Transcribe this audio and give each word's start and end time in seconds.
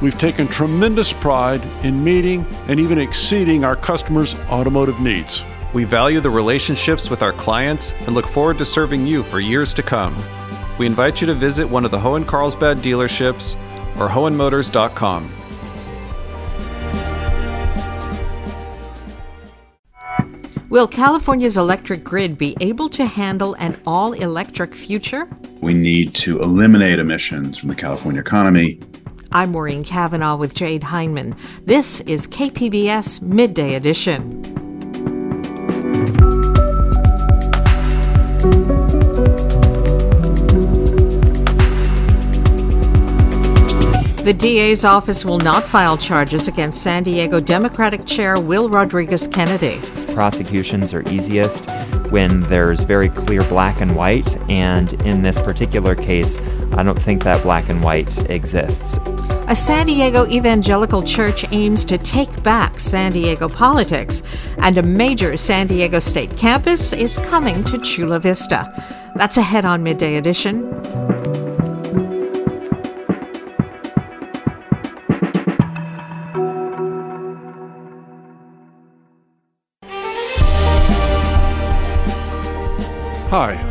We've 0.00 0.16
taken 0.16 0.46
tremendous 0.46 1.12
pride 1.12 1.62
in 1.82 2.02
meeting 2.02 2.46
and 2.68 2.78
even 2.78 2.98
exceeding 2.98 3.64
our 3.64 3.74
customers' 3.74 4.36
automotive 4.48 5.00
needs. 5.00 5.42
We 5.74 5.84
value 5.84 6.20
the 6.20 6.30
relationships 6.30 7.10
with 7.10 7.22
our 7.22 7.32
clients 7.32 7.92
and 8.06 8.14
look 8.14 8.26
forward 8.26 8.58
to 8.58 8.64
serving 8.64 9.06
you 9.06 9.22
for 9.22 9.40
years 9.40 9.74
to 9.74 9.82
come. 9.82 10.16
We 10.78 10.86
invite 10.86 11.20
you 11.20 11.26
to 11.26 11.34
visit 11.34 11.68
one 11.68 11.84
of 11.84 11.90
the 11.90 11.98
Hoehn 11.98 12.24
Carlsbad 12.24 12.78
dealerships 12.78 13.56
or 13.98 14.08
hoehnmotors.com. 14.08 15.34
Will 20.70 20.86
California's 20.86 21.56
electric 21.56 22.04
grid 22.04 22.38
be 22.38 22.54
able 22.60 22.88
to 22.90 23.06
handle 23.06 23.54
an 23.54 23.80
all 23.86 24.12
electric 24.12 24.74
future? 24.74 25.26
We 25.60 25.74
need 25.74 26.14
to 26.16 26.40
eliminate 26.40 26.98
emissions 26.98 27.58
from 27.58 27.70
the 27.70 27.74
California 27.74 28.20
economy 28.20 28.78
I'm 29.30 29.52
Maureen 29.52 29.84
Cavanaugh 29.84 30.36
with 30.36 30.54
Jade 30.54 30.84
Hindman. 30.84 31.36
This 31.66 32.00
is 32.00 32.26
KPBS 32.26 33.20
Midday 33.20 33.74
Edition. 33.74 34.67
The 44.28 44.34
DA's 44.34 44.84
office 44.84 45.24
will 45.24 45.38
not 45.38 45.64
file 45.64 45.96
charges 45.96 46.48
against 46.48 46.82
San 46.82 47.02
Diego 47.02 47.40
Democratic 47.40 48.04
Chair 48.04 48.38
Will 48.38 48.68
Rodriguez 48.68 49.26
Kennedy. 49.26 49.80
Prosecutions 50.12 50.92
are 50.92 51.00
easiest 51.08 51.70
when 52.10 52.40
there's 52.40 52.84
very 52.84 53.08
clear 53.08 53.42
black 53.44 53.80
and 53.80 53.96
white, 53.96 54.36
and 54.50 54.92
in 55.06 55.22
this 55.22 55.40
particular 55.40 55.94
case, 55.94 56.42
I 56.74 56.82
don't 56.82 57.00
think 57.00 57.24
that 57.24 57.42
black 57.42 57.70
and 57.70 57.82
white 57.82 58.28
exists. 58.28 58.98
A 59.48 59.56
San 59.56 59.86
Diego 59.86 60.26
evangelical 60.26 61.02
church 61.02 61.50
aims 61.50 61.86
to 61.86 61.96
take 61.96 62.42
back 62.42 62.78
San 62.78 63.12
Diego 63.12 63.48
politics, 63.48 64.22
and 64.58 64.76
a 64.76 64.82
major 64.82 65.38
San 65.38 65.68
Diego 65.68 66.00
state 66.00 66.36
campus 66.36 66.92
is 66.92 67.16
coming 67.16 67.64
to 67.64 67.78
Chula 67.78 68.20
Vista. 68.20 68.70
That's 69.14 69.38
ahead 69.38 69.64
on 69.64 69.82
Midday 69.82 70.16
Edition. 70.16 70.77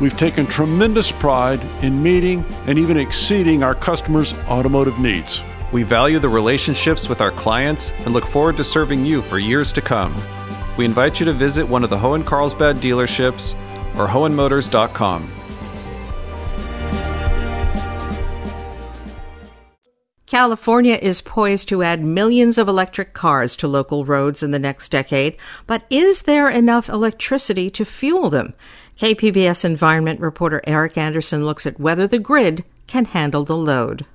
we've 0.00 0.16
taken 0.16 0.46
tremendous 0.46 1.12
pride 1.12 1.62
in 1.82 2.02
meeting 2.02 2.44
and 2.66 2.78
even 2.78 2.96
exceeding 2.96 3.62
our 3.62 3.74
customers' 3.74 4.34
automotive 4.48 4.98
needs. 4.98 5.42
We 5.72 5.82
value 5.82 6.18
the 6.18 6.28
relationships 6.28 7.08
with 7.08 7.20
our 7.20 7.32
clients 7.32 7.92
and 8.04 8.12
look 8.12 8.26
forward 8.26 8.56
to 8.58 8.64
serving 8.64 9.04
you 9.04 9.22
for 9.22 9.38
years 9.38 9.72
to 9.72 9.80
come. 9.80 10.14
We 10.76 10.84
invite 10.84 11.20
you 11.20 11.26
to 11.26 11.32
visit 11.32 11.68
one 11.68 11.84
of 11.84 11.90
the 11.90 11.96
Hoehn 11.96 12.24
Carlsbad 12.24 12.76
dealerships 12.76 13.54
or 13.96 14.06
hoehnmotors.com. 14.06 15.30
California 20.26 20.98
is 21.00 21.20
poised 21.20 21.68
to 21.68 21.84
add 21.84 22.02
millions 22.02 22.58
of 22.58 22.66
electric 22.66 23.12
cars 23.12 23.54
to 23.54 23.68
local 23.68 24.04
roads 24.04 24.42
in 24.42 24.50
the 24.50 24.58
next 24.58 24.88
decade, 24.88 25.36
but 25.68 25.84
is 25.90 26.22
there 26.22 26.48
enough 26.48 26.88
electricity 26.88 27.70
to 27.70 27.84
fuel 27.84 28.30
them? 28.30 28.52
KPBS 28.98 29.64
environment 29.64 30.20
reporter 30.20 30.62
Eric 30.66 30.96
Anderson 30.96 31.44
looks 31.44 31.66
at 31.66 31.80
whether 31.80 32.06
the 32.06 32.20
grid 32.20 32.64
can 32.86 33.06
handle 33.06 33.44
the 33.44 33.56
load. 33.56 34.06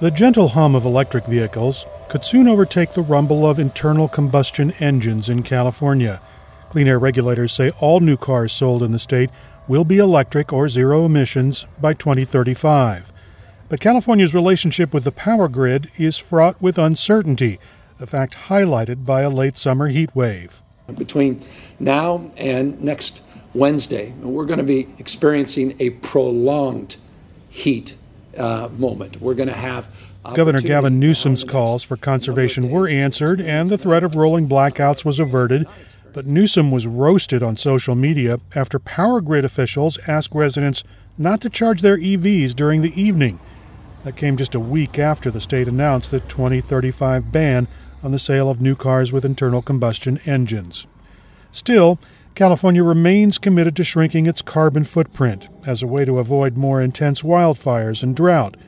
The 0.00 0.10
gentle 0.10 0.48
hum 0.48 0.74
of 0.74 0.86
electric 0.86 1.26
vehicles 1.26 1.84
could 2.08 2.24
soon 2.24 2.48
overtake 2.48 2.92
the 2.92 3.02
rumble 3.02 3.46
of 3.46 3.58
internal 3.58 4.08
combustion 4.08 4.72
engines 4.80 5.28
in 5.28 5.42
California. 5.42 6.22
Clean 6.70 6.88
air 6.88 6.98
regulators 6.98 7.52
say 7.52 7.70
all 7.80 8.00
new 8.00 8.16
cars 8.16 8.54
sold 8.54 8.82
in 8.82 8.92
the 8.92 8.98
state 8.98 9.30
will 9.68 9.84
be 9.84 9.98
electric 9.98 10.54
or 10.54 10.70
zero 10.70 11.04
emissions 11.04 11.66
by 11.78 11.92
2035. 11.92 13.12
But 13.68 13.80
California's 13.80 14.34
relationship 14.34 14.94
with 14.94 15.04
the 15.04 15.12
power 15.12 15.48
grid 15.48 15.90
is 15.98 16.16
fraught 16.16 16.60
with 16.62 16.78
uncertainty, 16.78 17.58
a 18.00 18.06
fact 18.06 18.36
highlighted 18.48 19.04
by 19.04 19.20
a 19.20 19.30
late 19.30 19.56
summer 19.56 19.88
heat 19.88 20.14
wave. 20.14 20.62
Between 20.96 21.44
now 21.78 22.30
and 22.36 22.80
next 22.82 23.22
Wednesday, 23.56 24.12
we're 24.20 24.44
going 24.44 24.58
to 24.58 24.64
be 24.64 24.88
experiencing 24.98 25.74
a 25.78 25.90
prolonged 25.90 26.96
heat 27.48 27.96
uh, 28.36 28.68
moment. 28.76 29.20
We're 29.20 29.34
going 29.34 29.48
to 29.48 29.54
have. 29.54 29.88
Governor 30.34 30.60
Gavin 30.60 31.00
Newsom's 31.00 31.44
calls 31.44 31.82
for 31.82 31.96
conservation 31.96 32.70
were 32.70 32.88
answered, 32.88 33.40
and 33.40 33.70
the 33.70 33.78
threat 33.78 34.02
of 34.02 34.16
rolling 34.16 34.48
blackouts 34.48 35.04
was 35.04 35.20
averted. 35.20 35.66
But 36.12 36.26
Newsom 36.26 36.70
was 36.70 36.86
roasted 36.86 37.42
on 37.42 37.56
social 37.56 37.94
media 37.94 38.40
after 38.54 38.78
power 38.78 39.20
grid 39.20 39.44
officials 39.44 39.98
asked 40.08 40.34
residents 40.34 40.82
not 41.16 41.40
to 41.42 41.50
charge 41.50 41.80
their 41.80 41.96
EVs 41.96 42.54
during 42.54 42.82
the 42.82 43.00
evening. 43.00 43.38
That 44.04 44.16
came 44.16 44.36
just 44.36 44.54
a 44.54 44.60
week 44.60 44.98
after 44.98 45.30
the 45.30 45.40
state 45.40 45.68
announced 45.68 46.10
the 46.10 46.20
2035 46.20 47.32
ban 47.32 47.68
on 48.02 48.12
the 48.12 48.18
sale 48.18 48.50
of 48.50 48.60
new 48.60 48.74
cars 48.74 49.12
with 49.12 49.24
internal 49.24 49.62
combustion 49.62 50.20
engines. 50.26 50.86
Still, 51.52 51.98
California 52.36 52.84
remains 52.84 53.38
committed 53.38 53.74
to 53.74 53.82
shrinking 53.82 54.26
its 54.26 54.42
carbon 54.42 54.84
footprint 54.84 55.48
as 55.64 55.82
a 55.82 55.86
way 55.86 56.04
to 56.04 56.18
avoid 56.18 56.54
more 56.54 56.82
intense 56.82 57.22
wildfires 57.22 58.02
and 58.02 58.14
drought, 58.14 58.58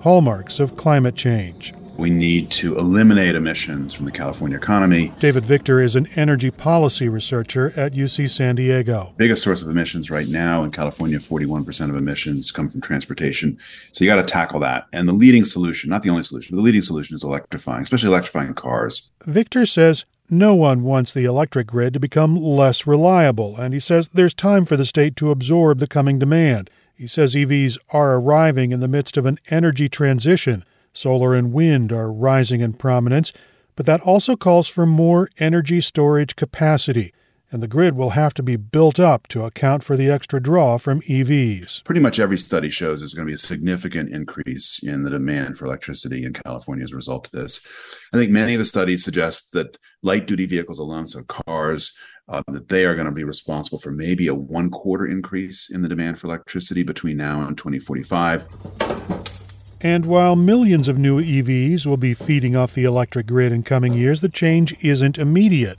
hallmarks 0.00 0.58
of 0.58 0.78
climate 0.78 1.14
change. 1.14 1.74
We 1.98 2.08
need 2.08 2.50
to 2.52 2.78
eliminate 2.78 3.34
emissions 3.34 3.92
from 3.92 4.06
the 4.06 4.12
California 4.12 4.56
economy. 4.56 5.12
David 5.20 5.44
Victor 5.44 5.82
is 5.82 5.94
an 5.94 6.06
energy 6.16 6.50
policy 6.50 7.06
researcher 7.10 7.74
at 7.76 7.92
UC 7.92 8.30
San 8.30 8.54
Diego. 8.54 9.12
Biggest 9.18 9.42
source 9.42 9.60
of 9.60 9.68
emissions 9.68 10.10
right 10.10 10.28
now 10.28 10.64
in 10.64 10.70
California, 10.70 11.18
41% 11.18 11.90
of 11.90 11.96
emissions 11.96 12.50
come 12.50 12.70
from 12.70 12.80
transportation. 12.80 13.58
So 13.92 14.04
you 14.04 14.10
got 14.10 14.16
to 14.16 14.22
tackle 14.22 14.60
that. 14.60 14.86
And 14.94 15.06
the 15.06 15.12
leading 15.12 15.44
solution, 15.44 15.90
not 15.90 16.02
the 16.02 16.08
only 16.08 16.22
solution, 16.22 16.56
but 16.56 16.60
the 16.60 16.64
leading 16.64 16.80
solution 16.80 17.14
is 17.14 17.24
electrifying, 17.24 17.82
especially 17.82 18.08
electrifying 18.08 18.54
cars. 18.54 19.10
Victor 19.26 19.66
says 19.66 20.06
no 20.30 20.54
one 20.54 20.82
wants 20.82 21.12
the 21.12 21.24
electric 21.24 21.66
grid 21.66 21.94
to 21.94 22.00
become 22.00 22.36
less 22.36 22.86
reliable, 22.86 23.56
and 23.56 23.74
he 23.74 23.80
says 23.80 24.08
there's 24.08 24.34
time 24.34 24.64
for 24.64 24.76
the 24.76 24.86
state 24.86 25.16
to 25.16 25.30
absorb 25.30 25.78
the 25.78 25.86
coming 25.86 26.18
demand. 26.18 26.70
He 26.94 27.06
says 27.06 27.34
EVs 27.34 27.78
are 27.90 28.16
arriving 28.16 28.72
in 28.72 28.80
the 28.80 28.88
midst 28.88 29.16
of 29.16 29.26
an 29.26 29.38
energy 29.50 29.88
transition. 29.88 30.64
Solar 30.92 31.34
and 31.34 31.52
wind 31.52 31.92
are 31.92 32.12
rising 32.12 32.60
in 32.60 32.72
prominence, 32.72 33.32
but 33.76 33.86
that 33.86 34.00
also 34.00 34.34
calls 34.34 34.66
for 34.66 34.84
more 34.84 35.28
energy 35.38 35.80
storage 35.80 36.36
capacity 36.36 37.12
and 37.50 37.62
the 37.62 37.68
grid 37.68 37.96
will 37.96 38.10
have 38.10 38.34
to 38.34 38.42
be 38.42 38.56
built 38.56 39.00
up 39.00 39.26
to 39.28 39.44
account 39.44 39.82
for 39.82 39.96
the 39.96 40.10
extra 40.10 40.40
draw 40.40 40.76
from 40.76 41.00
EVs. 41.02 41.84
Pretty 41.84 42.00
much 42.00 42.18
every 42.18 42.36
study 42.36 42.68
shows 42.68 43.00
there's 43.00 43.14
going 43.14 43.26
to 43.26 43.30
be 43.30 43.34
a 43.34 43.38
significant 43.38 44.12
increase 44.12 44.80
in 44.82 45.04
the 45.04 45.10
demand 45.10 45.56
for 45.56 45.64
electricity 45.66 46.24
in 46.24 46.32
California 46.32 46.84
as 46.84 46.92
a 46.92 46.96
result 46.96 47.26
of 47.26 47.32
this. 47.32 47.60
I 48.12 48.18
think 48.18 48.30
many 48.30 48.54
of 48.54 48.58
the 48.58 48.66
studies 48.66 49.04
suggest 49.04 49.52
that 49.52 49.78
light 50.02 50.26
duty 50.26 50.46
vehicles 50.46 50.78
alone, 50.78 51.08
so 51.08 51.22
cars, 51.22 51.92
uh, 52.28 52.42
that 52.48 52.68
they 52.68 52.84
are 52.84 52.94
going 52.94 53.06
to 53.06 53.12
be 53.12 53.24
responsible 53.24 53.78
for 53.78 53.90
maybe 53.90 54.26
a 54.26 54.34
one 54.34 54.70
quarter 54.70 55.06
increase 55.06 55.70
in 55.70 55.82
the 55.82 55.88
demand 55.88 56.18
for 56.18 56.26
electricity 56.26 56.82
between 56.82 57.16
now 57.16 57.46
and 57.46 57.56
2045. 57.56 58.46
And 59.80 60.06
while 60.06 60.34
millions 60.34 60.88
of 60.88 60.98
new 60.98 61.22
EVs 61.22 61.86
will 61.86 61.96
be 61.96 62.12
feeding 62.12 62.56
off 62.56 62.74
the 62.74 62.84
electric 62.84 63.26
grid 63.26 63.52
in 63.52 63.62
coming 63.62 63.94
years, 63.94 64.20
the 64.20 64.28
change 64.28 64.74
isn't 64.84 65.18
immediate. 65.18 65.78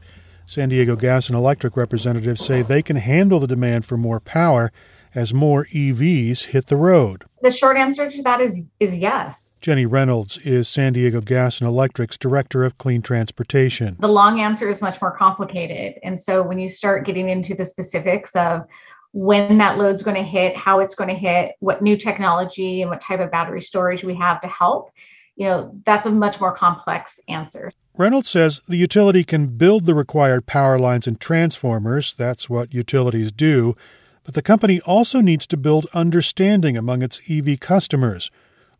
San 0.49 0.69
Diego 0.69 0.95
Gas 0.95 1.27
and 1.27 1.37
Electric 1.37 1.77
representatives 1.77 2.43
say 2.43 2.63
they 2.63 2.81
can 2.81 2.95
handle 2.95 3.39
the 3.39 3.45
demand 3.45 3.85
for 3.85 3.97
more 3.97 4.19
power 4.19 4.71
as 5.13 5.31
more 5.31 5.65
EVs 5.65 6.45
hit 6.45 6.65
the 6.65 6.75
road. 6.75 7.23
The 7.43 7.51
short 7.51 7.77
answer 7.77 8.09
to 8.09 8.23
that 8.23 8.41
is 8.41 8.59
is 8.79 8.97
yes. 8.97 9.59
Jenny 9.61 9.85
Reynolds 9.85 10.39
is 10.39 10.67
San 10.67 10.93
Diego 10.93 11.21
Gas 11.21 11.61
and 11.61 11.67
Electric's 11.67 12.17
Director 12.17 12.63
of 12.63 12.79
Clean 12.79 12.99
Transportation. 12.99 13.95
The 13.99 14.07
long 14.07 14.39
answer 14.39 14.67
is 14.67 14.81
much 14.81 14.99
more 14.99 15.15
complicated. 15.15 15.99
And 16.01 16.19
so 16.19 16.41
when 16.41 16.57
you 16.57 16.67
start 16.67 17.05
getting 17.05 17.29
into 17.29 17.53
the 17.53 17.63
specifics 17.65 18.35
of 18.35 18.63
when 19.11 19.59
that 19.59 19.77
load's 19.77 20.01
going 20.01 20.17
to 20.17 20.23
hit, 20.23 20.57
how 20.57 20.79
it's 20.79 20.95
going 20.95 21.11
to 21.11 21.15
hit, 21.15 21.57
what 21.59 21.83
new 21.83 21.95
technology 21.95 22.81
and 22.81 22.89
what 22.89 23.01
type 23.01 23.19
of 23.19 23.29
battery 23.29 23.61
storage 23.61 24.03
we 24.03 24.15
have 24.15 24.41
to 24.41 24.47
help, 24.47 24.89
you 25.35 25.45
know, 25.45 25.79
that's 25.85 26.07
a 26.07 26.11
much 26.11 26.41
more 26.41 26.55
complex 26.55 27.19
answer. 27.27 27.71
Reynolds 27.99 28.29
says 28.29 28.61
the 28.65 28.77
utility 28.77 29.25
can 29.25 29.57
build 29.57 29.85
the 29.85 29.93
required 29.93 30.45
power 30.45 30.79
lines 30.79 31.05
and 31.05 31.19
transformers. 31.19 32.15
That's 32.15 32.49
what 32.49 32.73
utilities 32.73 33.29
do. 33.29 33.75
But 34.23 34.35
the 34.35 34.41
company 34.41 34.79
also 34.79 35.19
needs 35.19 35.45
to 35.47 35.57
build 35.57 35.85
understanding 35.93 36.77
among 36.77 37.01
its 37.01 37.19
EV 37.29 37.59
customers. 37.59 38.31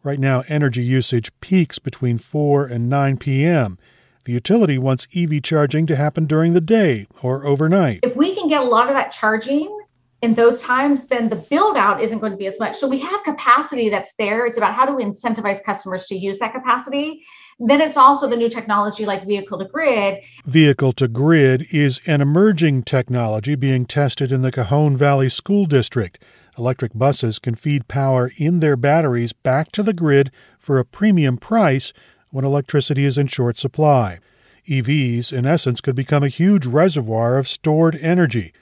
Right 0.03 0.19
now, 0.19 0.45
energy 0.47 0.83
usage 0.83 1.37
peaks 1.41 1.79
between 1.79 2.17
4 2.17 2.67
and 2.67 2.87
9 2.87 3.17
p.m. 3.17 3.77
The 4.23 4.31
utility 4.31 4.77
wants 4.77 5.05
EV 5.13 5.43
charging 5.43 5.85
to 5.87 5.97
happen 5.97 6.25
during 6.25 6.53
the 6.53 6.61
day 6.61 7.05
or 7.21 7.45
overnight. 7.45 7.99
If 8.03 8.15
we 8.15 8.33
can 8.33 8.47
get 8.47 8.61
a 8.61 8.63
lot 8.63 8.87
of 8.87 8.95
that 8.95 9.11
charging 9.11 9.81
in 10.21 10.33
those 10.33 10.61
times, 10.63 11.07
then 11.07 11.27
the 11.27 11.35
build 11.35 11.75
out 11.75 12.01
isn't 12.01 12.19
going 12.19 12.31
to 12.31 12.37
be 12.37 12.47
as 12.47 12.57
much. 12.57 12.77
So 12.77 12.87
we 12.87 12.99
have 12.99 13.21
capacity 13.25 13.89
that's 13.89 14.13
there. 14.13 14.45
It's 14.45 14.57
about 14.57 14.75
how 14.75 14.85
do 14.85 14.95
we 14.95 15.03
incentivize 15.03 15.61
customers 15.61 16.05
to 16.05 16.15
use 16.15 16.39
that 16.39 16.53
capacity. 16.53 17.25
Then 17.59 17.81
it's 17.81 17.97
also 17.97 18.29
the 18.29 18.37
new 18.37 18.49
technology 18.49 19.05
like 19.05 19.25
vehicle 19.25 19.59
to 19.59 19.65
grid. 19.65 20.23
Vehicle 20.45 20.93
to 20.93 21.09
grid 21.09 21.67
is 21.71 21.99
an 22.05 22.21
emerging 22.21 22.83
technology 22.83 23.55
being 23.55 23.85
tested 23.85 24.31
in 24.31 24.41
the 24.41 24.51
Cajon 24.51 24.95
Valley 24.95 25.29
School 25.29 25.65
District. 25.65 26.17
Electric 26.57 26.93
buses 26.93 27.37
can 27.37 27.55
feed 27.55 27.89
power 27.89 28.31
in 28.37 28.59
their 28.61 28.77
batteries 28.77 29.33
back 29.33 29.73
to 29.73 29.83
the 29.83 29.93
grid 29.93 30.31
for 30.57 30.79
a 30.79 30.85
premium 30.85 31.37
price 31.37 31.91
when 32.29 32.45
electricity 32.45 33.03
is 33.03 33.17
in 33.17 33.27
short 33.27 33.57
supply. 33.57 34.19
EVs, 34.67 35.33
in 35.33 35.45
essence, 35.45 35.81
could 35.81 35.95
become 35.95 36.23
a 36.23 36.29
huge 36.29 36.65
reservoir 36.65 37.37
of 37.37 37.47
stored 37.47 37.95
energy. 37.95 38.53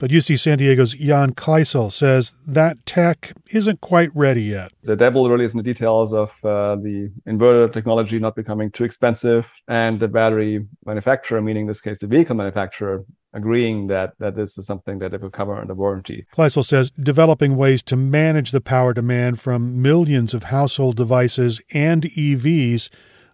But 0.00 0.10
UC 0.10 0.40
San 0.40 0.56
Diego's 0.56 0.94
Jan 0.94 1.34
Kleissl 1.34 1.92
says 1.92 2.32
that 2.46 2.86
tech 2.86 3.34
isn't 3.50 3.82
quite 3.82 4.08
ready 4.16 4.42
yet. 4.42 4.72
The 4.82 4.96
devil 4.96 5.28
really 5.28 5.44
is 5.44 5.52
in 5.52 5.58
the 5.58 5.62
details 5.62 6.14
of 6.14 6.30
uh, 6.42 6.76
the 6.76 7.12
inverter 7.28 7.70
technology 7.70 8.18
not 8.18 8.34
becoming 8.34 8.70
too 8.70 8.84
expensive 8.84 9.44
and 9.68 10.00
the 10.00 10.08
battery 10.08 10.66
manufacturer, 10.86 11.42
meaning 11.42 11.64
in 11.64 11.68
this 11.68 11.82
case 11.82 11.98
the 12.00 12.06
vehicle 12.06 12.34
manufacturer, 12.34 13.04
agreeing 13.34 13.88
that, 13.88 14.14
that 14.20 14.36
this 14.36 14.56
is 14.56 14.64
something 14.64 15.00
that 15.00 15.10
they 15.10 15.18
will 15.18 15.28
cover 15.28 15.54
under 15.54 15.74
warranty. 15.74 16.26
Kleissl 16.34 16.64
says 16.64 16.90
developing 16.92 17.56
ways 17.56 17.82
to 17.82 17.94
manage 17.94 18.52
the 18.52 18.62
power 18.62 18.94
demand 18.94 19.38
from 19.38 19.82
millions 19.82 20.32
of 20.32 20.44
household 20.44 20.96
devices 20.96 21.60
and 21.74 22.04
EVs 22.04 22.88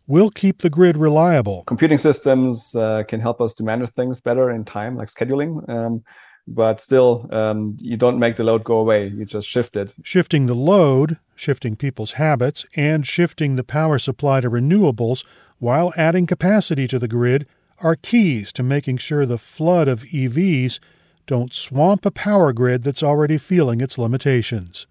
will 0.09 0.31
keep 0.31 0.59
the 0.59 0.71
grid 0.71 0.97
reliable. 0.97 1.63
Computing 1.69 1.99
systems 1.99 2.75
uh, 2.75 3.05
can 3.09 3.21
help 3.21 3.41
us 3.41 3.55
to 3.55 3.63
manage 3.63 3.91
things 3.95 4.21
better 4.21 4.51
in 4.51 4.65
time, 4.65 4.97
like 4.97 5.13
scheduling. 5.13 5.69
Um, 5.69 6.03
but 6.49 6.81
still 6.81 7.29
um, 7.33 7.77
you 7.81 7.97
don't 7.97 8.19
make 8.19 8.37
the 8.37 8.45
load 8.45 8.65
go 8.65 8.79
away. 8.79 9.09
You 9.09 9.25
just 9.25 9.49
shift 9.49 9.77
it. 9.77 9.93
Shifting 10.03 10.47
the 10.47 10.55
load 10.55 11.19
shifting 11.37 11.77
people's 11.77 12.13
habits 12.13 12.67
and 12.75 13.07
shifting 13.07 13.57
the 13.57 13.65
power 13.65 13.99
supply 13.99 14.41
to 14.41 14.51
renewables 14.51 15.25
while 15.59 15.93
adding 15.97 16.27
capacity 16.27 16.89
to 16.89 16.99
the 16.99 17.09
grid 17.09 17.47
are 17.81 17.95
keys 17.95 18.53
to 18.53 18.63
making 18.63 18.97
sure 18.97 19.27
the 19.27 19.39
flood 19.39 19.87
of 19.87 20.03
evs 20.05 20.81
don't 21.27 21.53
swamp 21.53 22.07
a 22.07 22.11
power 22.11 22.53
grid 22.53 22.83
that's 22.83 23.03
already 23.03 23.37
feeling 23.37 23.81
its 23.81 23.99
limitations. 23.99 24.87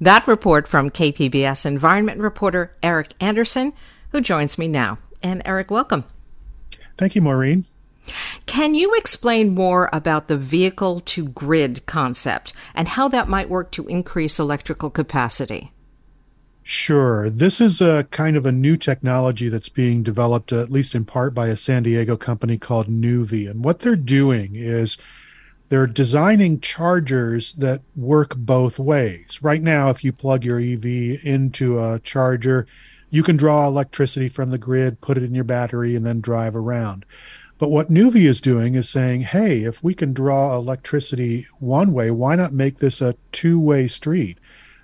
That 0.00 0.26
report 0.26 0.66
from 0.66 0.90
kpbs 0.90 1.64
environment 1.64 2.20
reporter 2.20 2.76
eric 2.82 3.14
anderson 3.20 3.72
who 4.10 4.20
joins 4.20 4.58
me 4.58 4.68
now. 4.68 4.98
And 5.22 5.42
eric 5.44 5.70
welcome. 5.70 6.04
Thank 6.96 7.14
you 7.14 7.22
maureen 7.22 7.64
can 8.46 8.74
you 8.74 8.94
explain 8.94 9.54
more 9.54 9.88
about 9.92 10.28
the 10.28 10.36
vehicle 10.36 11.00
to 11.00 11.28
grid 11.28 11.84
concept 11.86 12.52
and 12.74 12.88
how 12.88 13.08
that 13.08 13.28
might 13.28 13.48
work 13.48 13.70
to 13.72 13.86
increase 13.86 14.38
electrical 14.38 14.90
capacity? 14.90 15.72
Sure. 16.62 17.28
This 17.28 17.60
is 17.60 17.82
a 17.82 18.06
kind 18.10 18.36
of 18.36 18.46
a 18.46 18.52
new 18.52 18.78
technology 18.78 19.50
that's 19.50 19.68
being 19.68 20.02
developed, 20.02 20.50
uh, 20.50 20.62
at 20.62 20.72
least 20.72 20.94
in 20.94 21.04
part, 21.04 21.34
by 21.34 21.48
a 21.48 21.56
San 21.56 21.82
Diego 21.82 22.16
company 22.16 22.56
called 22.56 22.88
Nuvve. 22.88 23.50
And 23.50 23.62
what 23.62 23.80
they're 23.80 23.96
doing 23.96 24.56
is 24.56 24.96
they're 25.68 25.86
designing 25.86 26.60
chargers 26.60 27.52
that 27.54 27.82
work 27.94 28.34
both 28.34 28.78
ways. 28.78 29.42
Right 29.42 29.62
now, 29.62 29.90
if 29.90 30.02
you 30.02 30.12
plug 30.12 30.42
your 30.42 30.58
EV 30.58 30.86
into 31.22 31.78
a 31.78 31.98
charger, 32.00 32.66
you 33.10 33.22
can 33.22 33.36
draw 33.36 33.66
electricity 33.66 34.28
from 34.28 34.50
the 34.50 34.58
grid, 34.58 35.02
put 35.02 35.18
it 35.18 35.22
in 35.22 35.34
your 35.34 35.44
battery, 35.44 35.94
and 35.94 36.06
then 36.06 36.22
drive 36.22 36.56
around. 36.56 37.04
But 37.58 37.70
what 37.70 37.90
Nuvve 37.90 38.16
is 38.16 38.40
doing 38.40 38.74
is 38.74 38.88
saying, 38.88 39.22
hey, 39.22 39.62
if 39.62 39.82
we 39.82 39.94
can 39.94 40.12
draw 40.12 40.56
electricity 40.56 41.46
one 41.58 41.92
way, 41.92 42.10
why 42.10 42.34
not 42.34 42.52
make 42.52 42.78
this 42.78 43.00
a 43.00 43.14
two 43.32 43.60
way 43.60 43.86
street 43.86 44.38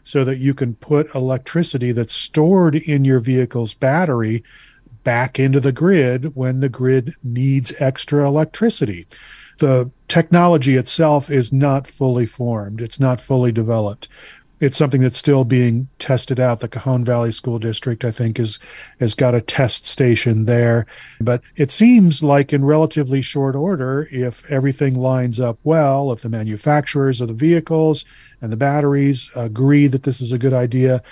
so 0.04 0.24
that 0.24 0.38
you 0.38 0.54
can 0.54 0.74
put 0.76 1.14
electricity 1.14 1.92
that's 1.92 2.14
stored 2.14 2.76
in 2.76 3.04
your 3.04 3.20
vehicle's 3.20 3.74
battery 3.74 4.44
back 5.02 5.38
into 5.38 5.60
the 5.60 5.72
grid 5.72 6.36
when 6.36 6.60
the 6.60 6.68
grid 6.68 7.14
needs 7.24 7.72
extra 7.80 8.24
electricity? 8.24 9.06
The 9.58 9.90
technology 10.08 10.76
itself 10.76 11.28
is 11.30 11.52
not 11.52 11.86
fully 11.86 12.24
formed, 12.24 12.80
it's 12.80 13.00
not 13.00 13.20
fully 13.20 13.52
developed 13.52 14.08
it's 14.60 14.76
something 14.76 15.00
that's 15.00 15.18
still 15.18 15.44
being 15.44 15.88
tested 15.98 16.38
out. 16.38 16.60
The 16.60 16.68
Cajon 16.68 17.04
Valley 17.04 17.32
School 17.32 17.58
District, 17.58 18.04
I 18.04 18.10
think, 18.10 18.38
is 18.38 18.58
has 19.00 19.14
got 19.14 19.34
a 19.34 19.40
test 19.40 19.86
station 19.86 20.44
there. 20.44 20.86
But 21.20 21.40
it 21.56 21.70
seems 21.70 22.22
like 22.22 22.52
in 22.52 22.64
relatively 22.64 23.22
short 23.22 23.56
order, 23.56 24.06
if 24.12 24.44
everything 24.50 24.94
lines 24.94 25.40
up 25.40 25.58
well, 25.64 26.12
if 26.12 26.20
the 26.20 26.28
manufacturers 26.28 27.20
of 27.20 27.28
the 27.28 27.34
vehicles 27.34 28.04
and 28.42 28.52
the 28.52 28.56
batteries 28.56 29.30
agree 29.34 29.86
that 29.86 30.02
this 30.02 30.20
is 30.20 30.30
a 30.30 30.38
good 30.38 30.54
idea, 30.54 31.02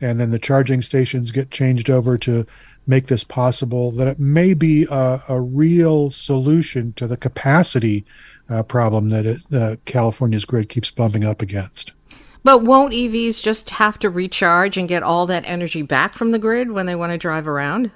and 0.00 0.18
then 0.18 0.30
the 0.30 0.38
charging 0.38 0.82
stations 0.82 1.30
get 1.30 1.50
changed 1.50 1.88
over 1.88 2.18
to 2.18 2.44
make 2.88 3.06
this 3.06 3.24
possible, 3.24 3.90
that 3.92 4.08
it 4.08 4.18
may 4.18 4.52
be 4.52 4.86
a, 4.90 5.22
a 5.28 5.40
real 5.40 6.10
solution 6.10 6.92
to 6.94 7.06
the 7.06 7.16
capacity 7.16 8.04
uh, 8.48 8.62
problem 8.62 9.10
that 9.10 9.26
it, 9.26 9.52
uh, 9.52 9.76
California's 9.86 10.44
grid 10.44 10.68
keeps 10.68 10.90
bumping 10.90 11.24
up 11.24 11.42
against. 11.42 11.92
But 12.46 12.62
won't 12.62 12.92
EVs 12.92 13.42
just 13.42 13.70
have 13.70 13.98
to 13.98 14.08
recharge 14.08 14.76
and 14.76 14.88
get 14.88 15.02
all 15.02 15.26
that 15.26 15.42
energy 15.46 15.82
back 15.82 16.14
from 16.14 16.30
the 16.30 16.38
grid 16.38 16.70
when 16.70 16.86
they 16.86 16.94
want 16.94 17.10
to 17.10 17.18
drive 17.18 17.48
around? 17.48 17.90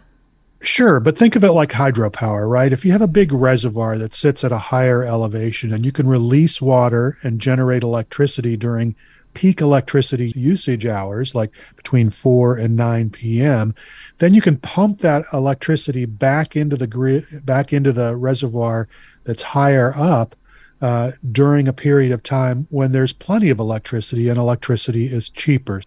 Sure, 0.60 0.98
but 0.98 1.16
think 1.16 1.36
of 1.36 1.44
it 1.44 1.52
like 1.52 1.70
hydropower, 1.70 2.50
right? 2.50 2.72
If 2.72 2.84
you 2.84 2.90
have 2.90 3.00
a 3.00 3.06
big 3.06 3.30
reservoir 3.30 3.96
that 3.98 4.12
sits 4.12 4.42
at 4.42 4.50
a 4.50 4.58
higher 4.58 5.04
elevation 5.04 5.72
and 5.72 5.86
you 5.86 5.92
can 5.92 6.08
release 6.08 6.60
water 6.60 7.16
and 7.22 7.40
generate 7.40 7.84
electricity 7.84 8.56
during 8.56 8.96
peak 9.34 9.60
electricity 9.60 10.32
usage 10.34 10.84
hours, 10.84 11.32
like 11.32 11.52
between 11.76 12.10
4 12.10 12.56
and 12.56 12.74
9 12.74 13.10
p.m., 13.10 13.72
then 14.18 14.34
you 14.34 14.42
can 14.42 14.56
pump 14.56 14.98
that 14.98 15.24
electricity 15.32 16.06
back 16.06 16.56
into 16.56 16.74
the 16.74 16.88
grid, 16.88 17.46
back 17.46 17.72
into 17.72 17.92
the 17.92 18.16
reservoir 18.16 18.88
that's 19.22 19.42
higher 19.42 19.94
up 19.96 20.34
uh, 20.80 21.12
during 21.30 21.68
a 21.68 21.72
period 21.72 22.12
of 22.12 22.22
time 22.22 22.66
when 22.70 22.92
there's 22.92 23.12
plenty 23.12 23.50
of 23.50 23.58
electricity 23.58 24.28
and 24.28 24.38
electricity 24.38 25.12
is 25.12 25.28
cheaper. 25.28 25.82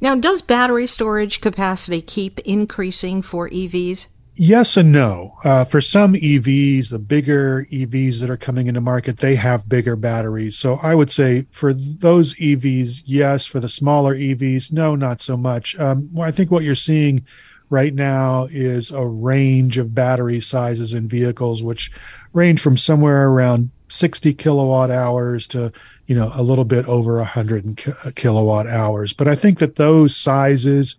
Now, 0.00 0.14
does 0.14 0.42
battery 0.42 0.86
storage 0.86 1.40
capacity 1.40 2.00
keep 2.00 2.38
increasing 2.40 3.22
for 3.22 3.48
EVs? 3.50 4.06
Yes 4.38 4.76
and 4.76 4.92
no. 4.92 5.38
Uh, 5.44 5.64
for 5.64 5.80
some 5.80 6.12
EVs, 6.12 6.90
the 6.90 6.98
bigger 6.98 7.66
EVs 7.72 8.20
that 8.20 8.28
are 8.28 8.36
coming 8.36 8.66
into 8.66 8.82
market, 8.82 9.18
they 9.18 9.34
have 9.36 9.68
bigger 9.68 9.96
batteries. 9.96 10.58
So 10.58 10.74
I 10.82 10.94
would 10.94 11.10
say 11.10 11.46
for 11.50 11.72
those 11.72 12.34
EVs, 12.34 13.02
yes. 13.06 13.46
For 13.46 13.60
the 13.60 13.68
smaller 13.70 14.14
EVs, 14.14 14.72
no, 14.72 14.94
not 14.94 15.22
so 15.22 15.38
much. 15.38 15.78
Um, 15.78 16.10
I 16.20 16.32
think 16.32 16.50
what 16.50 16.64
you're 16.64 16.74
seeing 16.74 17.24
right 17.70 17.94
now 17.94 18.46
is 18.50 18.90
a 18.90 19.06
range 19.06 19.78
of 19.78 19.94
battery 19.94 20.42
sizes 20.42 20.92
in 20.92 21.08
vehicles, 21.08 21.62
which 21.62 21.90
range 22.34 22.60
from 22.60 22.76
somewhere 22.76 23.28
around 23.28 23.70
60 23.88 24.34
kilowatt 24.34 24.90
hours 24.90 25.46
to 25.48 25.72
you 26.06 26.14
know 26.14 26.30
a 26.34 26.42
little 26.42 26.64
bit 26.64 26.86
over 26.86 27.16
100 27.16 27.96
uh, 28.04 28.10
kilowatt 28.14 28.66
hours 28.66 29.12
but 29.12 29.28
i 29.28 29.34
think 29.34 29.58
that 29.58 29.76
those 29.76 30.16
sizes 30.16 30.96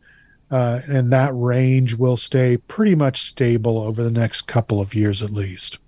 uh, 0.50 0.80
and 0.88 1.12
that 1.12 1.32
range 1.34 1.96
will 1.96 2.16
stay 2.16 2.56
pretty 2.56 2.96
much 2.96 3.22
stable 3.22 3.80
over 3.80 4.04
the 4.04 4.12
next 4.12 4.44
couple 4.44 4.80
of 4.80 4.96
years 4.96 5.22
at 5.22 5.32
least 5.32 5.80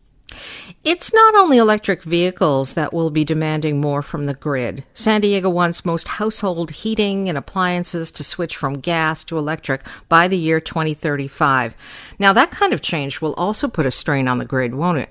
it's 0.83 1.13
not 1.13 1.35
only 1.35 1.57
electric 1.57 2.03
vehicles 2.03 2.73
that 2.73 2.93
will 2.93 3.09
be 3.09 3.25
demanding 3.25 3.81
more 3.81 4.01
from 4.01 4.25
the 4.25 4.33
grid. 4.33 4.83
San 4.93 5.21
Diego 5.21 5.49
wants 5.49 5.85
most 5.85 6.07
household 6.07 6.71
heating 6.71 7.27
and 7.27 7.37
appliances 7.37 8.11
to 8.11 8.23
switch 8.23 8.55
from 8.55 8.79
gas 8.79 9.23
to 9.25 9.37
electric 9.37 9.81
by 10.07 10.27
the 10.27 10.37
year 10.37 10.59
2035. 10.59 11.75
Now, 12.19 12.33
that 12.33 12.51
kind 12.51 12.73
of 12.73 12.81
change 12.81 13.21
will 13.21 13.33
also 13.33 13.67
put 13.67 13.85
a 13.85 13.91
strain 13.91 14.27
on 14.27 14.37
the 14.37 14.45
grid, 14.45 14.75
won't 14.75 14.99
it? 14.99 15.09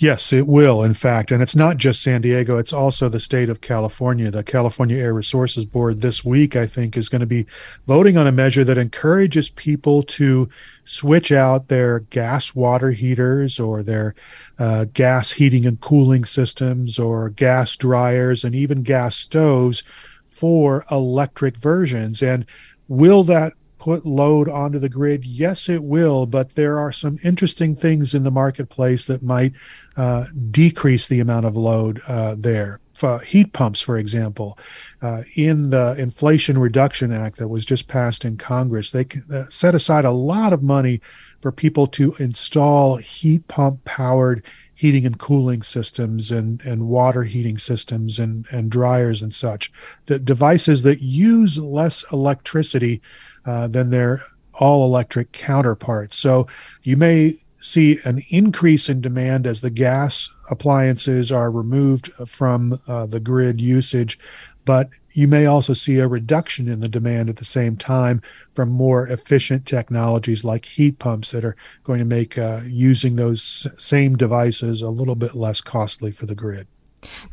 Yes, 0.00 0.32
it 0.32 0.46
will, 0.46 0.82
in 0.82 0.94
fact. 0.94 1.30
And 1.30 1.42
it's 1.42 1.54
not 1.54 1.76
just 1.76 2.02
San 2.02 2.22
Diego, 2.22 2.56
it's 2.56 2.72
also 2.72 3.10
the 3.10 3.20
state 3.20 3.50
of 3.50 3.60
California. 3.60 4.30
The 4.30 4.42
California 4.42 4.96
Air 4.96 5.12
Resources 5.12 5.66
Board 5.66 6.00
this 6.00 6.24
week, 6.24 6.56
I 6.56 6.66
think, 6.66 6.96
is 6.96 7.10
going 7.10 7.20
to 7.20 7.26
be 7.26 7.44
voting 7.86 8.16
on 8.16 8.26
a 8.26 8.32
measure 8.32 8.64
that 8.64 8.78
encourages 8.78 9.50
people 9.50 10.02
to 10.04 10.48
switch 10.86 11.30
out 11.30 11.68
their 11.68 11.98
gas 11.98 12.54
water 12.54 12.92
heaters 12.92 13.60
or 13.60 13.82
their 13.82 14.14
uh, 14.58 14.86
gas 14.94 15.32
heating 15.32 15.66
and 15.66 15.82
cooling 15.82 16.24
systems 16.24 16.98
or 16.98 17.28
gas 17.28 17.76
dryers 17.76 18.42
and 18.42 18.54
even 18.54 18.82
gas 18.82 19.14
stoves 19.16 19.82
for 20.26 20.86
electric 20.90 21.58
versions. 21.58 22.22
And 22.22 22.46
will 22.88 23.22
that 23.24 23.52
put 23.80 24.06
load 24.06 24.48
onto 24.48 24.78
the 24.78 24.88
grid? 24.88 25.24
Yes, 25.24 25.68
it 25.68 25.82
will, 25.82 26.26
but 26.26 26.54
there 26.54 26.78
are 26.78 26.92
some 26.92 27.18
interesting 27.24 27.74
things 27.74 28.14
in 28.14 28.22
the 28.22 28.30
marketplace 28.30 29.06
that 29.06 29.22
might 29.22 29.52
uh, 29.96 30.26
decrease 30.50 31.08
the 31.08 31.18
amount 31.18 31.46
of 31.46 31.56
load 31.56 32.00
uh, 32.06 32.36
there. 32.38 32.78
heat 33.24 33.52
pumps, 33.52 33.80
for 33.80 33.96
example, 33.96 34.56
uh, 35.02 35.22
in 35.34 35.70
the 35.70 35.96
Inflation 35.98 36.58
Reduction 36.58 37.10
Act 37.10 37.38
that 37.38 37.48
was 37.48 37.64
just 37.64 37.88
passed 37.88 38.24
in 38.24 38.36
Congress, 38.36 38.92
they 38.92 39.06
uh, 39.32 39.44
set 39.48 39.74
aside 39.74 40.04
a 40.04 40.12
lot 40.12 40.52
of 40.52 40.62
money 40.62 41.00
for 41.40 41.50
people 41.50 41.86
to 41.86 42.14
install 42.18 42.96
heat 42.96 43.48
pump 43.48 43.84
powered 43.84 44.44
heating 44.80 45.04
and 45.04 45.18
cooling 45.18 45.62
systems 45.62 46.30
and, 46.30 46.62
and 46.62 46.88
water 46.88 47.24
heating 47.24 47.58
systems 47.58 48.18
and, 48.18 48.46
and 48.50 48.70
dryers 48.70 49.20
and 49.20 49.34
such. 49.34 49.70
The 50.06 50.18
devices 50.18 50.84
that 50.84 51.02
use 51.02 51.58
less 51.58 52.02
electricity 52.10 53.02
uh, 53.46 53.66
than 53.68 53.90
their 53.90 54.22
all 54.54 54.84
electric 54.84 55.32
counterparts. 55.32 56.16
So 56.16 56.46
you 56.82 56.96
may 56.96 57.36
see 57.60 57.98
an 58.04 58.22
increase 58.30 58.88
in 58.88 59.00
demand 59.00 59.46
as 59.46 59.60
the 59.60 59.70
gas 59.70 60.30
appliances 60.50 61.30
are 61.30 61.50
removed 61.50 62.10
from 62.26 62.80
uh, 62.88 63.06
the 63.06 63.20
grid 63.20 63.60
usage, 63.60 64.18
but 64.64 64.88
you 65.12 65.26
may 65.26 65.46
also 65.46 65.72
see 65.72 65.98
a 65.98 66.08
reduction 66.08 66.68
in 66.68 66.80
the 66.80 66.88
demand 66.88 67.28
at 67.28 67.36
the 67.36 67.44
same 67.44 67.76
time 67.76 68.22
from 68.54 68.68
more 68.68 69.08
efficient 69.08 69.66
technologies 69.66 70.44
like 70.44 70.64
heat 70.64 70.98
pumps 70.98 71.32
that 71.32 71.44
are 71.44 71.56
going 71.82 71.98
to 71.98 72.04
make 72.04 72.38
uh, 72.38 72.60
using 72.64 73.16
those 73.16 73.66
same 73.76 74.16
devices 74.16 74.82
a 74.82 74.88
little 74.88 75.16
bit 75.16 75.34
less 75.34 75.60
costly 75.60 76.12
for 76.12 76.26
the 76.26 76.34
grid. 76.34 76.66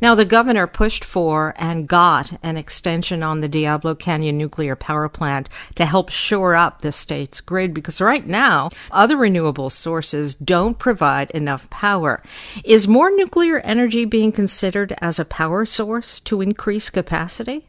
Now, 0.00 0.14
the 0.14 0.24
governor 0.24 0.66
pushed 0.66 1.04
for 1.04 1.54
and 1.56 1.88
got 1.88 2.38
an 2.42 2.56
extension 2.56 3.22
on 3.22 3.40
the 3.40 3.48
Diablo 3.48 3.94
Canyon 3.94 4.38
nuclear 4.38 4.76
power 4.76 5.08
plant 5.08 5.48
to 5.74 5.84
help 5.84 6.10
shore 6.10 6.54
up 6.54 6.82
the 6.82 6.92
state's 6.92 7.40
grid 7.40 7.74
because 7.74 8.00
right 8.00 8.26
now, 8.26 8.70
other 8.90 9.16
renewable 9.16 9.70
sources 9.70 10.34
don't 10.34 10.78
provide 10.78 11.30
enough 11.32 11.68
power. 11.70 12.22
Is 12.64 12.88
more 12.88 13.10
nuclear 13.10 13.58
energy 13.60 14.04
being 14.04 14.32
considered 14.32 14.94
as 15.00 15.18
a 15.18 15.24
power 15.24 15.64
source 15.64 16.20
to 16.20 16.40
increase 16.40 16.90
capacity? 16.90 17.66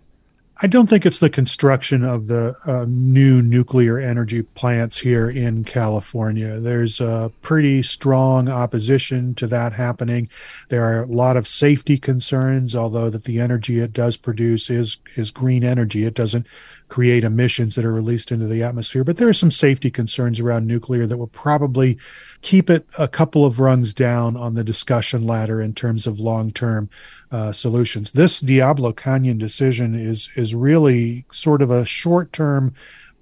I 0.61 0.67
don't 0.67 0.87
think 0.87 1.05
it's 1.05 1.19
the 1.19 1.29
construction 1.29 2.03
of 2.03 2.27
the 2.27 2.53
uh, 2.65 2.83
new 2.85 3.41
nuclear 3.41 3.97
energy 3.97 4.41
plants 4.41 4.97
here 4.97 5.29
in 5.29 5.63
California. 5.63 6.59
There's 6.59 6.99
a 6.99 7.31
pretty 7.41 7.81
strong 7.81 8.49
opposition 8.49 9.35
to 9.35 9.47
that 9.47 9.71
happening. 9.71 10.27
There 10.67 10.83
are 10.83 11.03
a 11.03 11.05
lot 11.05 11.37
of 11.37 11.47
safety 11.47 11.97
concerns, 11.97 12.75
although 12.75 13.09
that 13.09 13.23
the 13.23 13.39
energy 13.39 13.79
it 13.79 13.93
does 13.93 14.17
produce 14.17 14.69
is 14.69 14.97
is 15.15 15.31
green 15.31 15.63
energy. 15.63 16.03
It 16.03 16.13
doesn't 16.13 16.45
create 16.89 17.23
emissions 17.23 17.75
that 17.75 17.85
are 17.85 17.93
released 17.93 18.31
into 18.31 18.47
the 18.47 18.63
atmosphere. 18.63 19.03
But 19.03 19.17
there 19.17 19.29
are 19.29 19.33
some 19.33 19.51
safety 19.51 19.89
concerns 19.89 20.39
around 20.39 20.67
nuclear 20.67 21.07
that 21.07 21.17
will 21.17 21.27
probably 21.27 21.97
keep 22.41 22.69
it 22.69 22.85
a 22.97 23.07
couple 23.07 23.45
of 23.45 23.59
rungs 23.59 23.93
down 23.93 24.35
on 24.35 24.55
the 24.55 24.63
discussion 24.63 25.25
ladder 25.25 25.61
in 25.61 25.73
terms 25.73 26.07
of 26.07 26.19
long 26.19 26.51
term 26.51 26.89
uh, 27.31 27.51
solutions. 27.51 28.11
This 28.11 28.39
Diablo 28.39 28.91
Canyon 28.91 29.37
decision 29.37 29.95
is 29.95 30.29
is 30.35 30.53
really 30.55 31.25
sort 31.31 31.61
of 31.61 31.71
a 31.71 31.85
short 31.85 32.33
term 32.33 32.73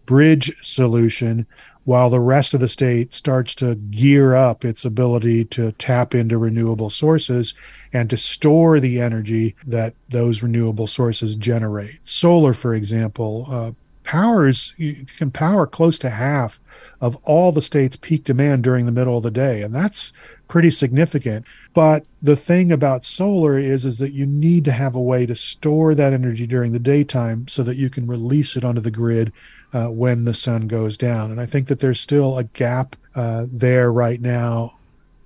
bridge 0.06 0.56
solution 0.62 1.46
while 1.88 2.10
the 2.10 2.20
rest 2.20 2.54
of 2.54 2.60
the 2.60 2.68
state 2.68 3.14
starts 3.14 3.56
to 3.56 3.74
gear 3.76 4.36
up 4.36 4.66
its 4.66 4.84
ability 4.84 5.46
to 5.46 5.72
tap 5.72 6.14
into 6.14 6.38
renewable 6.38 6.90
sources 6.90 7.54
and 7.94 8.10
to 8.10 8.18
store 8.18 8.78
the 8.82 9.00
energy 9.00 9.56
that 9.66 9.94
those 10.10 10.44
renewable 10.44 10.86
sources 10.86 11.38
generate. 11.38 11.98
Solar, 12.06 12.54
for 12.54 12.76
example, 12.76 13.48
uh, 13.50 13.72
powers 14.04 14.74
can 15.16 15.32
power 15.32 15.66
close 15.66 15.98
to 15.98 16.10
half 16.10 16.60
of 17.00 17.16
all 17.24 17.54
the 17.54 17.62
state's 17.62 17.96
peak 17.96 18.26
demand 18.26 18.66
during 18.66 18.86
the 18.86 18.92
middle 18.92 19.16
of 19.16 19.24
the 19.24 19.32
day, 19.32 19.62
and 19.62 19.74
that's 19.74 20.12
pretty 20.50 20.72
significant. 20.72 21.46
But 21.74 22.06
the 22.22 22.36
thing 22.36 22.70
about 22.70 23.06
solar 23.06 23.58
is 23.58 23.86
is 23.86 24.00
that 24.00 24.12
you 24.12 24.26
need 24.26 24.66
to 24.66 24.74
have 24.74 24.94
a 24.94 25.02
way 25.02 25.26
to 25.26 25.36
store 25.36 25.96
that 25.96 26.12
energy 26.12 26.48
during 26.48 26.74
the 26.74 26.80
daytime 26.80 27.48
so 27.48 27.64
that 27.64 27.78
you 27.78 27.90
can 27.90 28.08
release 28.08 28.58
it 28.58 28.66
onto 28.66 28.82
the 28.82 28.92
grid 28.92 29.32
uh, 29.74 29.88
when 29.88 30.26
the 30.26 30.34
sun 30.34 30.68
goes 30.68 30.98
down. 30.98 31.32
And 31.32 31.42
I 31.42 31.46
think 31.46 31.68
that 31.68 31.80
there's 31.80 32.00
still 32.00 32.38
a 32.38 32.44
gap 32.44 32.96
uh, 33.16 33.46
there 33.52 33.92
right 33.92 34.22
now. 34.22 34.76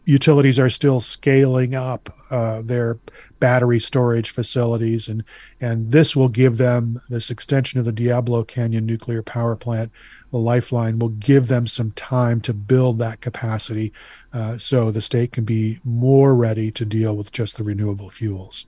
Utilities 0.06 0.60
are 0.60 0.70
still 0.70 1.00
scaling 1.00 1.76
up 1.76 2.16
uh, 2.32 2.62
their 2.62 2.98
battery 3.40 3.80
storage 3.80 4.32
facilities, 4.32 5.08
and 5.08 5.24
and 5.60 5.92
this 5.92 6.16
will 6.16 6.30
give 6.30 6.58
them 6.58 7.02
this 7.10 7.30
extension 7.30 7.80
of 7.80 7.86
the 7.86 7.92
Diablo 7.92 8.44
Canyon 8.44 8.86
nuclear 8.86 9.22
power 9.22 9.56
plant. 9.56 9.92
The 10.32 10.38
lifeline 10.38 10.98
will 10.98 11.10
give 11.10 11.50
them 11.50 11.68
some 11.68 11.92
time 11.92 12.42
to 12.42 12.54
build 12.54 12.98
that 13.00 13.22
capacity, 13.22 13.94
uh, 14.34 14.58
so 14.58 14.90
the 14.90 15.02
state 15.02 15.34
can 15.34 15.44
be 15.44 15.80
more 15.84 16.34
ready 16.34 16.72
to 16.72 16.86
deal 16.86 17.16
with 17.16 17.32
just 17.32 17.58
the 17.58 17.64
renewable 17.64 18.10
fuels. 18.10 18.66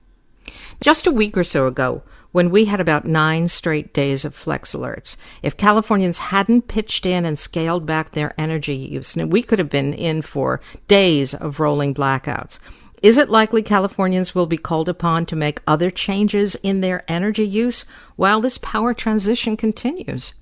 Just 0.80 1.06
a 1.06 1.12
week 1.12 1.36
or 1.36 1.44
so 1.44 1.66
ago, 1.66 2.02
when 2.34 2.50
we 2.50 2.64
had 2.64 2.80
about 2.80 3.04
nine 3.04 3.46
straight 3.46 3.94
days 3.94 4.24
of 4.24 4.34
flex 4.34 4.74
alerts. 4.74 5.16
If 5.40 5.56
Californians 5.56 6.18
hadn't 6.18 6.66
pitched 6.66 7.06
in 7.06 7.24
and 7.24 7.38
scaled 7.38 7.86
back 7.86 8.10
their 8.10 8.34
energy 8.36 8.74
use, 8.74 9.14
we 9.14 9.40
could 9.40 9.60
have 9.60 9.70
been 9.70 9.94
in 9.94 10.20
for 10.20 10.60
days 10.88 11.32
of 11.32 11.60
rolling 11.60 11.94
blackouts. 11.94 12.58
Is 13.02 13.18
it 13.18 13.30
likely 13.30 13.62
Californians 13.62 14.34
will 14.34 14.46
be 14.46 14.56
called 14.56 14.88
upon 14.88 15.26
to 15.26 15.36
make 15.36 15.60
other 15.68 15.92
changes 15.92 16.56
in 16.56 16.80
their 16.80 17.04
energy 17.06 17.46
use 17.46 17.84
while 18.16 18.40
this 18.40 18.58
power 18.58 18.92
transition 18.94 19.56
continues? 19.56 20.34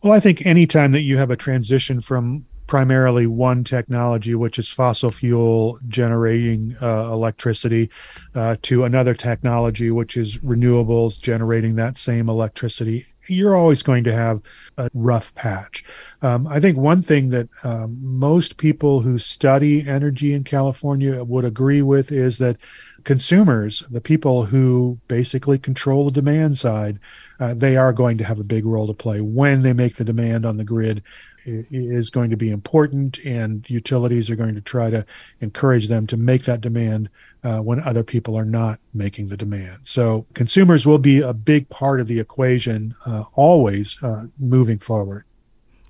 Well, 0.00 0.12
I 0.12 0.20
think 0.20 0.46
anytime 0.46 0.92
that 0.92 1.02
you 1.02 1.18
have 1.18 1.32
a 1.32 1.36
transition 1.36 2.02
from 2.02 2.46
primarily 2.74 3.24
one 3.24 3.62
technology, 3.62 4.34
which 4.34 4.58
is 4.58 4.68
fossil 4.68 5.08
fuel 5.08 5.78
generating 5.86 6.76
uh, 6.82 7.08
electricity, 7.12 7.88
uh, 8.34 8.56
to 8.62 8.82
another 8.82 9.14
technology, 9.14 9.92
which 9.92 10.16
is 10.16 10.38
renewables 10.38 11.20
generating 11.20 11.76
that 11.76 11.96
same 11.96 12.28
electricity. 12.28 13.06
You're 13.28 13.54
always 13.54 13.84
going 13.84 14.02
to 14.02 14.12
have 14.12 14.42
a 14.76 14.90
rough 14.92 15.32
patch. 15.36 15.84
Um, 16.20 16.48
I 16.48 16.58
think 16.58 16.76
one 16.76 17.00
thing 17.00 17.30
that 17.30 17.48
um, 17.62 17.96
most 18.02 18.56
people 18.56 19.02
who 19.02 19.18
study 19.18 19.86
energy 19.86 20.32
in 20.32 20.42
California 20.42 21.22
would 21.22 21.44
agree 21.44 21.80
with 21.80 22.10
is 22.10 22.38
that 22.38 22.56
consumers, 23.04 23.84
the 23.88 24.00
people 24.00 24.46
who 24.46 24.98
basically 25.06 25.60
control 25.60 26.06
the 26.06 26.10
demand 26.10 26.58
side, 26.58 26.98
uh, 27.38 27.54
they 27.54 27.76
are 27.76 27.92
going 27.92 28.18
to 28.18 28.24
have 28.24 28.40
a 28.40 28.44
big 28.44 28.64
role 28.64 28.88
to 28.88 28.94
play 28.94 29.20
when 29.20 29.62
they 29.62 29.72
make 29.72 29.94
the 29.94 30.04
demand 30.04 30.44
on 30.44 30.56
the 30.56 30.64
grid 30.64 31.04
is 31.44 32.10
going 32.10 32.30
to 32.30 32.36
be 32.36 32.50
important, 32.50 33.18
and 33.24 33.64
utilities 33.68 34.30
are 34.30 34.36
going 34.36 34.54
to 34.54 34.60
try 34.60 34.90
to 34.90 35.04
encourage 35.40 35.88
them 35.88 36.06
to 36.08 36.16
make 36.16 36.44
that 36.44 36.60
demand 36.60 37.08
uh, 37.42 37.58
when 37.58 37.80
other 37.80 38.02
people 38.02 38.36
are 38.36 38.44
not 38.44 38.78
making 38.92 39.28
the 39.28 39.36
demand. 39.36 39.80
So 39.82 40.26
consumers 40.34 40.86
will 40.86 40.98
be 40.98 41.20
a 41.20 41.34
big 41.34 41.68
part 41.68 42.00
of 42.00 42.08
the 42.08 42.20
equation 42.20 42.94
uh, 43.04 43.24
always 43.34 44.02
uh, 44.02 44.26
moving 44.38 44.78
forward. 44.78 45.24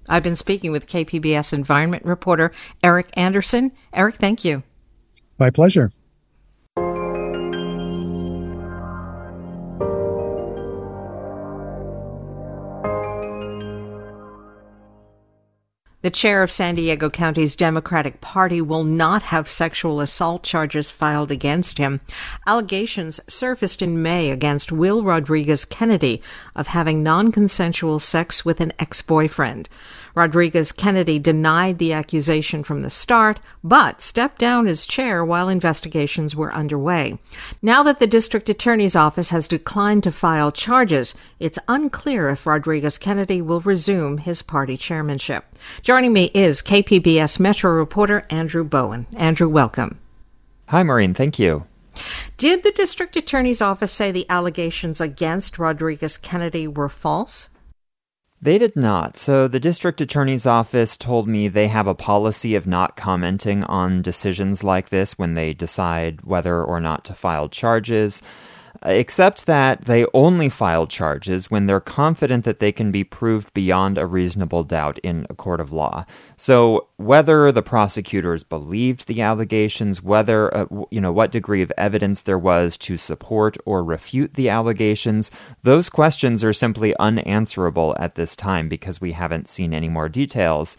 I've 0.09 0.23
been 0.23 0.37
speaking 0.37 0.73
with 0.73 0.87
KPBS 0.87 1.53
environment 1.53 2.05
reporter 2.05 2.53
Eric 2.83 3.09
Anderson. 3.15 3.73
Eric, 3.93 4.17
thank 4.17 4.45
you. 4.45 4.63
My 5.39 5.51
pleasure. 5.51 5.91
The 16.05 16.11
chair 16.11 16.43
of 16.43 16.53
San 16.53 16.75
Diego 16.75 17.09
County's 17.09 17.57
Democratic 17.57 18.21
Party 18.21 18.61
will 18.61 18.85
not 18.85 19.23
have 19.23 19.49
sexual 19.49 20.03
assault 20.03 20.43
charges 20.43 20.91
filed 20.91 21.31
against 21.31 21.79
him. 21.79 22.03
Allegations 22.47 23.21
surfaced 23.27 23.81
in 23.81 24.03
May 24.03 24.31
against 24.31 24.71
Will 24.71 25.03
Rodriguez 25.03 25.65
Kennedy 25.65 26.21
of 26.55 26.67
having 26.67 27.03
non 27.03 27.33
consensual 27.33 27.99
sex 27.99 28.45
with 28.45 28.61
an 28.61 28.75
ex 28.79 29.01
boyfriend. 29.01 29.71
Rodriguez 30.15 30.73
Kennedy 30.73 31.19
denied 31.19 31.79
the 31.79 31.93
accusation 31.93 32.63
from 32.63 32.83
the 32.83 32.91
start, 32.91 33.41
but 33.63 34.01
stepped 34.01 34.39
down 34.39 34.69
as 34.69 34.87
chair 34.87 35.25
while 35.25 35.49
investigations 35.49 36.37
were 36.37 36.55
underway. 36.55 37.19
Now 37.61 37.83
that 37.83 37.99
the 37.99 38.07
district 38.07 38.49
attorney's 38.49 38.95
office 38.95 39.31
has 39.31 39.49
declined 39.49 40.03
to 40.05 40.13
file 40.13 40.53
charges, 40.53 41.15
it's 41.41 41.59
unclear 41.69 42.29
if 42.31 42.47
Rodriguez 42.47 42.99
Kennedy 42.99 43.43
will 43.43 43.61
resume 43.61 44.19
his 44.19 44.43
party 44.43 44.77
chairmanship. 44.77 45.45
Joining 45.83 46.13
me 46.13 46.31
is 46.35 46.63
KPBS 46.63 47.41
Metro 47.41 47.73
reporter 47.73 48.27
Andrew 48.31 48.65
Bowen. 48.65 49.07
Andrew, 49.17 49.49
welcome. 49.49 49.99
Hi, 50.69 50.83
Maureen. 50.83 51.15
Thank 51.15 51.39
you. 51.39 51.67
Did 52.39 52.63
the 52.63 52.73
district 52.73 53.17
attorney's 53.17 53.61
office 53.61 53.93
say 53.93 54.11
the 54.11 54.27
allegations 54.29 55.01
against 55.01 55.59
Rodriguez 55.59 56.19
Kennedy 56.19 56.67
were 56.67 56.89
false? 56.89 57.51
They 58.45 58.59
did 58.59 58.77
not. 58.77 59.17
So 59.17 59.49
the 59.49 59.59
district 59.59 60.03
attorney's 60.03 60.45
office 60.45 60.99
told 60.99 61.27
me 61.27 61.49
they 61.49 61.69
have 61.69 61.87
a 61.87 61.95
policy 61.95 62.55
of 62.55 62.67
not 62.67 62.95
commenting 62.95 63.65
on 63.65 64.03
decisions 64.03 64.63
like 64.63 64.91
this 64.91 65.17
when 65.19 65.33
they 65.33 65.55
decide 65.55 66.21
whether 66.25 66.63
or 66.63 66.79
not 66.79 67.07
to 67.07 67.15
file 67.15 67.49
charges 67.49 68.21
except 68.85 69.47
that 69.47 69.87
they 69.87 70.07
only 70.13 70.49
file 70.49 70.87
charges 70.87 71.51
when 71.51 71.67
they're 71.67 71.81
confident 71.81 72.45
that 72.45 72.59
they 72.59 72.73
can 72.73 72.91
be 72.91 73.03
proved 73.03 73.53
beyond 73.55 73.97
a 73.97 74.07
reasonable 74.07 74.63
doubt 74.63 74.99
in 74.99 75.27
a 75.31 75.35
court 75.35 75.61
of 75.61 75.73
law. 75.73 76.05
So 76.37 76.89
whether 76.97 77.51
the 77.51 77.63
prosecutors 77.63 78.45
believed 78.45 79.07
the 79.07 79.23
allegations, 79.23 80.03
whether 80.03 80.55
uh, 80.55 80.67
you 80.91 81.01
know 81.01 81.13
what 81.13 81.33
degree 81.33 81.63
of 81.63 81.73
evidence 81.79 82.23
there 82.23 82.39
was 82.39 82.77
to 82.79 82.97
support 82.97 83.57
or 83.65 83.83
refute 83.83 84.35
the 84.35 84.49
allegations, 84.49 85.31
those 85.63 85.89
questions 85.89 86.45
are 86.45 86.53
simply 86.53 86.97
unanswerable 86.97 87.97
at 87.99 88.15
this 88.15 88.37
time 88.37 88.69
because 88.69 89.01
we 89.01 89.13
haven't 89.13 89.49
seen 89.49 89.73
any 89.73 89.89
more 89.89 90.09
details. 90.09 90.77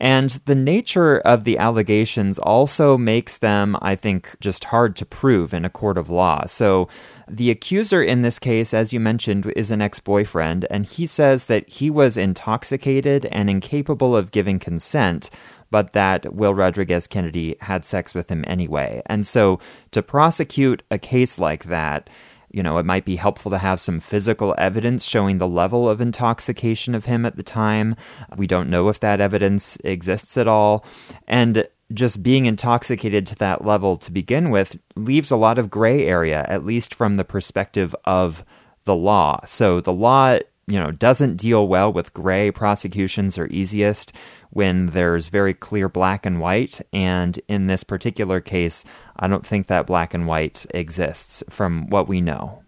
And 0.00 0.30
the 0.44 0.54
nature 0.54 1.18
of 1.18 1.44
the 1.44 1.58
allegations 1.58 2.38
also 2.38 2.96
makes 2.96 3.38
them, 3.38 3.76
I 3.82 3.96
think, 3.96 4.36
just 4.40 4.64
hard 4.64 4.94
to 4.96 5.06
prove 5.06 5.52
in 5.52 5.64
a 5.64 5.70
court 5.70 5.98
of 5.98 6.08
law. 6.08 6.46
So 6.46 6.88
the 7.30 7.50
accuser 7.50 8.02
in 8.02 8.22
this 8.22 8.38
case, 8.38 8.72
as 8.72 8.92
you 8.92 9.00
mentioned, 9.00 9.52
is 9.56 9.70
an 9.70 9.82
ex 9.82 10.00
boyfriend, 10.00 10.66
and 10.70 10.86
he 10.86 11.06
says 11.06 11.46
that 11.46 11.68
he 11.68 11.90
was 11.90 12.16
intoxicated 12.16 13.26
and 13.26 13.48
incapable 13.50 14.16
of 14.16 14.30
giving 14.30 14.58
consent 14.58 15.30
but 15.70 15.92
that 15.92 16.32
Will 16.34 16.54
Rodriguez 16.54 17.06
Kennedy 17.06 17.56
had 17.60 17.84
sex 17.84 18.14
with 18.14 18.30
him 18.30 18.44
anyway. 18.46 19.02
And 19.06 19.26
so 19.26 19.60
to 19.90 20.02
prosecute 20.02 20.82
a 20.90 20.98
case 20.98 21.38
like 21.38 21.64
that, 21.64 22.08
you 22.50 22.62
know, 22.62 22.78
it 22.78 22.86
might 22.86 23.04
be 23.04 23.16
helpful 23.16 23.50
to 23.50 23.58
have 23.58 23.80
some 23.80 23.98
physical 23.98 24.54
evidence 24.56 25.04
showing 25.04 25.38
the 25.38 25.48
level 25.48 25.88
of 25.88 26.00
intoxication 26.00 26.94
of 26.94 27.04
him 27.04 27.26
at 27.26 27.36
the 27.36 27.42
time. 27.42 27.94
We 28.36 28.46
don't 28.46 28.70
know 28.70 28.88
if 28.88 29.00
that 29.00 29.20
evidence 29.20 29.76
exists 29.84 30.38
at 30.38 30.48
all. 30.48 30.84
And 31.26 31.66
just 31.92 32.22
being 32.22 32.46
intoxicated 32.46 33.26
to 33.26 33.34
that 33.36 33.64
level 33.64 33.96
to 33.96 34.12
begin 34.12 34.50
with 34.50 34.78
leaves 34.94 35.30
a 35.30 35.36
lot 35.36 35.58
of 35.58 35.70
gray 35.70 36.06
area, 36.06 36.44
at 36.48 36.64
least 36.64 36.94
from 36.94 37.14
the 37.14 37.24
perspective 37.24 37.94
of 38.04 38.44
the 38.84 38.94
law. 38.94 39.40
So 39.44 39.80
the 39.80 39.92
law, 39.92 40.38
you 40.66 40.78
know, 40.78 40.90
doesn't 40.90 41.36
deal 41.36 41.66
well 41.66 41.92
with 41.92 42.14
gray 42.14 42.50
prosecutions 42.50 43.38
or 43.38 43.46
easiest 43.46 44.12
when 44.50 44.86
there's 44.86 45.28
very 45.28 45.54
clear 45.54 45.88
black 45.88 46.26
and 46.26 46.40
white. 46.40 46.80
And 46.92 47.38
in 47.48 47.66
this 47.66 47.84
particular 47.84 48.40
case, 48.40 48.84
I 49.16 49.28
don't 49.28 49.46
think 49.46 49.66
that 49.66 49.86
black 49.86 50.12
and 50.12 50.26
white 50.26 50.66
exists 50.70 51.42
from 51.48 51.88
what 51.88 52.08
we 52.08 52.20
know. 52.20 52.62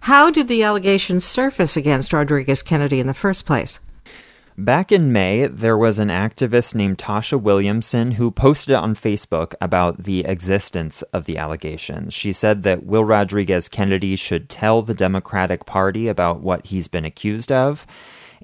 How 0.00 0.30
did 0.30 0.48
the 0.48 0.62
allegations 0.62 1.24
surface 1.24 1.76
against 1.76 2.12
Rodriguez 2.12 2.62
Kennedy 2.62 3.00
in 3.00 3.06
the 3.06 3.14
first 3.14 3.46
place? 3.46 3.78
Back 4.58 4.90
in 4.90 5.12
May, 5.12 5.46
there 5.46 5.78
was 5.78 6.00
an 6.00 6.08
activist 6.08 6.74
named 6.74 6.98
Tasha 6.98 7.40
Williamson 7.40 8.10
who 8.10 8.32
posted 8.32 8.74
on 8.74 8.96
Facebook 8.96 9.54
about 9.60 9.98
the 10.02 10.24
existence 10.24 11.02
of 11.12 11.26
the 11.26 11.38
allegations. 11.38 12.12
She 12.12 12.32
said 12.32 12.64
that 12.64 12.84
Will 12.84 13.04
Rodriguez 13.04 13.68
Kennedy 13.68 14.16
should 14.16 14.48
tell 14.48 14.82
the 14.82 14.94
Democratic 14.94 15.64
Party 15.64 16.08
about 16.08 16.40
what 16.40 16.66
he's 16.66 16.88
been 16.88 17.04
accused 17.04 17.52
of 17.52 17.86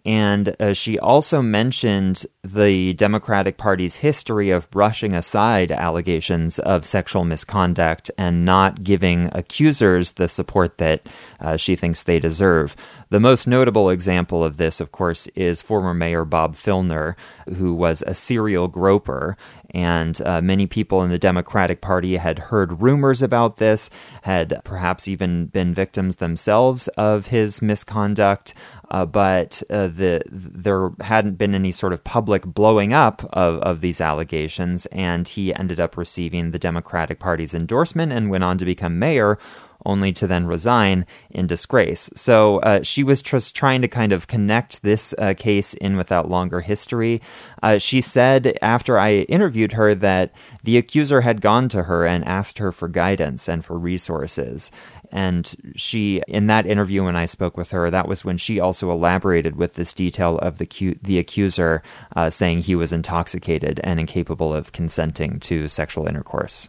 and 0.05 0.55
uh, 0.61 0.75
she 0.75 0.99
also 0.99 1.41
mentioned 1.41 2.27
the 2.43 2.93
Democratic 2.93 3.57
Party's 3.57 3.97
history 3.97 4.51
of 4.51 4.71
brushing 4.71 5.15
aside 5.15 5.73
allegations 5.73 6.59
of 6.59 6.85
sexual 6.85 7.25
misconduct 7.25 8.11
and 8.19 8.45
not 8.45 8.85
giving 8.85 9.31
accusers 9.33 10.13
the 10.13 10.29
support 10.29 10.77
that 10.77 11.07
uh, 11.41 11.57
she 11.57 11.75
thinks 11.75 12.03
they 12.03 12.19
deserve. 12.19 12.77
The 13.09 13.21
most 13.21 13.47
notable 13.47 13.89
example 13.89 14.45
of 14.45 14.59
this, 14.59 14.79
of 14.79 14.93
course, 14.93 15.27
is 15.29 15.63
former 15.63 15.95
Mayor 15.95 16.27
Bob 16.27 16.55
Filner, 16.55 17.15
who 17.57 17.73
was 17.73 18.03
a 18.07 18.13
serial 18.15 18.69
groper 18.69 19.39
and 19.75 20.23
uh, 20.23 20.41
many 20.41 20.67
people 20.67 21.03
in 21.03 21.11
the 21.11 21.19
Democratic 21.19 21.81
Party 21.81 22.17
had 22.17 22.39
heard 22.39 22.81
rumors 22.81 23.21
about 23.21 23.57
this, 23.57 23.91
had 24.23 24.61
perhaps 24.65 25.09
even 25.09 25.47
been 25.47 25.75
victims 25.75 26.17
themselves 26.17 26.87
of 26.97 27.27
his 27.27 27.61
misconduct, 27.61 28.55
uh, 28.91 29.05
but 29.05 29.63
uh, 29.71 29.89
the, 29.89 30.23
there 30.31 30.91
hadn't 31.01 31.35
been 31.35 31.55
any 31.55 31.73
sort 31.73 31.93
of 31.93 32.05
public 32.05 32.47
blowing 32.47 32.93
up 32.93 33.25
of, 33.33 33.59
of 33.63 33.81
these 33.81 34.01
allegations, 34.01 34.87
and 34.87 35.27
he 35.29 35.53
ended 35.55 35.81
up 35.81 35.97
receiving 35.97 36.53
the 36.53 36.59
Democratic 36.59 37.19
Party's 37.19 37.55
endorsement 37.55 38.13
and 38.13 38.31
went 38.31 38.45
on 38.45 38.57
to 38.57 38.65
become 38.65 38.99
mayor 38.99 39.39
only 39.85 40.13
to 40.13 40.27
then 40.27 40.47
resign 40.47 41.07
in 41.31 41.47
disgrace. 41.47 42.11
So 42.15 42.59
uh, 42.61 42.83
she 42.83 43.05
was 43.05 43.23
just 43.23 43.55
trying 43.55 43.83
to 43.83 43.89
kind 43.89 44.13
of 44.13 44.27
connect 44.27 44.83
this 44.83 45.15
uh, 45.19 45.35
case 45.37 45.75
in 45.75 45.97
with 45.97 46.09
that 46.09 46.29
longer 46.29 46.61
history. 46.61 47.21
Uh, 47.63 47.79
she 47.79 48.01
said 48.01 48.57
after 48.63 48.99
I 48.99 49.27
interviewed 49.29 49.73
her 49.73 49.95
that 49.95 50.33
the 50.63 50.79
accuser 50.79 51.21
had 51.21 51.41
gone 51.41 51.69
to 51.71 51.85
her 51.85 52.07
and 52.07 52.25
asked 52.25 52.59
her 52.59 52.73
for 52.73 52.89
guidance 52.89 53.49
and 53.49 53.65
for 53.65 53.79
resources. 53.79 54.71
And 55.13 55.55
she, 55.77 56.23
in 56.27 56.49
that 56.49 56.67
interview 56.67 57.05
when 57.05 57.17
I 57.17 57.27
spoke 57.27 57.57
with 57.57 57.71
her, 57.71 57.91
that 57.91 58.09
was 58.09 58.25
when 58.25 58.37
she 58.37 58.59
also 58.59 58.91
elaborated 58.91 59.57
with 59.57 59.75
this 59.75 59.93
detail 59.93 60.39
of 60.39 60.59
the, 60.59 60.97
the 61.03 61.19
accuser 61.19 61.83
uh, 62.17 62.31
saying 62.31 62.61
he 62.61 62.75
was 62.75 62.93
intoxicated 62.93 63.81
and 63.85 64.01
incapable 64.01 64.53
of 64.53 64.73
consenting 64.73 65.39
to 65.41 65.69
sexual 65.69 66.07
intercourse. 66.07 66.69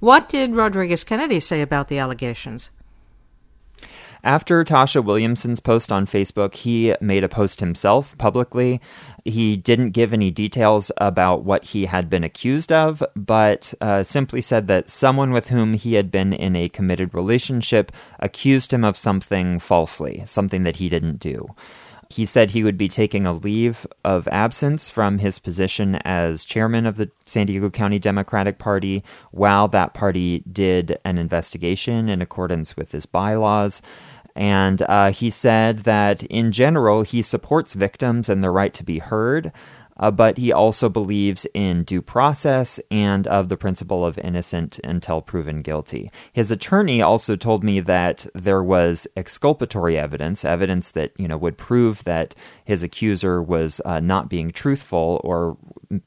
What 0.00 0.28
did 0.28 0.54
Rodriguez 0.54 1.04
Kennedy 1.04 1.40
say 1.40 1.60
about 1.62 1.88
the 1.88 1.98
allegations? 1.98 2.70
After 4.22 4.62
Tasha 4.64 5.02
Williamson's 5.02 5.60
post 5.60 5.90
on 5.90 6.04
Facebook, 6.04 6.54
he 6.54 6.94
made 7.00 7.24
a 7.24 7.28
post 7.28 7.60
himself 7.60 8.16
publicly. 8.18 8.80
He 9.24 9.56
didn't 9.56 9.92
give 9.92 10.12
any 10.12 10.30
details 10.30 10.92
about 10.98 11.44
what 11.44 11.66
he 11.66 11.86
had 11.86 12.10
been 12.10 12.22
accused 12.22 12.70
of, 12.70 13.02
but 13.16 13.72
uh, 13.80 14.02
simply 14.02 14.42
said 14.42 14.66
that 14.66 14.90
someone 14.90 15.30
with 15.30 15.48
whom 15.48 15.72
he 15.72 15.94
had 15.94 16.10
been 16.10 16.34
in 16.34 16.54
a 16.54 16.68
committed 16.68 17.14
relationship 17.14 17.92
accused 18.18 18.74
him 18.74 18.84
of 18.84 18.96
something 18.96 19.58
falsely, 19.58 20.22
something 20.26 20.64
that 20.64 20.76
he 20.76 20.90
didn't 20.90 21.18
do. 21.18 21.54
He 22.10 22.26
said 22.26 22.50
he 22.50 22.64
would 22.64 22.76
be 22.76 22.88
taking 22.88 23.24
a 23.24 23.32
leave 23.32 23.86
of 24.04 24.26
absence 24.28 24.90
from 24.90 25.18
his 25.18 25.38
position 25.38 25.94
as 26.04 26.44
chairman 26.44 26.84
of 26.84 26.96
the 26.96 27.10
San 27.24 27.46
Diego 27.46 27.70
County 27.70 28.00
Democratic 28.00 28.58
Party 28.58 29.04
while 29.30 29.68
that 29.68 29.94
party 29.94 30.42
did 30.50 30.98
an 31.04 31.18
investigation 31.18 32.08
in 32.08 32.20
accordance 32.20 32.76
with 32.76 32.90
his 32.90 33.06
bylaws. 33.06 33.80
And 34.34 34.82
uh, 34.82 35.12
he 35.12 35.30
said 35.30 35.80
that 35.80 36.24
in 36.24 36.50
general, 36.50 37.02
he 37.02 37.22
supports 37.22 37.74
victims 37.74 38.28
and 38.28 38.42
their 38.42 38.52
right 38.52 38.74
to 38.74 38.84
be 38.84 38.98
heard, 38.98 39.52
uh, 40.00 40.10
but 40.10 40.38
he 40.38 40.52
also 40.52 40.88
believes 40.88 41.46
in 41.54 41.84
due 41.84 42.02
process 42.02 42.80
and 42.90 43.26
of 43.28 43.48
the 43.48 43.56
principle 43.56 44.04
of 44.04 44.18
innocent 44.18 44.80
until 44.82 45.20
proven 45.20 45.62
guilty. 45.62 46.10
His 46.32 46.50
attorney 46.50 47.00
also 47.00 47.36
told 47.36 47.62
me 47.62 47.78
that 47.80 48.26
there 48.34 48.62
was 48.62 49.06
exculpatory 49.16 49.96
evidence, 49.96 50.44
evidence 50.44 50.90
that 50.92 51.12
you 51.16 51.28
know 51.28 51.36
would 51.36 51.58
prove 51.58 52.02
that 52.04 52.34
his 52.64 52.82
accuser 52.82 53.42
was 53.42 53.80
uh, 53.84 54.00
not 54.00 54.28
being 54.28 54.50
truthful 54.50 55.20
or 55.22 55.56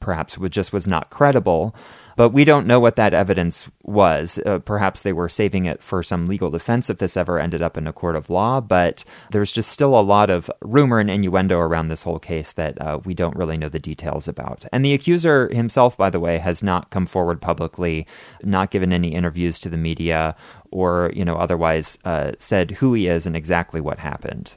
perhaps 0.00 0.36
just 0.50 0.72
was 0.72 0.86
not 0.86 1.10
credible. 1.10 1.74
But 2.16 2.30
we 2.30 2.44
don't 2.44 2.66
know 2.66 2.78
what 2.80 2.96
that 2.96 3.14
evidence 3.14 3.68
was. 3.82 4.38
Uh, 4.44 4.58
perhaps 4.60 5.02
they 5.02 5.12
were 5.12 5.28
saving 5.28 5.66
it 5.66 5.82
for 5.82 6.02
some 6.02 6.26
legal 6.26 6.50
defense 6.50 6.88
if 6.88 6.98
this 6.98 7.16
ever 7.16 7.38
ended 7.38 7.62
up 7.62 7.76
in 7.76 7.86
a 7.86 7.92
court 7.92 8.16
of 8.16 8.30
law. 8.30 8.60
But 8.60 9.04
there's 9.30 9.52
just 9.52 9.70
still 9.70 9.98
a 9.98 10.02
lot 10.02 10.30
of 10.30 10.50
rumor 10.60 11.00
and 11.00 11.10
innuendo 11.10 11.58
around 11.58 11.86
this 11.86 12.02
whole 12.02 12.18
case 12.18 12.52
that 12.52 12.80
uh, 12.80 13.00
we 13.04 13.14
don't 13.14 13.36
really 13.36 13.56
know 13.56 13.68
the 13.68 13.78
details 13.78 14.28
about. 14.28 14.64
And 14.72 14.84
the 14.84 14.94
accuser 14.94 15.48
himself, 15.52 15.96
by 15.96 16.10
the 16.10 16.20
way, 16.20 16.38
has 16.38 16.62
not 16.62 16.90
come 16.90 17.06
forward 17.06 17.40
publicly, 17.40 18.06
not 18.42 18.70
given 18.70 18.92
any 18.92 19.14
interviews 19.14 19.58
to 19.60 19.68
the 19.68 19.76
media, 19.76 20.36
or 20.70 21.12
you 21.14 21.24
know 21.24 21.36
otherwise 21.36 21.98
uh, 22.04 22.32
said 22.38 22.72
who 22.72 22.94
he 22.94 23.08
is 23.08 23.26
and 23.26 23.36
exactly 23.36 23.80
what 23.80 23.98
happened. 23.98 24.54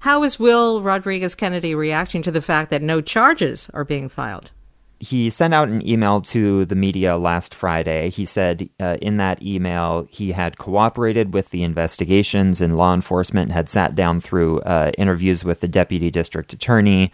How 0.00 0.22
is 0.22 0.38
Will 0.38 0.82
Rodriguez 0.82 1.34
Kennedy 1.34 1.74
reacting 1.74 2.22
to 2.22 2.30
the 2.30 2.42
fact 2.42 2.70
that 2.70 2.82
no 2.82 3.00
charges 3.00 3.70
are 3.74 3.84
being 3.84 4.08
filed? 4.08 4.50
He 4.98 5.28
sent 5.28 5.52
out 5.52 5.68
an 5.68 5.86
email 5.86 6.20
to 6.22 6.64
the 6.64 6.74
media 6.74 7.16
last 7.16 7.54
Friday. 7.54 8.08
He 8.10 8.24
said 8.24 8.68
uh, 8.80 8.96
in 9.02 9.18
that 9.18 9.42
email 9.42 10.06
he 10.10 10.32
had 10.32 10.58
cooperated 10.58 11.34
with 11.34 11.50
the 11.50 11.62
investigations 11.62 12.60
and 12.60 12.76
law 12.76 12.94
enforcement 12.94 13.52
had 13.52 13.68
sat 13.68 13.94
down 13.94 14.20
through 14.20 14.60
uh, 14.60 14.92
interviews 14.96 15.44
with 15.44 15.60
the 15.60 15.68
deputy 15.68 16.10
district 16.10 16.52
attorney, 16.52 17.12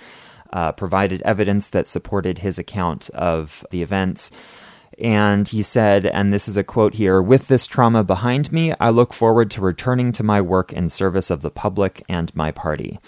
uh, 0.53 0.73
provided 0.73 1.23
evidence 1.23 1.69
that 1.69 1.89
supported 1.89 2.39
his 2.39 2.59
account 2.59 3.11
of 3.11 3.67
the 3.71 3.83
events. 3.83 4.31
And 4.99 5.49
he 5.49 5.63
said, 5.63 6.07
and 6.07 6.33
this 6.33 6.47
is 6.47 6.57
a 6.57 6.63
quote 6.63 6.95
here 6.95 7.21
With 7.21 7.49
this 7.49 7.67
trauma 7.67 8.05
behind 8.05 8.53
me, 8.53 8.75
I 8.79 8.91
look 8.91 9.13
forward 9.13 9.51
to 9.53 9.61
returning 9.61 10.13
to 10.13 10.23
my 10.23 10.41
work 10.41 10.73
in 10.73 10.89
service 10.89 11.31
of 11.31 11.41
the 11.41 11.51
public 11.51 12.05
and 12.09 12.35
my 12.37 12.53
party. 12.53 13.01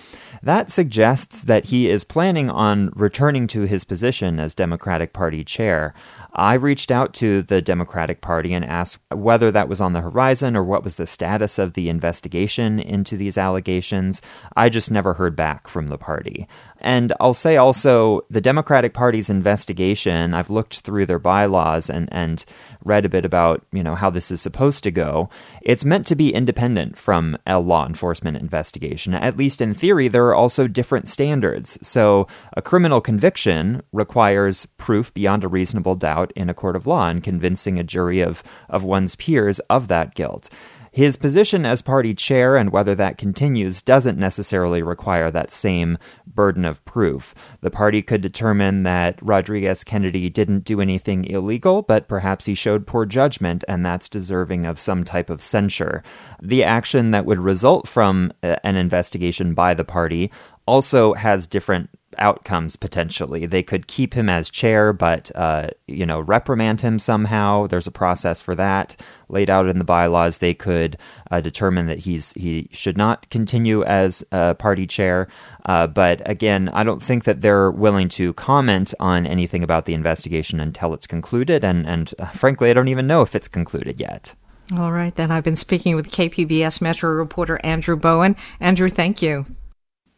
That 0.44 0.70
suggests 0.70 1.44
that 1.44 1.68
he 1.68 1.88
is 1.88 2.04
planning 2.04 2.50
on 2.50 2.90
returning 2.94 3.46
to 3.46 3.62
his 3.62 3.82
position 3.82 4.38
as 4.38 4.54
Democratic 4.54 5.14
Party 5.14 5.42
chair. 5.42 5.94
I 6.34 6.54
reached 6.54 6.90
out 6.90 7.14
to 7.14 7.42
the 7.42 7.62
Democratic 7.62 8.20
Party 8.20 8.52
and 8.52 8.64
asked 8.64 8.98
whether 9.10 9.52
that 9.52 9.68
was 9.68 9.80
on 9.80 9.92
the 9.92 10.00
horizon 10.00 10.56
or 10.56 10.64
what 10.64 10.82
was 10.82 10.96
the 10.96 11.06
status 11.06 11.58
of 11.58 11.74
the 11.74 11.88
investigation 11.88 12.80
into 12.80 13.16
these 13.16 13.38
allegations. 13.38 14.20
I 14.56 14.68
just 14.68 14.90
never 14.90 15.14
heard 15.14 15.36
back 15.36 15.68
from 15.68 15.88
the 15.88 15.98
party. 15.98 16.48
And 16.80 17.12
I'll 17.20 17.34
say 17.34 17.56
also 17.56 18.22
the 18.30 18.40
Democratic 18.40 18.94
Party's 18.94 19.30
investigation, 19.30 20.34
I've 20.34 20.50
looked 20.50 20.80
through 20.80 21.06
their 21.06 21.18
bylaws 21.18 21.88
and, 21.88 22.08
and 22.12 22.44
read 22.84 23.04
a 23.04 23.08
bit 23.08 23.24
about, 23.24 23.64
you 23.72 23.82
know, 23.82 23.94
how 23.94 24.10
this 24.10 24.30
is 24.30 24.42
supposed 24.42 24.82
to 24.84 24.90
go. 24.90 25.30
It's 25.62 25.84
meant 25.84 26.06
to 26.08 26.16
be 26.16 26.34
independent 26.34 26.98
from 26.98 27.38
a 27.46 27.60
law 27.60 27.86
enforcement 27.86 28.36
investigation. 28.36 29.14
At 29.14 29.36
least 29.36 29.60
in 29.60 29.72
theory, 29.72 30.08
there 30.08 30.26
are 30.26 30.34
also 30.34 30.66
different 30.66 31.08
standards. 31.08 31.78
So 31.80 32.26
a 32.54 32.62
criminal 32.62 33.00
conviction 33.00 33.82
requires 33.92 34.66
proof 34.76 35.14
beyond 35.14 35.44
a 35.44 35.48
reasonable 35.48 35.94
doubt 35.94 36.23
in 36.34 36.50
a 36.50 36.54
court 36.54 36.76
of 36.76 36.86
law 36.86 37.08
and 37.08 37.22
convincing 37.22 37.78
a 37.78 37.84
jury 37.84 38.20
of, 38.20 38.42
of 38.68 38.84
one's 38.84 39.16
peers 39.16 39.58
of 39.70 39.88
that 39.88 40.14
guilt. 40.14 40.48
His 40.94 41.16
position 41.16 41.66
as 41.66 41.82
party 41.82 42.14
chair 42.14 42.56
and 42.56 42.70
whether 42.70 42.94
that 42.94 43.18
continues 43.18 43.82
doesn't 43.82 44.16
necessarily 44.16 44.80
require 44.80 45.28
that 45.28 45.50
same 45.50 45.98
burden 46.24 46.64
of 46.64 46.84
proof. 46.84 47.34
The 47.62 47.70
party 47.70 48.00
could 48.00 48.20
determine 48.20 48.84
that 48.84 49.18
Rodriguez 49.20 49.82
Kennedy 49.82 50.30
didn't 50.30 50.62
do 50.62 50.80
anything 50.80 51.24
illegal, 51.24 51.82
but 51.82 52.06
perhaps 52.06 52.46
he 52.46 52.54
showed 52.54 52.86
poor 52.86 53.06
judgment, 53.06 53.64
and 53.66 53.84
that's 53.84 54.08
deserving 54.08 54.66
of 54.66 54.78
some 54.78 55.02
type 55.02 55.30
of 55.30 55.42
censure. 55.42 56.04
The 56.40 56.62
action 56.62 57.10
that 57.10 57.26
would 57.26 57.40
result 57.40 57.88
from 57.88 58.32
uh, 58.44 58.54
an 58.62 58.76
investigation 58.76 59.52
by 59.52 59.74
the 59.74 59.84
party 59.84 60.30
also 60.64 61.14
has 61.14 61.48
different 61.48 61.90
outcomes 62.18 62.76
potentially. 62.76 63.46
They 63.46 63.62
could 63.62 63.86
keep 63.86 64.14
him 64.14 64.28
as 64.28 64.50
chair, 64.50 64.92
but 64.92 65.30
uh, 65.34 65.68
you 65.86 66.06
know 66.06 66.20
reprimand 66.20 66.80
him 66.80 66.98
somehow. 66.98 67.66
There's 67.66 67.86
a 67.86 67.92
process 67.92 68.42
for 68.42 68.54
that 68.54 68.96
laid 69.28 69.50
out 69.50 69.68
in 69.68 69.78
the 69.78 69.84
bylaws. 69.84 70.38
They 70.38 70.54
could 70.54 70.96
uh, 71.30 71.40
determine 71.40 71.86
that 71.86 72.00
he's 72.00 72.32
he 72.32 72.68
should 72.72 72.96
not 72.96 73.28
continue 73.30 73.82
as 73.84 74.24
a 74.32 74.54
party 74.54 74.86
chair. 74.86 75.28
Uh, 75.66 75.86
but 75.86 76.22
again, 76.28 76.68
I 76.70 76.84
don't 76.84 77.02
think 77.02 77.24
that 77.24 77.40
they're 77.40 77.70
willing 77.70 78.08
to 78.10 78.32
comment 78.34 78.94
on 79.00 79.26
anything 79.26 79.62
about 79.62 79.86
the 79.86 79.94
investigation 79.94 80.60
until 80.60 80.94
it's 80.94 81.06
concluded. 81.06 81.64
And 81.64 81.86
and 81.86 82.12
uh, 82.18 82.26
frankly, 82.26 82.70
I 82.70 82.72
don't 82.72 82.88
even 82.88 83.06
know 83.06 83.22
if 83.22 83.34
it's 83.34 83.48
concluded 83.48 84.00
yet. 84.00 84.34
All 84.72 84.92
right, 84.92 85.14
then 85.14 85.30
I've 85.30 85.44
been 85.44 85.56
speaking 85.56 85.94
with 85.94 86.10
KPBS 86.10 86.80
Metro 86.80 87.10
reporter 87.10 87.60
Andrew 87.62 87.96
Bowen. 87.96 88.34
Andrew, 88.60 88.88
thank 88.88 89.20
you. 89.20 89.44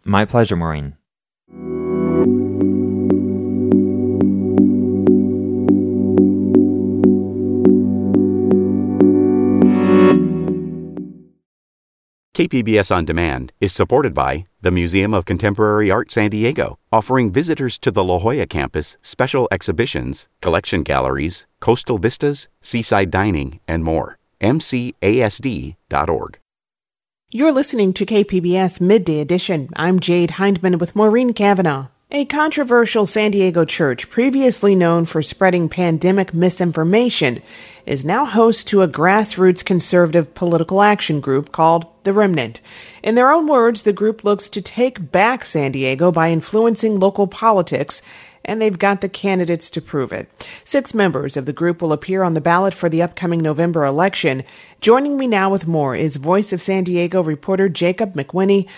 My 0.04 0.24
pleasure, 0.24 0.54
Maureen. 0.54 0.96
KPBS 12.36 12.94
On 12.94 13.06
Demand 13.06 13.54
is 13.62 13.72
supported 13.72 14.12
by 14.12 14.44
the 14.60 14.70
Museum 14.70 15.14
of 15.14 15.24
Contemporary 15.24 15.90
Art 15.90 16.12
San 16.12 16.28
Diego, 16.28 16.78
offering 16.92 17.32
visitors 17.32 17.78
to 17.78 17.90
the 17.90 18.04
La 18.04 18.18
Jolla 18.18 18.44
campus 18.44 18.98
special 19.00 19.48
exhibitions, 19.50 20.28
collection 20.42 20.82
galleries, 20.82 21.46
coastal 21.60 21.96
vistas, 21.96 22.48
seaside 22.60 23.10
dining, 23.10 23.60
and 23.66 23.82
more. 23.82 24.18
MCASD.org. 24.42 26.38
You're 27.30 27.52
listening 27.52 27.94
to 27.94 28.04
KPBS 28.04 28.82
Midday 28.82 29.20
Edition. 29.20 29.70
I'm 29.74 29.98
Jade 29.98 30.32
Hindman 30.32 30.76
with 30.76 30.94
Maureen 30.94 31.32
Cavanaugh. 31.32 31.86
A 32.12 32.24
controversial 32.24 33.04
San 33.04 33.32
Diego 33.32 33.64
church, 33.64 34.08
previously 34.08 34.76
known 34.76 35.06
for 35.06 35.22
spreading 35.22 35.68
pandemic 35.68 36.32
misinformation, 36.32 37.42
is 37.84 38.04
now 38.04 38.24
host 38.24 38.68
to 38.68 38.82
a 38.82 38.86
grassroots 38.86 39.64
conservative 39.64 40.32
political 40.32 40.82
action 40.82 41.18
group 41.18 41.50
called 41.50 41.84
The 42.04 42.12
Remnant. 42.12 42.60
In 43.02 43.16
their 43.16 43.32
own 43.32 43.48
words, 43.48 43.82
the 43.82 43.92
group 43.92 44.22
looks 44.22 44.48
to 44.50 44.62
take 44.62 45.10
back 45.10 45.44
San 45.44 45.72
Diego 45.72 46.12
by 46.12 46.30
influencing 46.30 47.00
local 47.00 47.26
politics 47.26 48.02
and 48.44 48.62
they've 48.62 48.78
got 48.78 49.00
the 49.00 49.08
candidates 49.08 49.68
to 49.70 49.80
prove 49.80 50.12
it. 50.12 50.30
Six 50.64 50.94
members 50.94 51.36
of 51.36 51.44
the 51.44 51.52
group 51.52 51.82
will 51.82 51.92
appear 51.92 52.22
on 52.22 52.34
the 52.34 52.40
ballot 52.40 52.72
for 52.72 52.88
the 52.88 53.02
upcoming 53.02 53.42
November 53.42 53.84
election. 53.84 54.44
Joining 54.80 55.16
me 55.16 55.26
now 55.26 55.50
with 55.50 55.66
more 55.66 55.96
is 55.96 56.14
Voice 56.14 56.52
of 56.52 56.62
San 56.62 56.84
Diego 56.84 57.20
reporter 57.20 57.68
Jacob 57.68 58.14
McWhinney. 58.14 58.68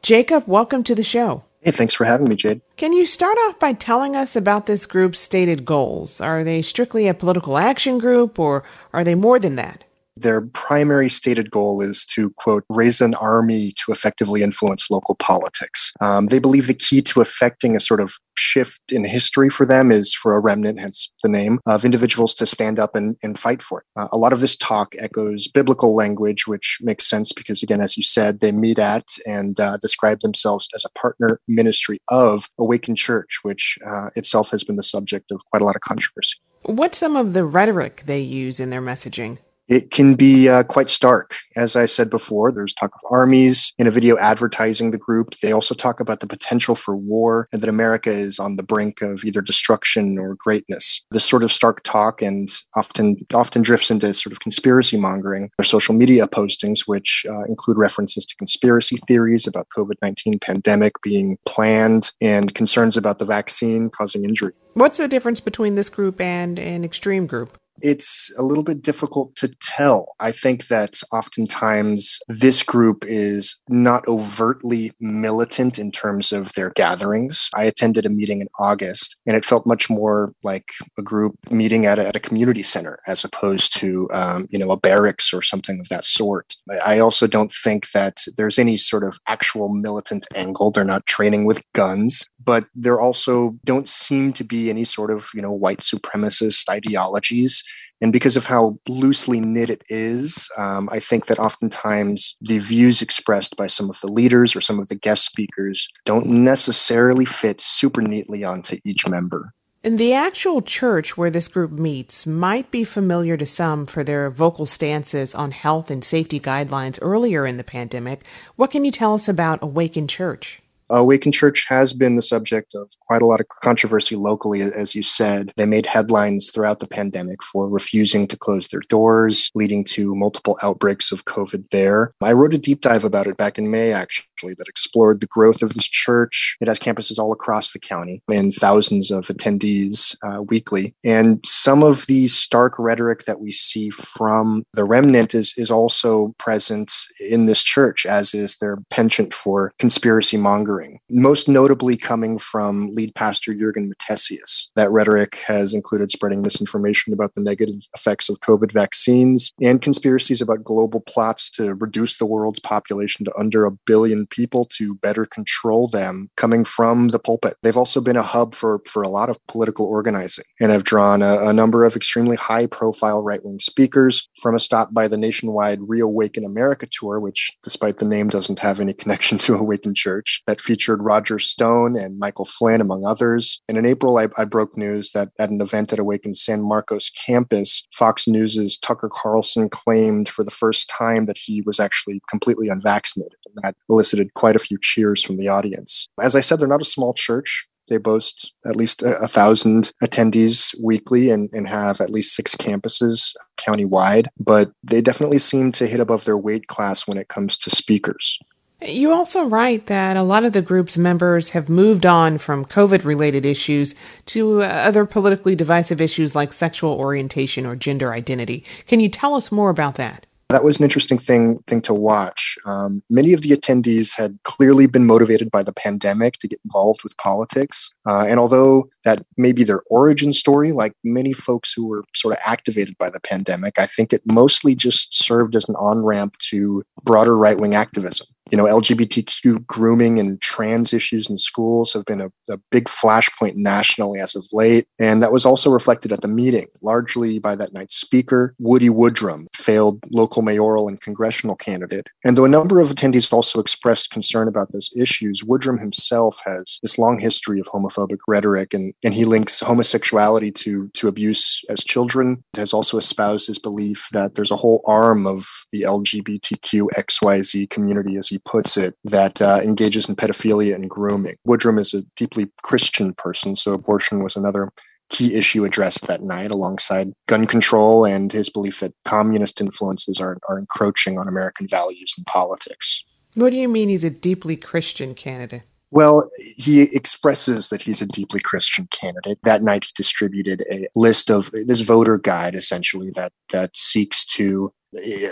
Jacob, 0.00 0.44
welcome 0.46 0.82
to 0.84 0.94
the 0.94 1.04
show. 1.04 1.44
Hey, 1.62 1.72
thanks 1.72 1.92
for 1.92 2.04
having 2.04 2.28
me, 2.28 2.36
Jade. 2.36 2.62
Can 2.78 2.94
you 2.94 3.04
start 3.04 3.36
off 3.46 3.58
by 3.58 3.74
telling 3.74 4.16
us 4.16 4.34
about 4.34 4.64
this 4.64 4.86
group's 4.86 5.20
stated 5.20 5.66
goals? 5.66 6.18
Are 6.18 6.42
they 6.42 6.62
strictly 6.62 7.06
a 7.06 7.12
political 7.12 7.58
action 7.58 7.98
group 7.98 8.38
or 8.38 8.64
are 8.94 9.04
they 9.04 9.14
more 9.14 9.38
than 9.38 9.56
that? 9.56 9.84
Their 10.20 10.42
primary 10.42 11.08
stated 11.08 11.50
goal 11.50 11.80
is 11.80 12.04
to, 12.14 12.30
quote, 12.36 12.64
raise 12.68 13.00
an 13.00 13.14
army 13.14 13.72
to 13.84 13.92
effectively 13.92 14.42
influence 14.42 14.90
local 14.90 15.14
politics. 15.14 15.92
Um, 16.00 16.26
they 16.26 16.38
believe 16.38 16.66
the 16.66 16.74
key 16.74 17.02
to 17.02 17.20
affecting 17.20 17.76
a 17.76 17.80
sort 17.80 18.00
of 18.00 18.14
shift 18.36 18.80
in 18.90 19.04
history 19.04 19.48
for 19.48 19.66
them 19.66 19.90
is 19.90 20.14
for 20.14 20.34
a 20.34 20.40
remnant, 20.40 20.80
hence 20.80 21.10
the 21.22 21.28
name, 21.28 21.60
of 21.66 21.84
individuals 21.84 22.34
to 22.34 22.46
stand 22.46 22.78
up 22.78 22.94
and, 22.96 23.16
and 23.22 23.38
fight 23.38 23.62
for 23.62 23.80
it. 23.80 23.86
Uh, 24.00 24.08
a 24.12 24.16
lot 24.16 24.32
of 24.32 24.40
this 24.40 24.56
talk 24.56 24.94
echoes 24.98 25.48
biblical 25.48 25.94
language, 25.94 26.46
which 26.46 26.78
makes 26.80 27.08
sense 27.08 27.32
because, 27.32 27.62
again, 27.62 27.80
as 27.80 27.96
you 27.96 28.02
said, 28.02 28.40
they 28.40 28.52
meet 28.52 28.78
at 28.78 29.04
and 29.26 29.58
uh, 29.60 29.76
describe 29.80 30.20
themselves 30.20 30.68
as 30.74 30.84
a 30.84 30.98
partner 30.98 31.40
ministry 31.48 31.98
of 32.08 32.48
Awakened 32.58 32.98
Church, 32.98 33.38
which 33.42 33.78
uh, 33.86 34.08
itself 34.16 34.50
has 34.50 34.64
been 34.64 34.76
the 34.76 34.82
subject 34.82 35.30
of 35.30 35.40
quite 35.46 35.62
a 35.62 35.64
lot 35.64 35.76
of 35.76 35.82
controversy. 35.82 36.36
What's 36.62 36.98
some 36.98 37.16
of 37.16 37.32
the 37.32 37.44
rhetoric 37.44 38.02
they 38.04 38.20
use 38.20 38.60
in 38.60 38.70
their 38.70 38.82
messaging? 38.82 39.38
It 39.70 39.92
can 39.92 40.16
be 40.16 40.48
uh, 40.48 40.64
quite 40.64 40.90
stark. 40.90 41.36
As 41.56 41.76
I 41.76 41.86
said 41.86 42.10
before, 42.10 42.50
there's 42.50 42.74
talk 42.74 42.90
of 42.92 43.00
armies 43.10 43.72
in 43.78 43.86
a 43.86 43.90
video 43.90 44.18
advertising 44.18 44.90
the 44.90 44.98
group. 44.98 45.30
They 45.36 45.52
also 45.52 45.74
talk 45.74 46.00
about 46.00 46.18
the 46.18 46.26
potential 46.26 46.74
for 46.74 46.96
war 46.96 47.48
and 47.52 47.62
that 47.62 47.68
America 47.68 48.10
is 48.10 48.40
on 48.40 48.56
the 48.56 48.64
brink 48.64 49.00
of 49.00 49.24
either 49.24 49.40
destruction 49.40 50.18
or 50.18 50.34
greatness. 50.34 51.02
This 51.12 51.24
sort 51.24 51.44
of 51.44 51.52
stark 51.52 51.84
talk 51.84 52.20
and 52.20 52.50
often 52.74 53.16
often 53.32 53.62
drifts 53.62 53.92
into 53.92 54.12
sort 54.12 54.32
of 54.32 54.40
conspiracy 54.40 54.96
mongering. 54.96 55.50
Their 55.56 55.64
social 55.64 55.94
media 55.94 56.26
postings, 56.26 56.80
which 56.86 57.24
uh, 57.30 57.44
include 57.44 57.78
references 57.78 58.26
to 58.26 58.36
conspiracy 58.36 58.96
theories 59.06 59.46
about 59.46 59.68
COVID-19 59.76 60.40
pandemic 60.40 61.00
being 61.02 61.38
planned 61.46 62.10
and 62.20 62.52
concerns 62.56 62.96
about 62.96 63.20
the 63.20 63.24
vaccine 63.24 63.88
causing 63.88 64.24
injury. 64.24 64.52
What's 64.74 64.98
the 64.98 65.06
difference 65.06 65.38
between 65.38 65.76
this 65.76 65.88
group 65.88 66.20
and 66.20 66.58
an 66.58 66.84
extreme 66.84 67.26
group? 67.26 67.56
It's 67.82 68.30
a 68.36 68.42
little 68.42 68.64
bit 68.64 68.82
difficult 68.82 69.34
to 69.36 69.48
tell. 69.60 70.14
I 70.20 70.32
think 70.32 70.68
that 70.68 71.00
oftentimes 71.12 72.18
this 72.28 72.62
group 72.62 73.04
is 73.06 73.56
not 73.68 74.06
overtly 74.08 74.92
militant 75.00 75.78
in 75.78 75.90
terms 75.90 76.32
of 76.32 76.52
their 76.54 76.70
gatherings. 76.70 77.48
I 77.54 77.64
attended 77.64 78.06
a 78.06 78.10
meeting 78.10 78.40
in 78.40 78.48
August 78.58 79.16
and 79.26 79.36
it 79.36 79.44
felt 79.44 79.66
much 79.66 79.88
more 79.90 80.32
like 80.42 80.68
a 80.98 81.02
group 81.02 81.36
meeting 81.50 81.86
at 81.86 81.98
a, 81.98 82.08
at 82.08 82.16
a 82.16 82.20
community 82.20 82.62
center 82.62 82.98
as 83.06 83.24
opposed 83.24 83.76
to, 83.78 84.08
um, 84.12 84.46
you 84.50 84.58
know, 84.58 84.70
a 84.70 84.76
barracks 84.76 85.32
or 85.32 85.42
something 85.42 85.80
of 85.80 85.88
that 85.88 86.04
sort. 86.04 86.54
I 86.84 86.98
also 86.98 87.26
don't 87.26 87.52
think 87.52 87.90
that 87.92 88.18
there's 88.36 88.58
any 88.58 88.76
sort 88.76 89.04
of 89.04 89.18
actual 89.26 89.68
militant 89.68 90.26
angle. 90.34 90.70
They're 90.70 90.84
not 90.84 91.06
training 91.06 91.44
with 91.44 91.62
guns, 91.72 92.24
but 92.42 92.64
there 92.74 93.00
also 93.00 93.56
don't 93.64 93.88
seem 93.88 94.32
to 94.34 94.44
be 94.44 94.70
any 94.70 94.84
sort 94.84 95.10
of, 95.10 95.28
you 95.34 95.42
know, 95.42 95.52
white 95.52 95.80
supremacist 95.80 96.68
ideologies 96.68 97.62
and 98.00 98.12
because 98.12 98.36
of 98.36 98.46
how 98.46 98.78
loosely 98.88 99.40
knit 99.40 99.68
it 99.68 99.84
is, 99.88 100.48
um, 100.56 100.88
I 100.90 101.00
think 101.00 101.26
that 101.26 101.38
oftentimes 101.38 102.36
the 102.40 102.58
views 102.58 103.02
expressed 103.02 103.56
by 103.56 103.66
some 103.66 103.90
of 103.90 104.00
the 104.00 104.10
leaders 104.10 104.56
or 104.56 104.60
some 104.60 104.78
of 104.78 104.88
the 104.88 104.94
guest 104.94 105.26
speakers 105.26 105.88
don't 106.06 106.26
necessarily 106.26 107.26
fit 107.26 107.60
super 107.60 108.00
neatly 108.00 108.42
onto 108.42 108.78
each 108.84 109.06
member. 109.06 109.52
And 109.82 109.98
the 109.98 110.12
actual 110.12 110.60
church 110.60 111.16
where 111.16 111.30
this 111.30 111.48
group 111.48 111.70
meets 111.70 112.26
might 112.26 112.70
be 112.70 112.84
familiar 112.84 113.38
to 113.38 113.46
some 113.46 113.86
for 113.86 114.04
their 114.04 114.28
vocal 114.28 114.66
stances 114.66 115.34
on 115.34 115.52
health 115.52 115.90
and 115.90 116.04
safety 116.04 116.38
guidelines 116.38 116.98
earlier 117.00 117.46
in 117.46 117.56
the 117.56 117.64
pandemic. 117.64 118.22
What 118.56 118.70
can 118.70 118.84
you 118.84 118.90
tell 118.90 119.14
us 119.14 119.26
about 119.26 119.62
Awaken 119.62 120.06
Church? 120.06 120.60
Awaken 120.90 121.30
Church 121.30 121.66
has 121.68 121.92
been 121.92 122.16
the 122.16 122.22
subject 122.22 122.74
of 122.74 122.90
quite 123.06 123.22
a 123.22 123.26
lot 123.26 123.40
of 123.40 123.48
controversy 123.48 124.16
locally, 124.16 124.62
as 124.62 124.94
you 124.94 125.02
said. 125.02 125.52
They 125.56 125.64
made 125.64 125.86
headlines 125.86 126.50
throughout 126.50 126.80
the 126.80 126.88
pandemic 126.88 127.42
for 127.42 127.68
refusing 127.68 128.26
to 128.26 128.36
close 128.36 128.68
their 128.68 128.80
doors, 128.88 129.50
leading 129.54 129.84
to 129.84 130.14
multiple 130.14 130.58
outbreaks 130.62 131.12
of 131.12 131.24
COVID 131.26 131.68
there. 131.70 132.12
I 132.20 132.32
wrote 132.32 132.54
a 132.54 132.58
deep 132.58 132.80
dive 132.80 133.04
about 133.04 133.28
it 133.28 133.36
back 133.36 133.56
in 133.56 133.70
May, 133.70 133.92
actually, 133.92 134.54
that 134.54 134.68
explored 134.68 135.20
the 135.20 135.26
growth 135.28 135.62
of 135.62 135.74
this 135.74 135.86
church. 135.86 136.56
It 136.60 136.68
has 136.68 136.80
campuses 136.80 137.18
all 137.18 137.32
across 137.32 137.72
the 137.72 137.78
county 137.78 138.22
and 138.28 138.52
thousands 138.52 139.10
of 139.10 139.26
attendees 139.28 140.16
uh, 140.22 140.42
weekly. 140.42 140.94
And 141.04 141.40
some 141.46 141.82
of 141.82 142.06
the 142.06 142.26
stark 142.26 142.78
rhetoric 142.78 143.24
that 143.24 143.40
we 143.40 143.52
see 143.52 143.90
from 143.90 144.64
the 144.74 144.84
remnant 144.84 145.34
is, 145.34 145.54
is 145.56 145.70
also 145.70 146.34
present 146.38 146.92
in 147.20 147.46
this 147.46 147.62
church, 147.62 148.06
as 148.06 148.34
is 148.34 148.56
their 148.56 148.78
penchant 148.90 149.32
for 149.32 149.72
conspiracy 149.78 150.36
mongering 150.36 150.79
sobering, 150.80 150.98
most 151.10 151.48
notably 151.48 151.96
coming 151.96 152.38
from 152.38 152.92
lead 152.92 153.14
pastor 153.14 153.54
Jurgen 153.54 153.92
Matthesius. 153.92 154.68
That 154.76 154.90
rhetoric 154.90 155.36
has 155.46 155.74
included 155.74 156.10
spreading 156.10 156.42
misinformation 156.42 157.12
about 157.12 157.34
the 157.34 157.40
negative 157.40 157.80
effects 157.94 158.28
of 158.28 158.40
COVID 158.40 158.72
vaccines 158.72 159.52
and 159.60 159.80
conspiracies 159.80 160.40
about 160.40 160.64
global 160.64 161.00
plots 161.00 161.50
to 161.52 161.74
reduce 161.74 162.18
the 162.18 162.26
world's 162.26 162.60
population 162.60 163.24
to 163.24 163.38
under 163.38 163.66
a 163.66 163.72
billion 163.86 164.26
people 164.26 164.64
to 164.76 164.94
better 164.96 165.26
control 165.26 165.88
them 165.88 166.28
coming 166.36 166.64
from 166.64 167.08
the 167.08 167.18
pulpit. 167.18 167.56
They've 167.62 167.76
also 167.76 168.00
been 168.00 168.16
a 168.16 168.22
hub 168.22 168.54
for, 168.54 168.80
for 168.86 169.02
a 169.02 169.08
lot 169.08 169.30
of 169.30 169.38
political 169.46 169.86
organizing 169.86 170.44
and 170.60 170.70
have 170.70 170.84
drawn 170.84 171.22
a, 171.22 171.48
a 171.48 171.52
number 171.52 171.84
of 171.84 171.96
extremely 171.96 172.36
high 172.36 172.66
profile 172.66 173.22
right 173.22 173.44
wing 173.44 173.60
speakers 173.60 174.28
from 174.40 174.54
a 174.54 174.60
stop 174.60 174.92
by 174.92 175.08
the 175.08 175.16
nationwide 175.16 175.78
Reawaken 175.82 176.44
America 176.44 176.86
tour, 176.90 177.20
which, 177.20 177.50
despite 177.62 177.98
the 177.98 178.04
name, 178.04 178.28
doesn't 178.28 178.60
have 178.60 178.80
any 178.80 178.92
connection 178.92 179.38
to 179.50 179.54
Awaken 179.54 179.94
Church, 179.94 180.42
that 180.46 180.60
featured 180.70 181.02
Roger 181.02 181.40
Stone 181.40 181.96
and 181.96 182.20
Michael 182.20 182.44
Flynn, 182.44 182.80
among 182.80 183.04
others. 183.04 183.60
And 183.68 183.76
in 183.76 183.84
April, 183.84 184.18
I, 184.18 184.28
I 184.38 184.44
broke 184.44 184.76
news 184.76 185.10
that 185.10 185.30
at 185.40 185.50
an 185.50 185.60
event 185.60 185.92
at 185.92 185.98
Awaken 185.98 186.32
San 186.32 186.62
Marcos 186.62 187.10
campus, 187.10 187.84
Fox 187.92 188.28
News's 188.28 188.78
Tucker 188.78 189.10
Carlson 189.12 189.68
claimed 189.68 190.28
for 190.28 190.44
the 190.44 190.50
first 190.52 190.88
time 190.88 191.26
that 191.26 191.36
he 191.36 191.60
was 191.62 191.80
actually 191.80 192.22
completely 192.30 192.68
unvaccinated. 192.68 193.34
And 193.46 193.56
that 193.64 193.74
elicited 193.88 194.34
quite 194.34 194.54
a 194.54 194.60
few 194.60 194.78
cheers 194.80 195.24
from 195.24 195.38
the 195.38 195.48
audience. 195.48 196.08
As 196.22 196.36
I 196.36 196.40
said, 196.40 196.60
they're 196.60 196.68
not 196.68 196.82
a 196.82 196.84
small 196.84 197.14
church. 197.14 197.66
They 197.88 197.98
boast 197.98 198.52
at 198.64 198.76
least 198.76 199.02
a, 199.02 199.18
a 199.18 199.26
thousand 199.26 199.90
attendees 200.04 200.72
weekly 200.80 201.30
and, 201.30 201.50
and 201.52 201.68
have 201.68 202.00
at 202.00 202.10
least 202.10 202.36
six 202.36 202.54
campuses 202.54 203.34
countywide, 203.58 204.28
but 204.38 204.70
they 204.84 205.02
definitely 205.02 205.40
seem 205.40 205.72
to 205.72 205.88
hit 205.88 205.98
above 205.98 206.24
their 206.24 206.38
weight 206.38 206.68
class 206.68 207.08
when 207.08 207.18
it 207.18 207.26
comes 207.26 207.56
to 207.58 207.70
speakers. 207.70 208.38
You 208.86 209.12
also 209.12 209.44
write 209.44 209.86
that 209.86 210.16
a 210.16 210.22
lot 210.22 210.44
of 210.44 210.54
the 210.54 210.62
group's 210.62 210.96
members 210.96 211.50
have 211.50 211.68
moved 211.68 212.06
on 212.06 212.38
from 212.38 212.64
COVID 212.64 213.04
related 213.04 213.44
issues 213.44 213.94
to 214.26 214.62
uh, 214.62 214.66
other 214.66 215.04
politically 215.04 215.54
divisive 215.54 216.00
issues 216.00 216.34
like 216.34 216.54
sexual 216.54 216.92
orientation 216.92 217.66
or 217.66 217.76
gender 217.76 218.14
identity. 218.14 218.64
Can 218.86 219.00
you 219.00 219.10
tell 219.10 219.34
us 219.34 219.52
more 219.52 219.68
about 219.68 219.96
that? 219.96 220.24
That 220.48 220.64
was 220.64 220.78
an 220.78 220.84
interesting 220.84 221.18
thing 221.18 221.58
thing 221.68 221.80
to 221.82 221.94
watch. 221.94 222.56
Um, 222.64 223.02
many 223.08 223.34
of 223.34 223.42
the 223.42 223.50
attendees 223.50 224.16
had 224.16 224.38
clearly 224.42 224.86
been 224.86 225.06
motivated 225.06 225.50
by 225.50 225.62
the 225.62 225.72
pandemic 225.72 226.38
to 226.38 226.48
get 226.48 226.58
involved 226.64 227.04
with 227.04 227.16
politics, 227.18 227.90
uh, 228.08 228.24
and 228.26 228.40
although 228.40 228.88
that 229.04 229.24
may 229.36 229.52
be 229.52 229.62
their 229.62 229.82
origin 229.90 230.32
story, 230.32 230.72
like 230.72 230.94
many 231.04 231.32
folks 231.32 231.72
who 231.72 231.86
were 231.86 232.02
sort 232.16 232.34
of 232.34 232.40
activated 232.44 232.98
by 232.98 233.10
the 233.10 233.20
pandemic, 233.20 233.78
I 233.78 233.86
think 233.86 234.12
it 234.12 234.22
mostly 234.26 234.74
just 234.74 235.14
served 235.14 235.54
as 235.54 235.68
an 235.68 235.76
on 235.76 236.02
ramp 236.02 236.36
to 236.48 236.82
broader 237.04 237.36
right 237.36 237.58
wing 237.58 237.76
activism 237.76 238.26
you 238.50 238.56
know, 238.56 238.64
LGBTQ 238.64 239.66
grooming 239.66 240.18
and 240.18 240.40
trans 240.40 240.92
issues 240.92 241.30
in 241.30 241.38
schools 241.38 241.92
have 241.92 242.04
been 242.04 242.20
a, 242.20 242.30
a, 242.50 242.58
big 242.70 242.84
flashpoint 242.84 243.54
nationally 243.54 244.20
as 244.20 244.36
of 244.36 244.46
late. 244.52 244.86
And 244.98 245.22
that 245.22 245.32
was 245.32 245.44
also 245.44 245.70
reflected 245.70 246.12
at 246.12 246.20
the 246.20 246.28
meeting, 246.28 246.66
largely 246.82 247.38
by 247.38 247.56
that 247.56 247.72
night's 247.72 247.96
speaker, 247.96 248.54
Woody 248.58 248.88
Woodrum, 248.88 249.46
failed 249.54 249.98
local 250.12 250.42
mayoral 250.42 250.88
and 250.88 251.00
congressional 251.00 251.56
candidate. 251.56 252.06
And 252.24 252.36
though 252.36 252.44
a 252.44 252.48
number 252.48 252.80
of 252.80 252.88
attendees 252.88 253.32
also 253.32 253.60
expressed 253.60 254.10
concern 254.10 254.48
about 254.48 254.72
those 254.72 254.90
issues, 254.96 255.42
Woodrum 255.42 255.80
himself 255.80 256.40
has 256.44 256.78
this 256.82 256.98
long 256.98 257.18
history 257.18 257.60
of 257.60 257.66
homophobic 257.66 258.18
rhetoric 258.28 258.74
and, 258.74 258.92
and 259.02 259.14
he 259.14 259.24
links 259.24 259.60
homosexuality 259.60 260.50
to, 260.52 260.88
to 260.94 261.08
abuse 261.08 261.62
as 261.68 261.84
children, 261.84 262.42
has 262.56 262.72
also 262.72 262.98
espoused 262.98 263.46
his 263.46 263.58
belief 263.58 264.08
that 264.12 264.34
there's 264.34 264.50
a 264.50 264.56
whole 264.56 264.82
arm 264.86 265.26
of 265.26 265.48
the 265.72 265.82
LGBTQ 265.82 266.88
XYZ 266.96 267.70
community, 267.70 268.16
as 268.16 268.28
he 268.28 268.39
puts 268.44 268.76
it, 268.76 268.94
that 269.04 269.40
uh, 269.40 269.60
engages 269.62 270.08
in 270.08 270.16
pedophilia 270.16 270.74
and 270.74 270.88
grooming. 270.88 271.36
Woodrum 271.46 271.78
is 271.78 271.94
a 271.94 272.02
deeply 272.16 272.50
Christian 272.62 273.14
person, 273.14 273.56
so 273.56 273.72
abortion 273.72 274.22
was 274.22 274.36
another 274.36 274.70
key 275.10 275.34
issue 275.34 275.64
addressed 275.64 276.06
that 276.06 276.22
night 276.22 276.52
alongside 276.52 277.12
gun 277.26 277.46
control 277.46 278.04
and 278.04 278.32
his 278.32 278.48
belief 278.48 278.80
that 278.80 278.94
communist 279.04 279.60
influences 279.60 280.20
are, 280.20 280.38
are 280.48 280.58
encroaching 280.58 281.18
on 281.18 281.28
American 281.28 281.66
values 281.68 282.14
and 282.16 282.24
politics. 282.26 283.04
What 283.34 283.50
do 283.50 283.56
you 283.56 283.68
mean 283.68 283.88
he's 283.88 284.04
a 284.04 284.10
deeply 284.10 284.56
Christian 284.56 285.14
candidate? 285.14 285.62
Well, 285.92 286.30
he 286.56 286.82
expresses 286.82 287.68
that 287.70 287.82
he's 287.82 288.00
a 288.00 288.06
deeply 288.06 288.38
Christian 288.38 288.86
candidate. 288.92 289.38
That 289.42 289.64
night, 289.64 289.84
he 289.84 289.90
distributed 289.96 290.64
a 290.70 290.86
list 290.94 291.30
of 291.30 291.50
this 291.66 291.80
voter 291.80 292.16
guide, 292.16 292.54
essentially 292.54 293.10
that 293.16 293.32
that 293.50 293.76
seeks 293.76 294.24
to 294.36 294.70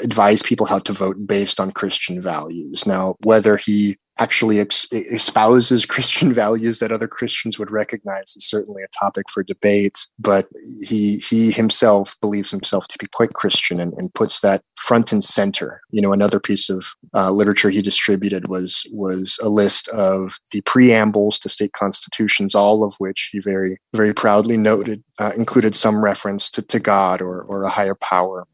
advise 0.02 0.42
people 0.42 0.66
how 0.66 0.78
to 0.78 0.92
vote 0.92 1.26
based 1.26 1.60
on 1.60 1.72
Christian 1.72 2.20
values. 2.20 2.86
Now, 2.86 3.16
whether 3.24 3.56
he 3.56 3.96
actually 4.18 4.60
ex- 4.60 4.86
espouses 4.92 5.86
Christian 5.98 6.32
values 6.32 6.78
that 6.78 6.92
other 6.92 7.08
Christians 7.08 7.58
would 7.58 7.70
recognize 7.70 8.34
is 8.36 8.48
certainly 8.48 8.82
a 8.82 8.98
topic 8.98 9.30
for 9.30 9.42
debate. 9.42 10.06
But 10.18 10.48
he 10.82 11.18
he 11.18 11.50
himself 11.50 12.16
believes 12.20 12.50
himself 12.50 12.88
to 12.88 12.98
be 12.98 13.06
quite 13.12 13.34
Christian 13.34 13.80
and, 13.80 13.92
and 13.94 14.12
puts 14.14 14.40
that 14.40 14.62
front 14.76 15.12
and 15.12 15.22
center. 15.22 15.80
You 15.90 16.02
know, 16.02 16.12
another 16.12 16.40
piece 16.40 16.68
of 16.68 16.86
uh, 17.14 17.30
literature 17.30 17.70
he 17.70 17.82
distributed 17.82 18.48
was 18.48 18.84
was 18.92 19.38
a 19.42 19.48
list 19.48 19.88
of 19.88 20.38
the 20.52 20.60
preambles 20.62 21.38
to 21.40 21.48
state 21.48 21.72
constitutions, 21.72 22.54
all 22.54 22.84
of 22.84 22.94
which 22.98 23.30
he 23.32 23.38
very 23.38 23.76
very 23.94 24.14
proudly 24.14 24.56
noted 24.56 25.02
uh, 25.18 25.32
included 25.36 25.74
some 25.74 26.02
reference 26.02 26.50
to, 26.50 26.62
to 26.62 26.78
God 26.78 27.20
or 27.22 27.42
or 27.42 27.64
a 27.64 27.70
higher 27.70 27.94
power. 27.94 28.44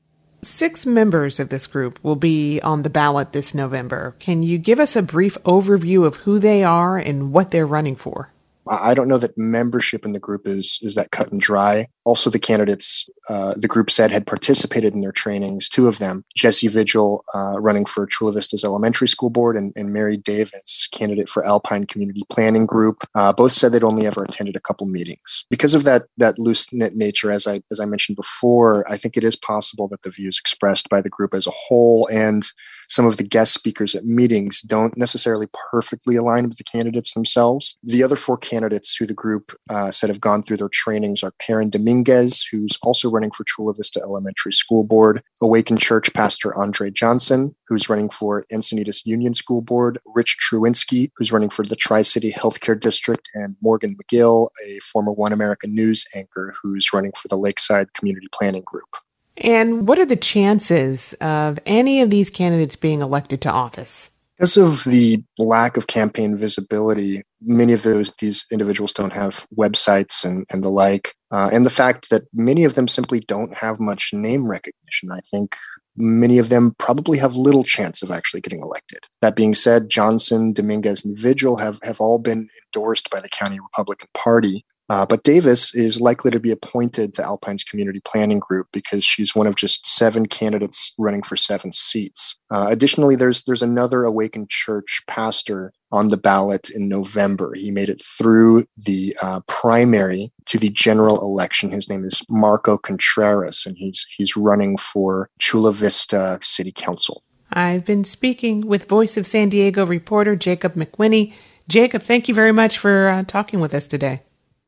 Six 0.45 0.85
members 0.85 1.41
of 1.41 1.49
this 1.49 1.67
group 1.67 1.99
will 2.03 2.17
be 2.17 2.61
on 2.61 2.83
the 2.83 2.91
ballot 2.91 3.33
this 3.33 3.55
November. 3.55 4.15
Can 4.19 4.43
you 4.43 4.59
give 4.59 4.79
us 4.79 4.95
a 4.95 5.01
brief 5.01 5.39
overview 5.45 6.05
of 6.05 6.17
who 6.17 6.39
they 6.39 6.63
are 6.63 6.99
and 6.99 7.33
what 7.33 7.51
they're 7.51 7.67
running 7.67 7.97
for? 7.97 8.34
I 8.69 8.95
don't 8.95 9.09
know 9.09 9.19
that 9.19 9.37
membership 9.37 10.05
in 10.05 10.13
the 10.13 10.21
group 10.21 10.47
is 10.47 10.79
is 10.83 10.95
that 10.95 11.11
cut 11.11 11.31
and 11.31 11.41
dry. 11.41 11.87
Also, 12.05 12.31
the 12.31 12.39
candidates 12.39 13.09
uh, 13.29 13.55
the 13.57 13.69
group 13.69 13.91
said 13.91 14.11
had 14.11 14.27
participated 14.27 14.93
in 14.93 15.01
their 15.01 15.13
trainings. 15.13 15.69
Two 15.69 15.89
of 15.89 15.99
them, 15.99 16.25
Jesse 16.37 16.69
Vigil, 16.69 17.25
uh, 17.35 17.61
running 17.61 17.85
for 17.85 18.07
Chula 18.07 18.33
Vista's 18.33 18.65
elementary 18.65 19.09
school 19.09 19.31
board, 19.31 19.57
and, 19.57 19.73
and 19.77 19.93
Mary 19.93 20.17
Davis, 20.17 20.89
candidate 20.93 21.29
for 21.29 21.45
Alpine 21.45 21.87
Community 21.87 22.23
Planning 22.31 22.67
Group, 22.67 23.05
uh, 23.15 23.33
both 23.33 23.53
said 23.53 23.73
they'd 23.73 23.85
only 23.85 24.07
ever 24.07 24.25
attended 24.25 24.57
a 24.57 24.61
couple 24.61 24.87
meetings. 24.87 25.45
Because 25.51 25.75
of 25.75 25.85
that 25.85 26.05
that 26.19 26.39
loose 26.39 26.73
knit 26.73 26.95
nature, 26.95 27.31
as 27.31 27.47
I 27.47 27.63
as 27.71 27.81
I 27.81 27.85
mentioned 27.85 28.17
before, 28.17 28.91
I 28.91 28.97
think 28.97 29.17
it 29.17 29.25
is 29.25 29.37
possible 29.37 29.89
that 29.89 30.03
the 30.03 30.11
views 30.11 30.39
expressed 30.39 30.89
by 30.89 31.01
the 31.01 31.11
group 31.11 31.35
as 31.35 31.47
a 31.47 31.53
whole 31.53 32.09
and 32.13 32.45
some 32.89 33.07
of 33.07 33.17
the 33.17 33.25
guest 33.25 33.55
speakers 33.55 33.95
at 33.95 34.05
meetings 34.05 34.61
don't 34.63 34.97
necessarily 34.97 35.47
perfectly 35.71 36.17
align 36.17 36.49
with 36.49 36.59
the 36.59 36.65
candidates 36.65 37.15
themselves. 37.15 37.77
The 37.83 38.03
other 38.03 38.17
four 38.17 38.37
candidates 38.37 38.97
who 38.97 39.07
the 39.07 39.15
group 39.15 39.53
uh, 39.71 39.91
said 39.91 40.11
have 40.11 40.21
gone 40.21 40.43
through 40.43 40.59
their 40.59 40.69
trainings 40.69 41.23
are 41.23 41.35
Karen 41.39 41.71
Dominguez, 41.71 42.47
who's 42.51 42.79
also 42.83 43.11
running 43.11 43.31
for 43.31 43.45
Chula 43.45 43.75
Vista 43.75 44.01
Elementary 44.01 44.53
School 44.53 44.85
Board, 44.85 45.23
Awaken 45.41 45.77
Church 45.77 46.13
Pastor 46.15 46.55
Andre 46.57 46.91
Johnson, 46.91 47.55
who's 47.69 47.89
running 47.89 48.11
for 48.11 48.45
Encinitas 48.53 49.05
Union 49.05 49.35
School 49.35 49.63
Board, 49.63 49.99
Rich 50.15 50.37
Truinsky, 50.41 51.11
who's 51.17 51.33
running 51.33 51.51
for 51.51 51.65
the 51.65 51.77
Tri 51.77 52.03
City 52.03 52.33
Healthcare 52.33 52.79
District, 52.79 53.29
and 53.35 53.57
Morgan 53.63 53.97
McGill, 53.97 54.49
a 54.67 54.79
former 54.81 55.13
One 55.13 55.33
America 55.33 55.67
News 55.67 56.05
anchor 56.15 56.55
who's 56.63 56.93
running 56.93 57.13
for 57.13 57.29
the 57.29 57.37
Lakeside 57.37 57.93
Community 57.95 58.29
Planning 58.33 58.63
Group. 58.65 58.97
And 59.37 59.89
what 59.89 59.99
are 59.99 60.07
the 60.07 60.17
chances 60.17 61.13
of 61.15 61.59
any 61.67 62.01
of 62.01 62.11
these 62.11 62.31
candidates 62.31 62.77
being 62.77 63.01
elected 63.01 63.41
to 63.43 63.51
office? 63.51 64.11
Because 64.37 64.57
of 64.57 64.83
the 64.85 65.23
lack 65.39 65.77
of 65.77 65.87
campaign 65.87 66.37
visibility, 66.37 67.23
many 67.41 67.73
of 67.73 67.85
those 67.85 68.13
these 68.19 68.45
individuals 68.51 68.93
don't 68.93 69.13
have 69.13 69.47
websites 69.57 70.25
and, 70.25 70.45
and 70.51 70.65
the 70.65 70.71
like. 70.71 71.15
Uh, 71.31 71.51
and 71.53 71.65
the 71.65 71.71
fact 71.71 72.11
that 72.11 72.23
many 72.33 72.65
of 72.65 72.75
them 72.75 72.89
simply 72.89 73.21
don't 73.21 73.55
have 73.55 73.79
much 73.79 74.13
name 74.13 74.49
recognition, 74.49 75.11
I 75.13 75.21
think 75.31 75.57
many 75.97 76.39
of 76.39 76.49
them 76.49 76.75
probably 76.79 77.19
have 77.19 77.37
little 77.37 77.65
chance 77.65 78.03
of 78.03 78.11
actually 78.11 78.41
getting 78.41 78.61
elected. 78.61 79.01
That 79.21 79.37
being 79.37 79.55
said, 79.55 79.89
Johnson, 79.89 80.53
Dominguez, 80.53 81.05
and 81.05 81.17
Vigil 81.17 81.57
have, 81.57 81.79
have 81.83 82.01
all 82.01 82.19
been 82.19 82.49
endorsed 82.67 83.11
by 83.11 83.21
the 83.21 83.29
county 83.29 83.61
Republican 83.61 84.09
Party. 84.15 84.65
Uh, 84.91 85.07
but 85.07 85.23
Davis 85.23 85.75
is 85.75 86.01
likely 86.01 86.31
to 86.31 86.41
be 86.41 86.51
appointed 86.51 87.15
to 87.15 87.23
Alpine's 87.23 87.65
community 87.65 88.01
planning 88.05 88.39
group 88.39 88.69
because 88.73 89.03
she's 89.05 89.35
one 89.35 89.47
of 89.47 89.57
just 89.57 89.87
seven 89.87 90.27
candidates 90.27 90.93
running 90.99 91.23
for 91.23 91.37
seven 91.37 91.73
seats. 91.73 92.37
Uh, 92.51 92.67
additionally, 92.69 93.17
there's 93.17 93.45
there's 93.45 93.63
another 93.63 94.05
Awakened 94.05 94.51
Church 94.51 95.03
pastor 95.07 95.73
on 95.91 96.09
the 96.09 96.17
ballot 96.17 96.69
in 96.69 96.89
November. 96.89 97.55
He 97.55 97.71
made 97.71 97.89
it 97.89 98.03
through 98.03 98.67
the 98.77 99.17
uh, 99.23 99.41
primary 99.49 100.31
to 100.47 100.59
the 100.59 100.69
general 100.69 101.21
election. 101.23 101.71
His 101.71 101.89
name 101.89 102.05
is 102.05 102.23
Marco 102.29 102.77
Contreras, 102.77 103.65
and 103.67 103.77
he's 103.79 104.07
he's 104.17 104.37
running 104.37 104.77
for 104.77 105.31
Chula 105.39 105.73
Vista 105.73 106.39
City 106.43 106.73
Council. 106.73 107.23
I've 107.51 107.85
been 107.85 108.05
speaking 108.05 108.67
with 108.67 108.89
Voice 108.89 109.17
of 109.17 109.27
San 109.27 109.49
Diego 109.49 109.87
reporter 109.87 110.37
Jacob 110.37 110.75
McWhinney. 110.75 111.33
Jacob, 111.69 112.03
thank 112.03 112.29
you 112.29 112.35
very 112.35 112.53
much 112.53 112.77
for 112.77 113.09
uh, 113.09 113.23
talking 113.23 113.61
with 113.61 113.73
us 113.73 113.87
today 113.87 114.21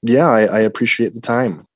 yeah, 0.09 0.29
I, 0.29 0.43
I 0.43 0.59
appreciate 0.61 1.15
the 1.15 1.21
time. 1.21 1.67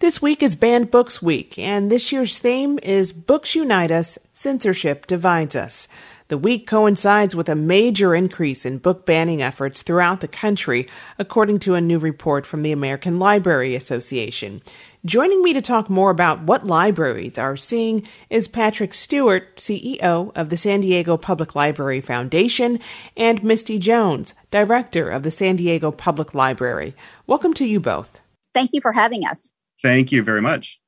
This 0.00 0.20
week 0.20 0.42
is 0.42 0.56
Banned 0.56 0.90
Books 0.90 1.22
Week, 1.22 1.58
and 1.58 1.92
this 1.92 2.10
year's 2.10 2.38
theme 2.38 2.80
is 2.82 3.12
Books 3.12 3.54
Unite 3.54 3.90
Us, 3.90 4.18
Censorship 4.32 5.06
Divides 5.06 5.54
Us. 5.54 5.86
The 6.30 6.38
week 6.38 6.64
coincides 6.64 7.34
with 7.34 7.48
a 7.48 7.56
major 7.56 8.14
increase 8.14 8.64
in 8.64 8.78
book 8.78 9.04
banning 9.04 9.42
efforts 9.42 9.82
throughout 9.82 10.20
the 10.20 10.28
country, 10.28 10.86
according 11.18 11.58
to 11.60 11.74
a 11.74 11.80
new 11.80 11.98
report 11.98 12.46
from 12.46 12.62
the 12.62 12.70
American 12.70 13.18
Library 13.18 13.74
Association. 13.74 14.62
Joining 15.04 15.42
me 15.42 15.52
to 15.52 15.60
talk 15.60 15.90
more 15.90 16.08
about 16.12 16.44
what 16.44 16.68
libraries 16.68 17.36
are 17.36 17.56
seeing 17.56 18.06
is 18.28 18.46
Patrick 18.46 18.94
Stewart, 18.94 19.56
CEO 19.56 20.30
of 20.36 20.50
the 20.50 20.56
San 20.56 20.82
Diego 20.82 21.16
Public 21.16 21.56
Library 21.56 22.00
Foundation, 22.00 22.78
and 23.16 23.42
Misty 23.42 23.80
Jones, 23.80 24.32
Director 24.52 25.08
of 25.08 25.24
the 25.24 25.32
San 25.32 25.56
Diego 25.56 25.90
Public 25.90 26.32
Library. 26.32 26.94
Welcome 27.26 27.54
to 27.54 27.66
you 27.66 27.80
both. 27.80 28.20
Thank 28.54 28.70
you 28.72 28.80
for 28.80 28.92
having 28.92 29.26
us. 29.26 29.50
Thank 29.82 30.12
you 30.12 30.22
very 30.22 30.40
much. 30.40 30.78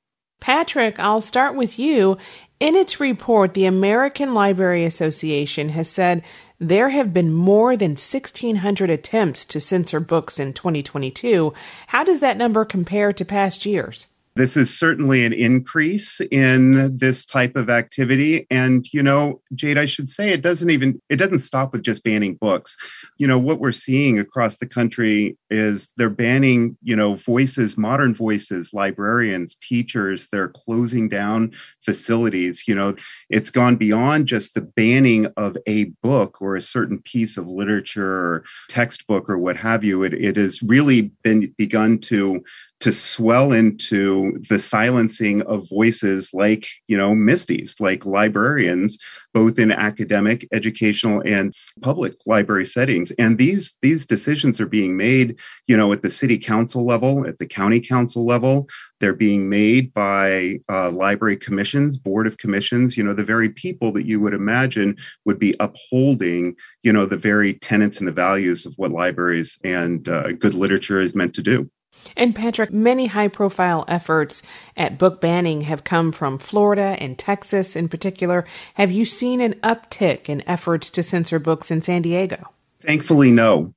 Patrick, 0.42 0.98
I'll 0.98 1.20
start 1.20 1.54
with 1.54 1.78
you. 1.78 2.18
In 2.62 2.76
its 2.76 3.00
report, 3.00 3.54
the 3.54 3.66
American 3.66 4.34
Library 4.34 4.84
Association 4.84 5.70
has 5.70 5.88
said 5.90 6.22
there 6.60 6.90
have 6.90 7.12
been 7.12 7.32
more 7.32 7.76
than 7.76 7.96
1,600 7.96 8.88
attempts 8.88 9.44
to 9.46 9.60
censor 9.60 9.98
books 9.98 10.38
in 10.38 10.52
2022. 10.52 11.52
How 11.88 12.04
does 12.04 12.20
that 12.20 12.36
number 12.36 12.64
compare 12.64 13.12
to 13.12 13.24
past 13.24 13.66
years? 13.66 14.06
This 14.34 14.56
is 14.56 14.76
certainly 14.76 15.26
an 15.26 15.34
increase 15.34 16.20
in 16.30 16.96
this 16.96 17.26
type 17.26 17.54
of 17.54 17.68
activity. 17.68 18.46
And, 18.50 18.86
you 18.90 19.02
know, 19.02 19.42
Jade, 19.54 19.76
I 19.76 19.84
should 19.84 20.08
say 20.08 20.30
it 20.30 20.40
doesn't 20.40 20.70
even, 20.70 21.00
it 21.10 21.16
doesn't 21.16 21.40
stop 21.40 21.72
with 21.72 21.82
just 21.82 22.02
banning 22.02 22.36
books. 22.36 22.76
You 23.18 23.26
know, 23.26 23.38
what 23.38 23.60
we're 23.60 23.72
seeing 23.72 24.18
across 24.18 24.56
the 24.56 24.66
country 24.66 25.36
is 25.50 25.90
they're 25.98 26.08
banning, 26.08 26.78
you 26.82 26.96
know, 26.96 27.14
voices, 27.14 27.76
modern 27.76 28.14
voices, 28.14 28.70
librarians, 28.72 29.54
teachers, 29.56 30.28
they're 30.32 30.48
closing 30.48 31.10
down 31.10 31.52
facilities. 31.84 32.64
You 32.66 32.74
know, 32.74 32.96
it's 33.28 33.50
gone 33.50 33.76
beyond 33.76 34.28
just 34.28 34.54
the 34.54 34.62
banning 34.62 35.26
of 35.36 35.58
a 35.66 35.84
book 36.02 36.40
or 36.40 36.56
a 36.56 36.62
certain 36.62 37.00
piece 37.02 37.36
of 37.36 37.46
literature 37.46 38.12
or 38.12 38.44
textbook 38.68 39.28
or 39.28 39.36
what 39.36 39.58
have 39.58 39.84
you. 39.84 40.04
It, 40.04 40.14
it 40.14 40.36
has 40.36 40.62
really 40.62 41.12
been 41.22 41.54
begun 41.58 41.98
to 41.98 42.42
to 42.82 42.92
swell 42.92 43.52
into 43.52 44.36
the 44.48 44.58
silencing 44.58 45.40
of 45.42 45.68
voices 45.68 46.30
like 46.32 46.66
you 46.88 46.96
know 46.96 47.14
misty's 47.14 47.76
like 47.78 48.04
librarians 48.04 48.98
both 49.32 49.56
in 49.56 49.70
academic 49.70 50.48
educational 50.52 51.22
and 51.24 51.54
public 51.80 52.12
library 52.26 52.66
settings. 52.66 53.12
And 53.12 53.38
these 53.38 53.74
these 53.82 54.04
decisions 54.04 54.60
are 54.60 54.66
being 54.66 54.96
made 54.96 55.38
you 55.68 55.76
know 55.76 55.92
at 55.92 56.02
the 56.02 56.10
city 56.10 56.36
council 56.36 56.84
level 56.84 57.24
at 57.24 57.38
the 57.38 57.46
county 57.46 57.78
council 57.78 58.26
level. 58.26 58.68
They're 58.98 59.14
being 59.14 59.48
made 59.48 59.94
by 59.94 60.58
uh, 60.68 60.90
library 60.90 61.36
commissions 61.36 61.98
board 61.98 62.26
of 62.26 62.38
commissions. 62.38 62.96
You 62.96 63.04
know 63.04 63.14
the 63.14 63.22
very 63.22 63.48
people 63.48 63.92
that 63.92 64.06
you 64.06 64.18
would 64.18 64.34
imagine 64.34 64.96
would 65.24 65.38
be 65.38 65.54
upholding 65.60 66.56
you 66.82 66.92
know 66.92 67.06
the 67.06 67.16
very 67.16 67.54
tenets 67.54 67.98
and 68.00 68.08
the 68.08 68.12
values 68.12 68.66
of 68.66 68.74
what 68.76 68.90
libraries 68.90 69.56
and 69.62 70.08
uh, 70.08 70.32
good 70.32 70.54
literature 70.54 71.00
is 71.00 71.14
meant 71.14 71.34
to 71.34 71.42
do 71.42 71.70
and 72.16 72.34
Patrick, 72.34 72.72
many 72.72 73.06
high 73.06 73.28
profile 73.28 73.84
efforts 73.88 74.42
at 74.76 74.98
book 74.98 75.20
banning 75.20 75.62
have 75.62 75.84
come 75.84 76.12
from 76.12 76.38
Florida 76.38 76.96
and 76.98 77.18
Texas 77.18 77.76
in 77.76 77.88
particular. 77.88 78.46
Have 78.74 78.90
you 78.90 79.04
seen 79.04 79.40
an 79.40 79.54
uptick 79.54 80.28
in 80.28 80.46
efforts 80.48 80.90
to 80.90 81.02
censor 81.02 81.38
books 81.38 81.70
in 81.70 81.82
San 81.82 82.02
Diego? 82.02 82.50
Thankfully, 82.80 83.30
no 83.30 83.72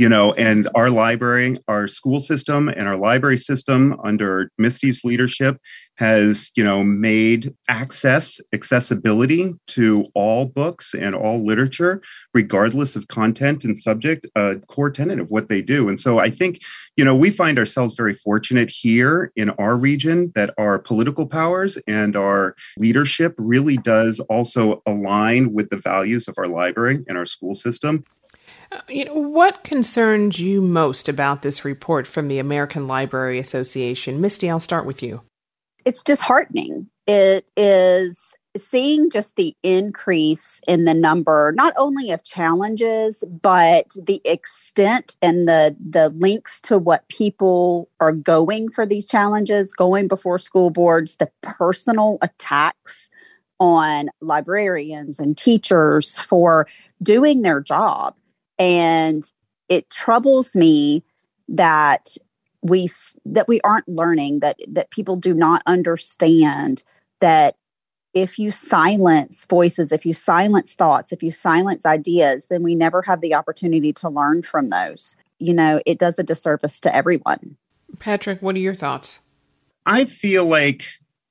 you 0.00 0.08
know 0.08 0.32
and 0.32 0.66
our 0.74 0.88
library 0.88 1.58
our 1.68 1.86
school 1.86 2.20
system 2.20 2.70
and 2.70 2.88
our 2.88 2.96
library 2.96 3.36
system 3.36 4.00
under 4.02 4.50
misty's 4.56 5.04
leadership 5.04 5.58
has 5.96 6.50
you 6.56 6.64
know 6.64 6.82
made 6.82 7.54
access 7.68 8.40
accessibility 8.54 9.52
to 9.66 10.06
all 10.14 10.46
books 10.46 10.94
and 10.94 11.14
all 11.14 11.44
literature 11.44 12.00
regardless 12.32 12.96
of 12.96 13.08
content 13.08 13.62
and 13.62 13.76
subject 13.76 14.26
a 14.36 14.56
core 14.68 14.90
tenet 14.90 15.20
of 15.20 15.30
what 15.30 15.48
they 15.48 15.60
do. 15.60 15.90
And 15.90 16.00
so 16.00 16.18
i 16.18 16.30
think 16.30 16.60
you 16.96 17.04
know 17.04 17.14
we 17.14 17.28
find 17.28 17.58
ourselves 17.58 17.94
very 17.94 18.14
fortunate 18.14 18.70
here 18.70 19.30
in 19.36 19.50
our 19.50 19.76
region 19.76 20.32
that 20.34 20.54
our 20.56 20.78
political 20.78 21.26
powers 21.26 21.76
and 21.86 22.16
our 22.16 22.56
leadership 22.78 23.34
really 23.36 23.76
does 23.76 24.18
also 24.30 24.82
align 24.86 25.52
with 25.52 25.68
the 25.68 25.76
values 25.76 26.26
of 26.26 26.36
our 26.38 26.48
library 26.48 27.04
and 27.06 27.18
our 27.18 27.26
school 27.26 27.54
system 27.54 28.02
you 28.88 29.04
know, 29.04 29.14
what 29.14 29.64
concerns 29.64 30.38
you 30.38 30.60
most 30.60 31.08
about 31.08 31.42
this 31.42 31.64
report 31.64 32.06
from 32.06 32.28
the 32.28 32.38
American 32.38 32.86
Library 32.86 33.38
Association? 33.38 34.20
Misty, 34.20 34.50
I'll 34.50 34.60
start 34.60 34.86
with 34.86 35.02
you. 35.02 35.22
It's 35.84 36.02
disheartening. 36.02 36.88
It 37.06 37.46
is 37.56 38.20
seeing 38.56 39.10
just 39.10 39.36
the 39.36 39.56
increase 39.62 40.60
in 40.66 40.84
the 40.84 40.94
number 40.94 41.52
not 41.54 41.72
only 41.76 42.10
of 42.10 42.24
challenges 42.24 43.22
but 43.40 43.86
the 44.04 44.20
extent 44.24 45.14
and 45.22 45.46
the 45.46 45.76
the 45.78 46.08
links 46.10 46.60
to 46.60 46.76
what 46.76 47.06
people 47.08 47.88
are 48.00 48.12
going 48.12 48.68
for 48.68 48.84
these 48.84 49.06
challenges 49.06 49.72
going 49.72 50.08
before 50.08 50.36
school 50.36 50.70
boards 50.70 51.14
the 51.16 51.30
personal 51.42 52.18
attacks 52.22 53.08
on 53.60 54.08
librarians 54.20 55.20
and 55.20 55.38
teachers 55.38 56.18
for 56.18 56.66
doing 57.00 57.42
their 57.42 57.60
job 57.60 58.16
and 58.60 59.32
it 59.70 59.88
troubles 59.90 60.54
me 60.54 61.02
that 61.48 62.16
we 62.62 62.88
that 63.24 63.48
we 63.48 63.60
aren't 63.62 63.88
learning 63.88 64.40
that 64.40 64.56
that 64.68 64.90
people 64.90 65.16
do 65.16 65.34
not 65.34 65.62
understand 65.66 66.84
that 67.20 67.56
if 68.12 68.38
you 68.38 68.50
silence 68.50 69.46
voices 69.48 69.90
if 69.90 70.04
you 70.04 70.12
silence 70.12 70.74
thoughts 70.74 71.10
if 71.10 71.22
you 71.22 71.32
silence 71.32 71.86
ideas 71.86 72.46
then 72.48 72.62
we 72.62 72.74
never 72.74 73.02
have 73.02 73.22
the 73.22 73.34
opportunity 73.34 73.92
to 73.92 74.08
learn 74.08 74.42
from 74.42 74.68
those. 74.68 75.16
You 75.38 75.54
know 75.54 75.80
it 75.86 75.98
does 75.98 76.18
a 76.18 76.22
disservice 76.22 76.78
to 76.80 76.94
everyone. 76.94 77.56
Patrick 77.98 78.42
what 78.42 78.54
are 78.56 78.60
your 78.60 78.74
thoughts? 78.74 79.20
I 79.86 80.04
feel 80.04 80.44
like 80.44 80.84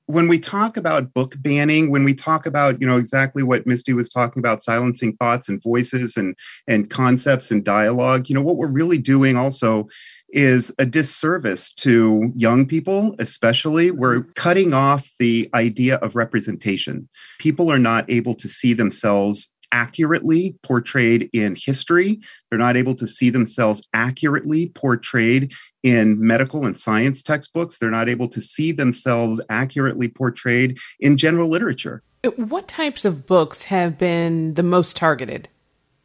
when 0.09 0.27
we 0.27 0.39
talk 0.39 0.75
about 0.75 1.13
book 1.13 1.35
banning, 1.37 1.91
when 1.91 2.03
we 2.03 2.15
talk 2.15 2.47
about, 2.47 2.81
you 2.81 2.87
know, 2.87 2.97
exactly 2.97 3.43
what 3.43 3.67
Misty 3.67 3.93
was 3.93 4.09
talking 4.09 4.39
about, 4.39 4.63
silencing 4.63 5.15
thoughts 5.17 5.47
and 5.47 5.61
voices 5.61 6.17
and 6.17 6.35
and 6.67 6.89
concepts 6.89 7.51
and 7.51 7.63
dialogue, 7.63 8.27
you 8.27 8.33
know, 8.33 8.41
what 8.41 8.57
we're 8.57 8.65
really 8.65 8.97
doing 8.97 9.37
also 9.37 9.87
is 10.29 10.71
a 10.79 10.85
disservice 10.85 11.71
to 11.73 12.33
young 12.35 12.65
people, 12.65 13.15
especially. 13.19 13.89
Mm-hmm. 13.89 13.99
We're 13.99 14.23
cutting 14.33 14.73
off 14.73 15.07
the 15.19 15.47
idea 15.53 15.97
of 15.97 16.15
representation. 16.15 17.07
People 17.37 17.71
are 17.71 17.79
not 17.79 18.09
able 18.09 18.33
to 18.33 18.49
see 18.49 18.73
themselves 18.73 19.53
accurately 19.71 20.55
portrayed 20.63 21.29
in 21.33 21.55
history. 21.55 22.19
They're 22.49 22.59
not 22.59 22.77
able 22.77 22.95
to 22.95 23.07
see 23.07 23.29
themselves 23.29 23.81
accurately 23.93 24.69
portrayed 24.69 25.53
in 25.83 26.25
medical 26.25 26.65
and 26.65 26.77
science 26.77 27.23
textbooks. 27.23 27.77
They're 27.77 27.89
not 27.89 28.09
able 28.09 28.27
to 28.29 28.41
see 28.41 28.71
themselves 28.71 29.41
accurately 29.49 30.07
portrayed 30.07 30.77
in 30.99 31.17
general 31.17 31.49
literature. 31.49 32.03
What 32.35 32.67
types 32.67 33.05
of 33.05 33.25
books 33.25 33.63
have 33.65 33.97
been 33.97 34.55
the 34.55 34.63
most 34.63 34.97
targeted? 34.97 35.47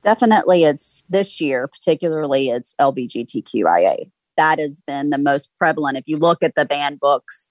Definitely, 0.03 0.65
it's 0.65 1.03
this 1.09 1.41
year, 1.41 1.67
particularly, 1.67 2.51
it's 2.51 2.75
LBGTQIA. 2.81 4.11
That 4.37 4.59
has 4.59 4.83
been 4.87 5.11
the 5.11 5.19
most 5.19 5.49
prevalent. 5.59 5.97
If 5.97 6.07
you 6.07 6.19
look 6.19 6.43
at 6.43 6.55
the 6.55 6.67
banned 6.67 7.01
books 7.01 7.49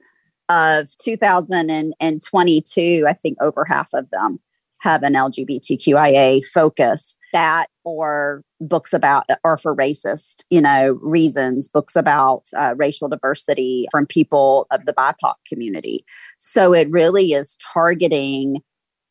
of 0.49 0.95
2022, 0.97 3.06
I 3.08 3.13
think 3.13 3.38
over 3.41 3.65
half 3.65 3.93
of 3.93 4.10
them 4.12 4.39
have 4.84 5.04
an 5.04 5.13
LGBTQIA 5.13 6.46
focus. 6.46 7.15
That 7.32 7.65
or 7.84 8.43
books 8.62 8.93
about 8.93 9.26
or 9.43 9.58
for 9.58 9.76
racist, 9.76 10.43
you 10.52 10.62
know, 10.62 11.00
reasons, 11.02 11.67
books 11.67 11.96
about 11.96 12.48
uh, 12.56 12.76
racial 12.78 13.10
diversity 13.10 13.88
from 13.91 14.06
people 14.06 14.67
of 14.69 14.86
the 14.86 14.93
BIPOC 14.93 15.34
community. 15.48 16.06
So 16.38 16.74
it 16.74 16.90
really 16.92 17.34
is 17.34 17.58
targeting 17.73 18.62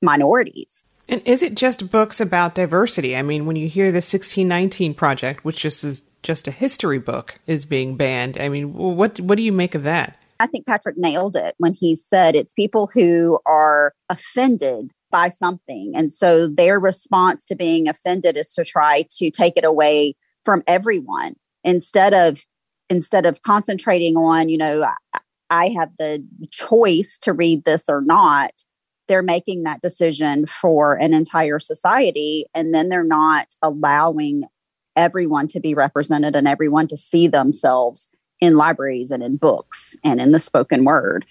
minorities. 0.03 0.85
And 1.09 1.21
is 1.25 1.43
it 1.43 1.57
just 1.57 1.91
books 1.91 2.21
about 2.21 2.55
diversity? 2.55 3.17
I 3.17 3.23
mean, 3.23 3.45
when 3.45 3.57
you 3.57 3.69
hear 3.69 3.87
the 3.87 3.97
1619 3.97 4.95
project, 4.95 5.45
which 5.45 5.61
just 5.63 5.83
is 5.83 6.05
just 6.23 6.47
a 6.47 6.53
history 6.53 7.01
book, 7.01 7.41
is 7.49 7.65
being 7.65 7.97
banned, 7.97 8.39
I 8.39 8.49
mean, 8.49 8.73
what 8.73 9.19
what 9.21 9.37
do 9.37 9.43
you 9.43 9.53
make 9.53 9.75
of 9.75 9.83
that? 9.83 10.17
I 10.39 10.47
think 10.47 10.67
Patrick 10.67 10.97
nailed 10.97 11.37
it 11.37 11.55
when 11.59 11.75
he 11.75 11.95
said 11.95 12.35
it's 12.35 12.55
people 12.55 12.91
who 12.93 13.39
are 13.47 13.95
offended 14.09 14.91
by 15.13 15.29
something. 15.29 15.93
And 15.95 16.11
so 16.11 16.49
their 16.49 16.81
response 16.81 17.45
to 17.45 17.55
being 17.55 17.89
offended 17.89 18.37
is 18.37 18.53
to 18.55 18.65
try 18.65 19.07
to 19.19 19.31
take 19.31 19.53
it 19.57 19.65
away 19.65 20.17
from 20.45 20.65
everyone 20.67 21.37
instead 21.63 22.13
of 22.15 22.45
instead 22.91 23.25
of 23.25 23.43
concentrating 23.43 24.17
on, 24.17 24.49
you 24.49 24.59
know, 24.59 24.87
I, 25.49 25.69
have 25.69 25.91
the 25.99 26.23
choice 26.51 27.19
to 27.23 27.33
read 27.33 27.65
this 27.65 27.89
or 27.89 28.03
not. 28.03 28.51
They're 29.09 29.23
making 29.23 29.63
that 29.63 29.81
decision 29.81 30.47
for 30.47 30.95
an 30.95 31.15
entire 31.15 31.59
society 31.59 32.47
and 32.55 32.75
then 32.75 32.89
they're 32.89 33.05
not 33.05 33.47
allowing 33.63 34.45
everyone 34.97 35.49
to 35.49 35.61
be 35.61 35.75
represented 35.75 36.37
and 36.37 36.47
everyone 36.47 36.87
to 36.89 36.97
see 36.97 37.29
themselves 37.29 38.09
in 38.41 38.57
libraries 38.57 39.11
and 39.11 39.23
in 39.23 39.37
books 39.37 39.97
and 40.05 40.21
in 40.21 40.33
the 40.33 40.41
spoken 40.41 40.85
word. 40.85 41.25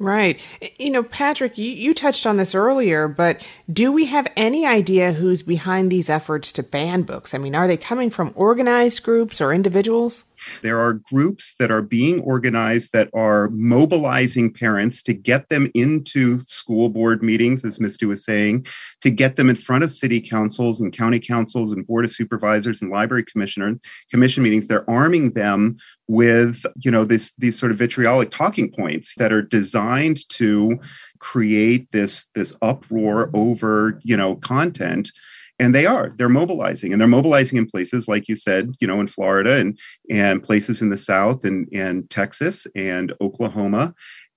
Right. 0.00 0.40
You 0.78 0.90
know, 0.90 1.02
Patrick, 1.02 1.58
you, 1.58 1.70
you 1.70 1.92
touched 1.92 2.24
on 2.24 2.36
this 2.36 2.54
earlier, 2.54 3.08
but 3.08 3.42
do 3.72 3.90
we 3.90 4.06
have 4.06 4.30
any 4.36 4.64
idea 4.64 5.12
who's 5.12 5.42
behind 5.42 5.90
these 5.90 6.08
efforts 6.08 6.52
to 6.52 6.62
ban 6.62 7.02
books? 7.02 7.34
I 7.34 7.38
mean, 7.38 7.56
are 7.56 7.66
they 7.66 7.76
coming 7.76 8.08
from 8.08 8.32
organized 8.36 9.02
groups 9.02 9.40
or 9.40 9.52
individuals? 9.52 10.24
There 10.62 10.80
are 10.80 10.94
groups 10.94 11.54
that 11.58 11.70
are 11.70 11.82
being 11.82 12.20
organized 12.20 12.92
that 12.92 13.08
are 13.14 13.48
mobilizing 13.50 14.52
parents 14.52 15.02
to 15.04 15.14
get 15.14 15.48
them 15.48 15.70
into 15.74 16.40
school 16.40 16.88
board 16.88 17.22
meetings, 17.22 17.64
as 17.64 17.80
Misty 17.80 18.06
was 18.06 18.24
saying, 18.24 18.66
to 19.02 19.10
get 19.10 19.36
them 19.36 19.50
in 19.50 19.56
front 19.56 19.84
of 19.84 19.92
city 19.92 20.20
councils 20.20 20.80
and 20.80 20.92
county 20.92 21.20
councils 21.20 21.72
and 21.72 21.86
board 21.86 22.04
of 22.04 22.12
supervisors 22.12 22.82
and 22.82 22.90
library 22.90 23.24
commissioner 23.24 23.78
commission 24.10 24.42
meetings. 24.42 24.66
They're 24.66 24.88
arming 24.88 25.32
them 25.32 25.76
with, 26.08 26.64
you 26.76 26.90
know, 26.90 27.04
this 27.04 27.32
these 27.38 27.58
sort 27.58 27.72
of 27.72 27.78
vitriolic 27.78 28.30
talking 28.30 28.70
points 28.70 29.14
that 29.18 29.32
are 29.32 29.42
designed 29.42 30.28
to 30.30 30.78
create 31.18 31.90
this 31.92 32.26
this 32.34 32.54
uproar 32.62 33.30
over, 33.34 34.00
you 34.04 34.16
know, 34.16 34.36
content 34.36 35.10
and 35.58 35.74
they 35.74 35.86
are 35.86 36.14
they're 36.16 36.28
mobilizing 36.28 36.92
and 36.92 37.00
they're 37.00 37.08
mobilizing 37.08 37.58
in 37.58 37.66
places 37.66 38.08
like 38.08 38.28
you 38.28 38.36
said 38.36 38.74
you 38.80 38.86
know 38.86 39.00
in 39.00 39.06
florida 39.06 39.56
and 39.56 39.78
and 40.10 40.42
places 40.42 40.80
in 40.82 40.90
the 40.90 40.96
south 40.96 41.44
and 41.44 41.68
and 41.72 42.08
texas 42.10 42.66
and 42.74 43.12
oklahoma. 43.20 43.94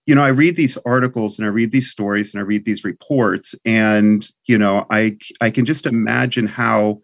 You 0.08 0.16
know 0.16 0.24
i 0.24 0.30
read 0.30 0.56
these 0.56 0.78
articles 0.86 1.38
and 1.38 1.46
i 1.46 1.50
read 1.50 1.72
these 1.72 1.90
stories 1.90 2.34
and 2.34 2.42
i 2.42 2.44
read 2.44 2.66
these 2.66 2.84
reports 2.84 3.56
and 3.66 4.28
you 4.46 4.58
know 4.58 4.86
i 4.90 5.18
i 5.40 5.50
can 5.50 5.66
just 5.66 5.86
imagine 5.86 6.48
how 6.48 7.02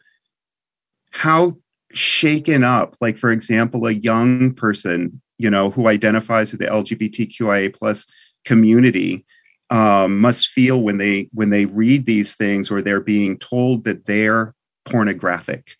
how 1.11 1.55
shaken 1.93 2.63
up 2.63 2.97
like 2.99 3.17
for 3.17 3.31
example 3.31 3.85
a 3.85 3.91
young 3.91 4.53
person 4.53 5.21
you 5.37 5.49
know 5.49 5.69
who 5.69 5.87
identifies 5.87 6.51
with 6.51 6.59
the 6.59 6.67
lgbtqia 6.67 7.73
plus 7.73 8.07
community 8.43 9.25
um, 9.69 10.19
must 10.19 10.47
feel 10.47 10.81
when 10.81 10.97
they 10.97 11.29
when 11.33 11.49
they 11.49 11.65
read 11.65 12.05
these 12.05 12.35
things 12.35 12.71
or 12.71 12.81
they're 12.81 13.01
being 13.01 13.37
told 13.37 13.83
that 13.83 14.05
they're 14.05 14.53
pornographic 14.85 15.75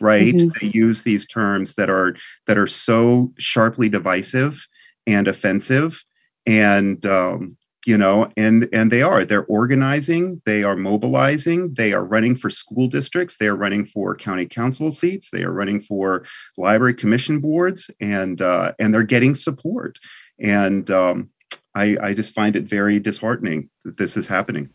right? 0.00 0.34
Mm-hmm. 0.34 0.48
they 0.60 0.72
use 0.78 1.02
these 1.02 1.26
terms 1.26 1.74
that 1.74 1.90
are 1.90 2.16
that 2.46 2.58
are 2.58 2.66
so 2.66 3.32
sharply 3.38 3.88
divisive 3.88 4.66
and 5.06 5.28
offensive 5.28 6.04
and 6.46 7.04
um, 7.06 7.56
you 7.86 7.96
know 7.96 8.30
and 8.36 8.68
and 8.72 8.90
they 8.90 9.02
are. 9.02 9.24
They're 9.24 9.46
organizing 9.46 10.42
they 10.44 10.62
are 10.62 10.76
mobilizing 10.76 11.74
they 11.74 11.92
are 11.92 12.04
running 12.04 12.36
for 12.36 12.50
school 12.50 12.88
districts 12.88 13.36
they 13.38 13.46
are 13.46 13.56
running 13.56 13.84
for 13.84 14.14
county 14.14 14.46
council 14.46 14.92
seats 14.92 15.30
they 15.30 15.44
are 15.44 15.52
running 15.52 15.80
for 15.80 16.24
library 16.56 16.94
commission 16.94 17.40
boards 17.40 17.90
and 18.00 18.40
uh, 18.42 18.72
and 18.78 18.92
they're 18.92 19.02
getting 19.02 19.34
support. 19.34 19.98
And 20.38 20.90
um, 20.90 21.30
I, 21.76 21.96
I 22.02 22.14
just 22.14 22.32
find 22.32 22.56
it 22.56 22.64
very 22.64 22.98
disheartening 22.98 23.68
that 23.84 23.98
this 23.98 24.16
is 24.16 24.26
happening. 24.26 24.70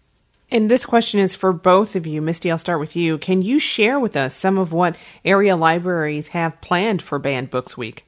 And 0.52 0.70
this 0.70 0.86
question 0.86 1.20
is 1.20 1.34
for 1.34 1.52
both 1.52 1.96
of 1.96 2.06
you. 2.06 2.22
Misty, 2.22 2.52
I'll 2.52 2.60
start 2.60 2.80
with 2.80 2.96
you. 2.96 3.18
Can 3.18 3.42
you 3.42 3.58
share 3.58 4.00
with 4.00 4.16
us 4.16 4.36
some 4.36 4.60
of 4.60 4.72
what 4.72 4.96
area 5.26 5.56
libraries 5.56 6.28
have 6.28 6.62
planned 6.62 7.02
for 7.02 7.18
Banned 7.18 7.50
Books 7.50 7.76
Week? 7.76 8.06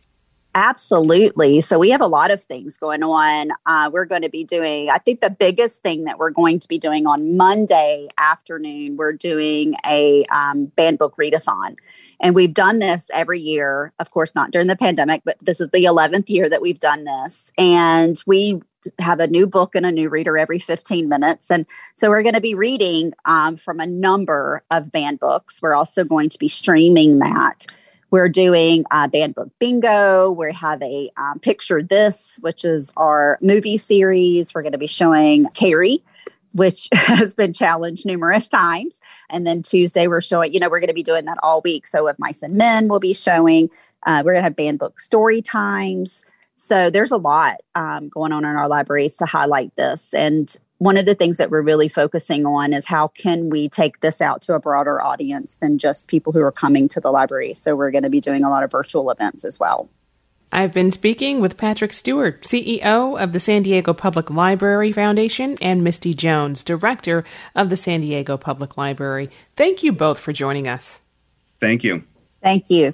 Absolutely. 0.55 1.61
So 1.61 1.79
we 1.79 1.89
have 1.89 2.01
a 2.01 2.07
lot 2.07 2.29
of 2.29 2.43
things 2.43 2.77
going 2.77 3.01
on. 3.01 3.49
Uh, 3.65 3.89
we're 3.91 4.05
going 4.05 4.21
to 4.21 4.29
be 4.29 4.43
doing, 4.43 4.91
I 4.91 4.99
think 4.99 5.21
the 5.21 5.31
biggest 5.31 5.81
thing 5.81 6.03
that 6.03 6.19
we're 6.19 6.29
going 6.29 6.59
to 6.59 6.67
be 6.67 6.77
doing 6.77 7.07
on 7.07 7.35
Monday 7.35 8.07
afternoon, 8.19 8.95
we're 8.95 9.13
doing 9.13 9.73
a 9.83 10.23
um, 10.25 10.65
banned 10.65 10.99
book 10.99 11.15
readathon. 11.17 11.77
And 12.19 12.35
we've 12.35 12.53
done 12.53 12.77
this 12.77 13.07
every 13.11 13.39
year, 13.39 13.93
of 13.97 14.11
course, 14.11 14.35
not 14.35 14.51
during 14.51 14.67
the 14.67 14.75
pandemic, 14.75 15.23
but 15.25 15.39
this 15.39 15.59
is 15.59 15.69
the 15.71 15.85
11th 15.85 16.29
year 16.29 16.47
that 16.47 16.61
we've 16.61 16.79
done 16.79 17.05
this. 17.05 17.51
And 17.57 18.21
we 18.27 18.61
have 18.99 19.19
a 19.19 19.27
new 19.27 19.47
book 19.47 19.75
and 19.75 19.86
a 19.86 19.91
new 19.91 20.09
reader 20.09 20.38
every 20.38 20.59
15 20.59 21.07
minutes. 21.07 21.49
And 21.49 21.65
so 21.95 22.09
we're 22.09 22.23
going 22.23 22.36
to 22.36 22.41
be 22.41 22.55
reading 22.55 23.13
um, 23.25 23.57
from 23.57 23.79
a 23.79 23.86
number 23.86 24.63
of 24.71 24.91
banned 24.91 25.19
books. 25.19 25.59
We're 25.61 25.75
also 25.75 26.03
going 26.03 26.29
to 26.29 26.38
be 26.38 26.47
streaming 26.47 27.19
that. 27.19 27.67
We're 28.13 28.29
doing 28.29 28.86
uh, 28.91 29.07
banned 29.07 29.34
book 29.34 29.49
bingo. 29.57 30.31
We 30.31 30.53
have 30.53 30.81
a 30.84 31.09
um, 31.17 31.39
picture 31.39 31.81
this, 31.81 32.38
which 32.41 32.63
is 32.63 32.91
our 32.95 33.39
movie 33.41 33.77
series. 33.77 34.53
We're 34.53 34.61
going 34.61 34.73
to 34.73 34.77
be 34.77 34.86
showing 34.86 35.47
Carrie, 35.55 36.03
which 36.51 36.89
has 36.93 37.34
been 37.34 37.53
challenged 37.53 38.05
numerous 38.05 38.47
times. 38.47 38.99
And 39.31 39.47
then 39.47 39.63
Tuesday, 39.63 40.05
we're 40.05 40.21
showing, 40.21 40.53
you 40.53 40.59
know, 40.59 40.69
we're 40.69 40.79
going 40.79 40.89
to 40.89 40.93
be 40.93 41.01
doing 41.01 41.25
that 41.25 41.39
all 41.41 41.61
week. 41.61 41.88
So, 41.88 42.03
with 42.03 42.19
Mice 42.19 42.43
and 42.43 42.53
Men, 42.53 42.88
we'll 42.88 42.99
be 42.99 43.15
showing. 43.15 43.71
Uh, 44.05 44.21
we're 44.23 44.34
going 44.34 44.41
to 44.41 44.43
have 44.43 44.55
banned 44.55 44.77
book 44.77 44.99
story 44.99 45.41
times. 45.41 46.23
So 46.55 46.89
there's 46.89 47.11
a 47.11 47.17
lot 47.17 47.57
um, 47.75 48.09
going 48.09 48.31
on 48.31 48.45
in 48.45 48.55
our 48.55 48.67
libraries 48.67 49.15
to 49.17 49.25
highlight 49.25 49.75
this. 49.75 50.13
And 50.13 50.55
one 50.77 50.97
of 50.97 51.05
the 51.05 51.15
things 51.15 51.37
that 51.37 51.49
we're 51.49 51.61
really 51.61 51.89
focusing 51.89 52.45
on 52.45 52.73
is 52.73 52.85
how 52.85 53.07
can 53.09 53.49
we 53.49 53.69
take 53.69 54.01
this 54.01 54.21
out 54.21 54.41
to 54.43 54.53
a 54.53 54.59
broader 54.59 55.01
audience 55.01 55.55
than 55.61 55.77
just 55.77 56.07
people 56.07 56.33
who 56.33 56.41
are 56.41 56.51
coming 56.51 56.87
to 56.89 56.99
the 56.99 57.11
library. 57.11 57.53
So 57.53 57.75
we're 57.75 57.91
going 57.91 58.03
to 58.03 58.09
be 58.09 58.19
doing 58.19 58.43
a 58.43 58.49
lot 58.49 58.63
of 58.63 58.71
virtual 58.71 59.09
events 59.09 59.45
as 59.45 59.59
well. 59.59 59.89
I've 60.51 60.71
been 60.71 60.91
speaking 60.91 61.41
with 61.41 61.57
Patrick 61.57 61.93
Stewart, 61.93 62.43
CEO 62.43 63.19
of 63.19 63.33
the 63.33 63.39
San 63.39 63.63
Diego 63.63 63.91
Public 63.91 64.29
Library 64.29 64.91
Foundation, 64.91 65.57
and 65.61 65.83
Misty 65.83 66.13
Jones, 66.13 66.63
Director 66.63 67.23
of 67.55 67.71
the 67.71 67.77
San 67.77 68.01
Diego 68.01 68.37
Public 68.37 68.77
Library. 68.77 69.31
Thank 69.55 69.81
you 69.81 69.91
both 69.91 70.19
for 70.19 70.31
joining 70.31 70.67
us. 70.67 71.01
Thank 71.59 71.83
you. 71.83 72.03
Thank 72.43 72.69
you. 72.69 72.93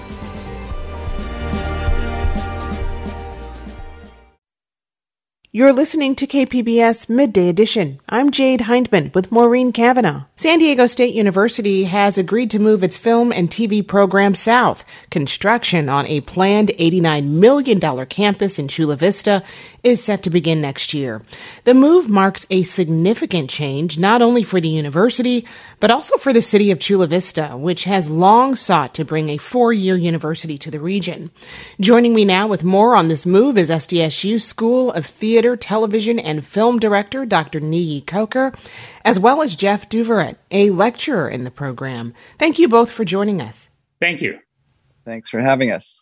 You're 5.53 5.73
listening 5.73 6.15
to 6.15 6.27
KPBS 6.27 7.09
Midday 7.09 7.49
Edition. 7.49 7.99
I'm 8.07 8.31
Jade 8.31 8.61
Hindman 8.61 9.11
with 9.13 9.33
Maureen 9.33 9.73
Cavanaugh. 9.73 10.23
San 10.37 10.59
Diego 10.59 10.87
State 10.87 11.13
University 11.13 11.83
has 11.83 12.17
agreed 12.17 12.49
to 12.51 12.57
move 12.57 12.85
its 12.85 12.95
film 12.95 13.33
and 13.33 13.49
TV 13.49 13.85
program 13.85 14.33
south. 14.33 14.85
Construction 15.09 15.89
on 15.89 16.07
a 16.07 16.21
planned 16.21 16.69
$89 16.79 17.31
million 17.31 18.05
campus 18.05 18.59
in 18.59 18.69
Chula 18.69 18.95
Vista 18.95 19.43
is 19.83 20.03
set 20.03 20.23
to 20.23 20.29
begin 20.29 20.61
next 20.61 20.93
year. 20.93 21.21
The 21.63 21.73
move 21.73 22.09
marks 22.09 22.45
a 22.49 22.63
significant 22.63 23.49
change 23.49 23.97
not 23.97 24.21
only 24.21 24.43
for 24.43 24.59
the 24.59 24.69
university, 24.69 25.45
but 25.79 25.91
also 25.91 26.17
for 26.17 26.33
the 26.33 26.41
city 26.41 26.71
of 26.71 26.79
Chula 26.79 27.07
Vista, 27.07 27.49
which 27.55 27.85
has 27.85 28.09
long 28.09 28.55
sought 28.55 28.93
to 28.95 29.05
bring 29.05 29.29
a 29.29 29.37
four 29.37 29.73
year 29.73 29.95
university 29.95 30.57
to 30.57 30.71
the 30.71 30.79
region. 30.79 31.31
Joining 31.79 32.13
me 32.13 32.25
now 32.25 32.47
with 32.47 32.63
more 32.63 32.95
on 32.95 33.07
this 33.07 33.25
move 33.25 33.57
is 33.57 33.69
SDSU 33.69 34.41
School 34.41 34.91
of 34.91 35.05
Theater, 35.05 35.55
Television, 35.55 36.19
and 36.19 36.45
Film 36.45 36.79
Director 36.79 37.25
Dr. 37.25 37.59
Niyi 37.59 38.05
Coker, 38.05 38.53
as 39.03 39.19
well 39.19 39.41
as 39.41 39.55
Jeff 39.55 39.89
Deverett, 39.89 40.35
a 40.51 40.69
lecturer 40.69 41.29
in 41.29 41.43
the 41.43 41.51
program. 41.51 42.13
Thank 42.37 42.59
you 42.59 42.67
both 42.67 42.91
for 42.91 43.05
joining 43.05 43.41
us. 43.41 43.69
Thank 43.99 44.21
you. 44.21 44.39
Thanks 45.05 45.29
for 45.29 45.39
having 45.39 45.71
us. 45.71 45.97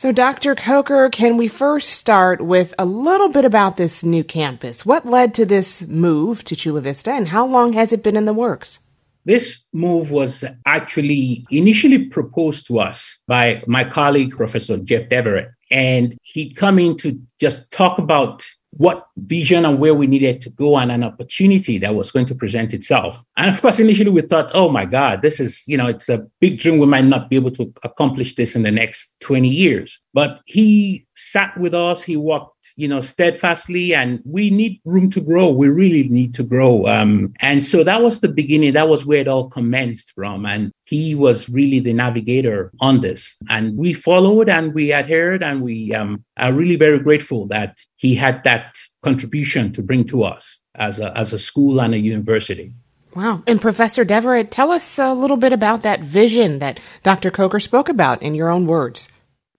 So, 0.00 0.12
Dr. 0.12 0.54
Coker, 0.54 1.10
can 1.10 1.36
we 1.36 1.46
first 1.46 1.90
start 1.90 2.40
with 2.40 2.74
a 2.78 2.86
little 2.86 3.28
bit 3.28 3.44
about 3.44 3.76
this 3.76 4.02
new 4.02 4.24
campus? 4.24 4.86
What 4.86 5.04
led 5.04 5.34
to 5.34 5.44
this 5.44 5.86
move 5.88 6.42
to 6.44 6.56
Chula 6.56 6.80
Vista, 6.80 7.10
and 7.10 7.28
how 7.28 7.44
long 7.46 7.74
has 7.74 7.92
it 7.92 8.02
been 8.02 8.16
in 8.16 8.24
the 8.24 8.32
works? 8.32 8.80
This 9.26 9.66
move 9.74 10.10
was 10.10 10.42
actually 10.64 11.44
initially 11.50 12.06
proposed 12.06 12.66
to 12.68 12.80
us 12.80 13.18
by 13.28 13.62
my 13.66 13.84
colleague, 13.84 14.34
Professor 14.34 14.78
Jeff 14.78 15.10
Deverett. 15.10 15.50
And 15.70 16.16
he'd 16.22 16.56
come 16.56 16.78
in 16.78 16.96
to 16.96 17.20
just 17.38 17.70
talk 17.70 17.98
about 17.98 18.42
what 18.70 19.04
vision 19.24 19.64
and 19.64 19.78
where 19.78 19.94
we 19.94 20.06
needed 20.06 20.40
to 20.42 20.50
go 20.50 20.76
and 20.78 20.90
an 20.90 21.04
opportunity 21.04 21.78
that 21.78 21.94
was 21.94 22.10
going 22.10 22.26
to 22.26 22.34
present 22.34 22.72
itself. 22.72 23.22
And 23.36 23.50
of 23.50 23.60
course, 23.60 23.78
initially 23.78 24.10
we 24.10 24.22
thought, 24.22 24.50
oh 24.54 24.68
my 24.68 24.84
God, 24.84 25.22
this 25.22 25.40
is, 25.40 25.64
you 25.66 25.76
know, 25.76 25.86
it's 25.86 26.08
a 26.08 26.26
big 26.40 26.58
dream. 26.58 26.78
We 26.78 26.86
might 26.86 27.04
not 27.04 27.30
be 27.30 27.36
able 27.36 27.50
to 27.52 27.72
accomplish 27.82 28.34
this 28.34 28.56
in 28.56 28.62
the 28.62 28.70
next 28.70 29.14
20 29.20 29.48
years. 29.48 30.00
But 30.12 30.40
he 30.46 31.06
sat 31.14 31.56
with 31.58 31.74
us, 31.74 32.02
he 32.02 32.16
walked, 32.16 32.72
you 32.76 32.88
know, 32.88 33.00
steadfastly, 33.00 33.94
and 33.94 34.20
we 34.24 34.50
need 34.50 34.80
room 34.84 35.10
to 35.10 35.20
grow. 35.20 35.50
We 35.50 35.68
really 35.68 36.08
need 36.08 36.34
to 36.34 36.42
grow. 36.42 36.86
Um, 36.86 37.34
and 37.40 37.62
so 37.62 37.84
that 37.84 38.02
was 38.02 38.20
the 38.20 38.28
beginning. 38.28 38.72
That 38.72 38.88
was 38.88 39.06
where 39.06 39.20
it 39.20 39.28
all 39.28 39.48
commenced 39.48 40.12
from. 40.12 40.46
And 40.46 40.72
he 40.84 41.14
was 41.14 41.48
really 41.48 41.78
the 41.78 41.92
navigator 41.92 42.72
on 42.80 43.00
this. 43.00 43.36
And 43.48 43.76
we 43.76 43.92
followed 43.92 44.48
and 44.48 44.74
we 44.74 44.92
adhered, 44.92 45.42
and 45.42 45.62
we 45.62 45.94
um, 45.94 46.24
are 46.36 46.52
really 46.52 46.76
very 46.76 46.98
grateful 46.98 47.46
that 47.48 47.78
he 47.96 48.14
had 48.14 48.42
that 48.44 48.76
contribution 49.02 49.72
to 49.72 49.82
bring 49.82 50.04
to 50.04 50.24
us 50.24 50.60
as 50.74 50.98
a, 50.98 51.16
as 51.16 51.32
a 51.32 51.38
school 51.38 51.80
and 51.80 51.94
a 51.94 51.98
university. 51.98 52.72
Wow. 53.14 53.42
And 53.46 53.60
Professor 53.60 54.04
Deverett, 54.04 54.50
tell 54.50 54.70
us 54.70 54.98
a 54.98 55.12
little 55.14 55.36
bit 55.36 55.52
about 55.52 55.82
that 55.82 56.00
vision 56.00 56.60
that 56.60 56.78
Dr. 57.02 57.30
Coker 57.30 57.58
spoke 57.58 57.88
about 57.88 58.22
in 58.22 58.34
your 58.34 58.48
own 58.48 58.66
words. 58.66 59.08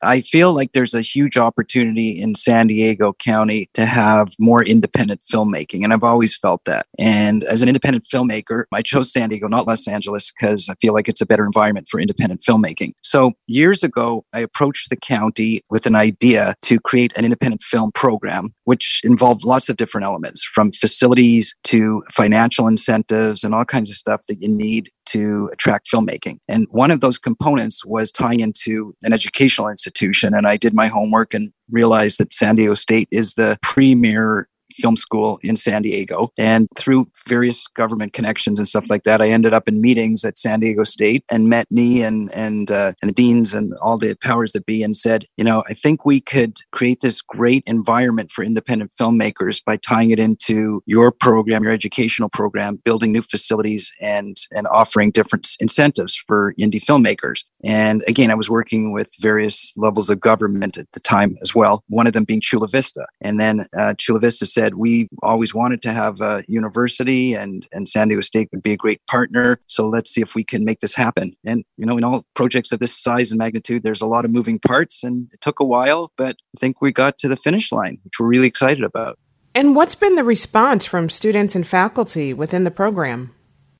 I 0.03 0.21
feel 0.21 0.53
like 0.53 0.73
there's 0.73 0.93
a 0.93 1.01
huge 1.01 1.37
opportunity 1.37 2.19
in 2.19 2.35
San 2.35 2.67
Diego 2.67 3.13
County 3.13 3.69
to 3.73 3.85
have 3.85 4.29
more 4.39 4.63
independent 4.63 5.21
filmmaking. 5.31 5.83
And 5.83 5.93
I've 5.93 6.03
always 6.03 6.35
felt 6.37 6.65
that. 6.65 6.87
And 6.97 7.43
as 7.43 7.61
an 7.61 7.67
independent 7.67 8.05
filmmaker, 8.11 8.65
I 8.73 8.81
chose 8.81 9.11
San 9.11 9.29
Diego, 9.29 9.47
not 9.47 9.67
Los 9.67 9.87
Angeles, 9.87 10.31
because 10.31 10.69
I 10.69 10.75
feel 10.81 10.93
like 10.93 11.07
it's 11.07 11.21
a 11.21 11.25
better 11.25 11.45
environment 11.45 11.87
for 11.89 11.99
independent 11.99 12.41
filmmaking. 12.41 12.93
So 13.01 13.33
years 13.47 13.83
ago, 13.83 14.25
I 14.33 14.39
approached 14.39 14.89
the 14.89 14.95
county 14.95 15.61
with 15.69 15.85
an 15.85 15.95
idea 15.95 16.55
to 16.63 16.79
create 16.79 17.11
an 17.15 17.25
independent 17.25 17.63
film 17.63 17.91
program, 17.93 18.53
which 18.65 19.01
involved 19.03 19.43
lots 19.43 19.69
of 19.69 19.77
different 19.77 20.05
elements 20.05 20.43
from 20.43 20.71
facilities 20.71 21.55
to 21.65 22.03
financial 22.11 22.67
incentives 22.67 23.43
and 23.43 23.53
all 23.53 23.65
kinds 23.65 23.89
of 23.89 23.95
stuff 23.95 24.21
that 24.27 24.41
you 24.41 24.49
need 24.49 24.91
to 25.07 25.49
attract 25.51 25.87
filmmaking. 25.91 26.37
And 26.47 26.67
one 26.71 26.91
of 26.91 27.01
those 27.01 27.17
components 27.17 27.85
was 27.85 28.11
tying 28.11 28.39
into 28.39 28.95
an 29.03 29.13
educational 29.13 29.69
institution. 29.69 30.33
And 30.33 30.47
I 30.47 30.57
did 30.57 30.73
my 30.73 30.87
homework 30.87 31.33
and 31.33 31.51
realized 31.69 32.19
that 32.19 32.33
San 32.33 32.55
Diego 32.55 32.75
State 32.75 33.07
is 33.11 33.33
the 33.33 33.57
premier 33.61 34.47
film 34.75 34.97
school 34.97 35.39
in 35.43 35.55
San 35.55 35.81
Diego. 35.81 36.29
And 36.37 36.67
through 36.77 37.05
various 37.27 37.67
government 37.67 38.13
connections 38.13 38.59
and 38.59 38.67
stuff 38.67 38.85
like 38.89 39.03
that, 39.03 39.21
I 39.21 39.29
ended 39.29 39.53
up 39.53 39.67
in 39.67 39.81
meetings 39.81 40.23
at 40.25 40.37
San 40.37 40.59
Diego 40.59 40.83
State 40.83 41.23
and 41.29 41.49
met 41.49 41.67
me 41.71 42.03
and 42.03 42.31
and 42.33 42.71
uh, 42.71 42.93
and 43.01 43.09
the 43.09 43.13
deans 43.13 43.53
and 43.53 43.73
all 43.81 43.97
the 43.97 44.15
powers 44.15 44.51
that 44.53 44.65
be 44.65 44.83
and 44.83 44.95
said, 44.95 45.25
you 45.37 45.43
know, 45.43 45.63
I 45.69 45.73
think 45.73 46.05
we 46.05 46.21
could 46.21 46.57
create 46.71 47.01
this 47.01 47.21
great 47.21 47.63
environment 47.65 48.31
for 48.31 48.43
independent 48.43 48.91
filmmakers 48.99 49.63
by 49.63 49.77
tying 49.77 50.11
it 50.11 50.19
into 50.19 50.81
your 50.85 51.11
program, 51.11 51.63
your 51.63 51.73
educational 51.73 52.29
program, 52.29 52.79
building 52.83 53.11
new 53.11 53.21
facilities 53.21 53.91
and 53.99 54.37
and 54.51 54.67
offering 54.67 55.11
different 55.11 55.47
incentives 55.59 56.15
for 56.15 56.53
indie 56.59 56.83
filmmakers. 56.83 57.43
And 57.63 58.03
again, 58.07 58.31
I 58.31 58.35
was 58.35 58.49
working 58.49 58.91
with 58.91 59.09
various 59.19 59.73
levels 59.75 60.09
of 60.09 60.19
government 60.19 60.77
at 60.77 60.91
the 60.93 60.99
time 60.99 61.37
as 61.41 61.53
well. 61.53 61.83
One 61.87 62.07
of 62.07 62.13
them 62.13 62.23
being 62.23 62.41
Chula 62.41 62.67
Vista, 62.67 63.05
and 63.21 63.39
then 63.39 63.65
uh, 63.77 63.93
Chula 63.97 64.19
Vista 64.19 64.45
said 64.45 64.60
said, 64.61 64.75
we 64.75 65.07
always 65.23 65.55
wanted 65.55 65.81
to 65.81 65.91
have 65.91 66.21
a 66.21 66.43
university 66.47 67.33
and, 67.33 67.67
and 67.71 67.87
San 67.87 68.09
Diego 68.09 68.21
State 68.21 68.49
would 68.51 68.61
be 68.61 68.73
a 68.73 68.77
great 68.77 69.01
partner. 69.07 69.59
So 69.65 69.87
let's 69.87 70.11
see 70.11 70.21
if 70.21 70.29
we 70.35 70.43
can 70.43 70.63
make 70.63 70.81
this 70.81 70.93
happen. 70.93 71.33
And, 71.43 71.63
you 71.77 71.85
know, 71.85 71.97
in 71.97 72.03
all 72.03 72.25
projects 72.35 72.71
of 72.71 72.79
this 72.79 72.95
size 72.95 73.31
and 73.31 73.39
magnitude, 73.39 73.81
there's 73.81 74.01
a 74.01 74.05
lot 74.05 74.23
of 74.23 74.31
moving 74.31 74.59
parts 74.59 75.03
and 75.03 75.27
it 75.33 75.41
took 75.41 75.59
a 75.59 75.65
while, 75.65 76.11
but 76.15 76.35
I 76.55 76.59
think 76.59 76.79
we 76.79 76.91
got 76.91 77.17
to 77.19 77.27
the 77.27 77.37
finish 77.37 77.71
line, 77.71 77.97
which 78.03 78.19
we're 78.19 78.27
really 78.27 78.47
excited 78.47 78.83
about. 78.83 79.17
And 79.55 79.75
what's 79.75 79.95
been 79.95 80.15
the 80.15 80.23
response 80.23 80.85
from 80.85 81.09
students 81.09 81.55
and 81.55 81.65
faculty 81.65 82.31
within 82.31 82.63
the 82.63 82.71
program? 82.71 83.33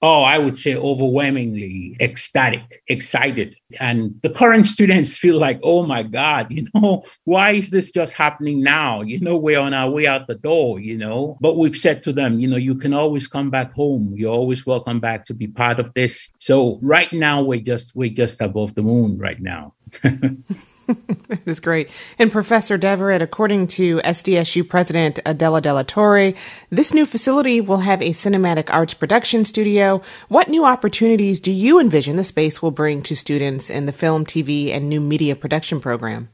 Oh, 0.04 0.24
I 0.24 0.40
would 0.40 0.58
say 0.58 0.76
overwhelmingly 0.76 1.96
ecstatic, 2.00 2.82
excited. 2.88 3.56
And 3.80 4.20
the 4.24 4.32
current 4.32 4.66
students 4.66 5.16
feel 5.16 5.38
like, 5.38 5.60
oh 5.62 5.86
my 5.86 6.02
God, 6.02 6.48
you 6.50 6.68
know, 6.74 7.04
why 7.26 7.52
is 7.52 7.70
this 7.70 7.92
just 7.92 8.14
happening 8.14 8.64
now? 8.64 9.02
You 9.02 9.20
know, 9.20 9.38
we're 9.38 9.60
on 9.60 9.76
our 9.76 9.92
way 9.92 10.08
out 10.08 10.26
the 10.26 10.36
door, 10.36 10.80
you 10.80 10.98
know. 10.98 11.38
But 11.40 11.56
we've 11.56 11.78
said 11.78 12.02
to 12.04 12.14
them, 12.14 12.40
you 12.40 12.48
know, 12.48 12.58
you 12.58 12.76
can 12.76 12.94
always 12.94 13.28
come 13.28 13.52
back 13.52 13.74
home. 13.74 14.14
You're 14.16 14.34
always 14.34 14.66
welcome 14.66 15.00
back 15.00 15.26
to 15.26 15.36
be 15.36 15.48
part 15.48 15.80
of 15.80 15.94
this. 15.94 16.32
So 16.40 16.80
right 16.82 17.12
now 17.14 17.44
we're 17.44 17.60
just 17.60 17.96
we're 17.96 18.10
just 18.10 18.42
above 18.42 18.74
the 18.74 18.82
moon 18.82 19.20
right 19.20 19.40
now. 19.40 19.76
is 21.46 21.60
great. 21.60 21.90
And 22.20 22.32
Professor 22.32 22.78
Deverett, 22.78 23.22
according 23.22 23.68
to 23.68 23.98
SDSU 24.00 24.68
President 24.68 25.20
Adela 25.26 25.62
de 25.62 25.74
la 25.74 25.84
Torre, 25.84 26.34
this 26.70 26.94
new 26.94 27.06
facility 27.06 27.62
will 27.62 27.78
have 27.78 28.02
a 28.02 28.12
cinematic 28.12 28.70
arts 28.70 28.94
production 28.94 29.44
studio. 29.44 30.02
What 30.28 30.48
new 30.48 30.66
opportunities 30.66 31.40
do 31.40 31.52
you 31.52 31.80
envision 31.80 32.16
the 32.16 32.24
space 32.24 32.62
will 32.62 32.72
bring 32.72 33.02
to 33.04 33.16
students 33.16 33.70
in 33.70 33.86
the 33.86 33.92
film, 33.92 34.26
TV, 34.26 34.72
and 34.72 34.90
new 34.90 35.02
media 35.02 35.36
production 35.36 35.80
program? 35.80 36.30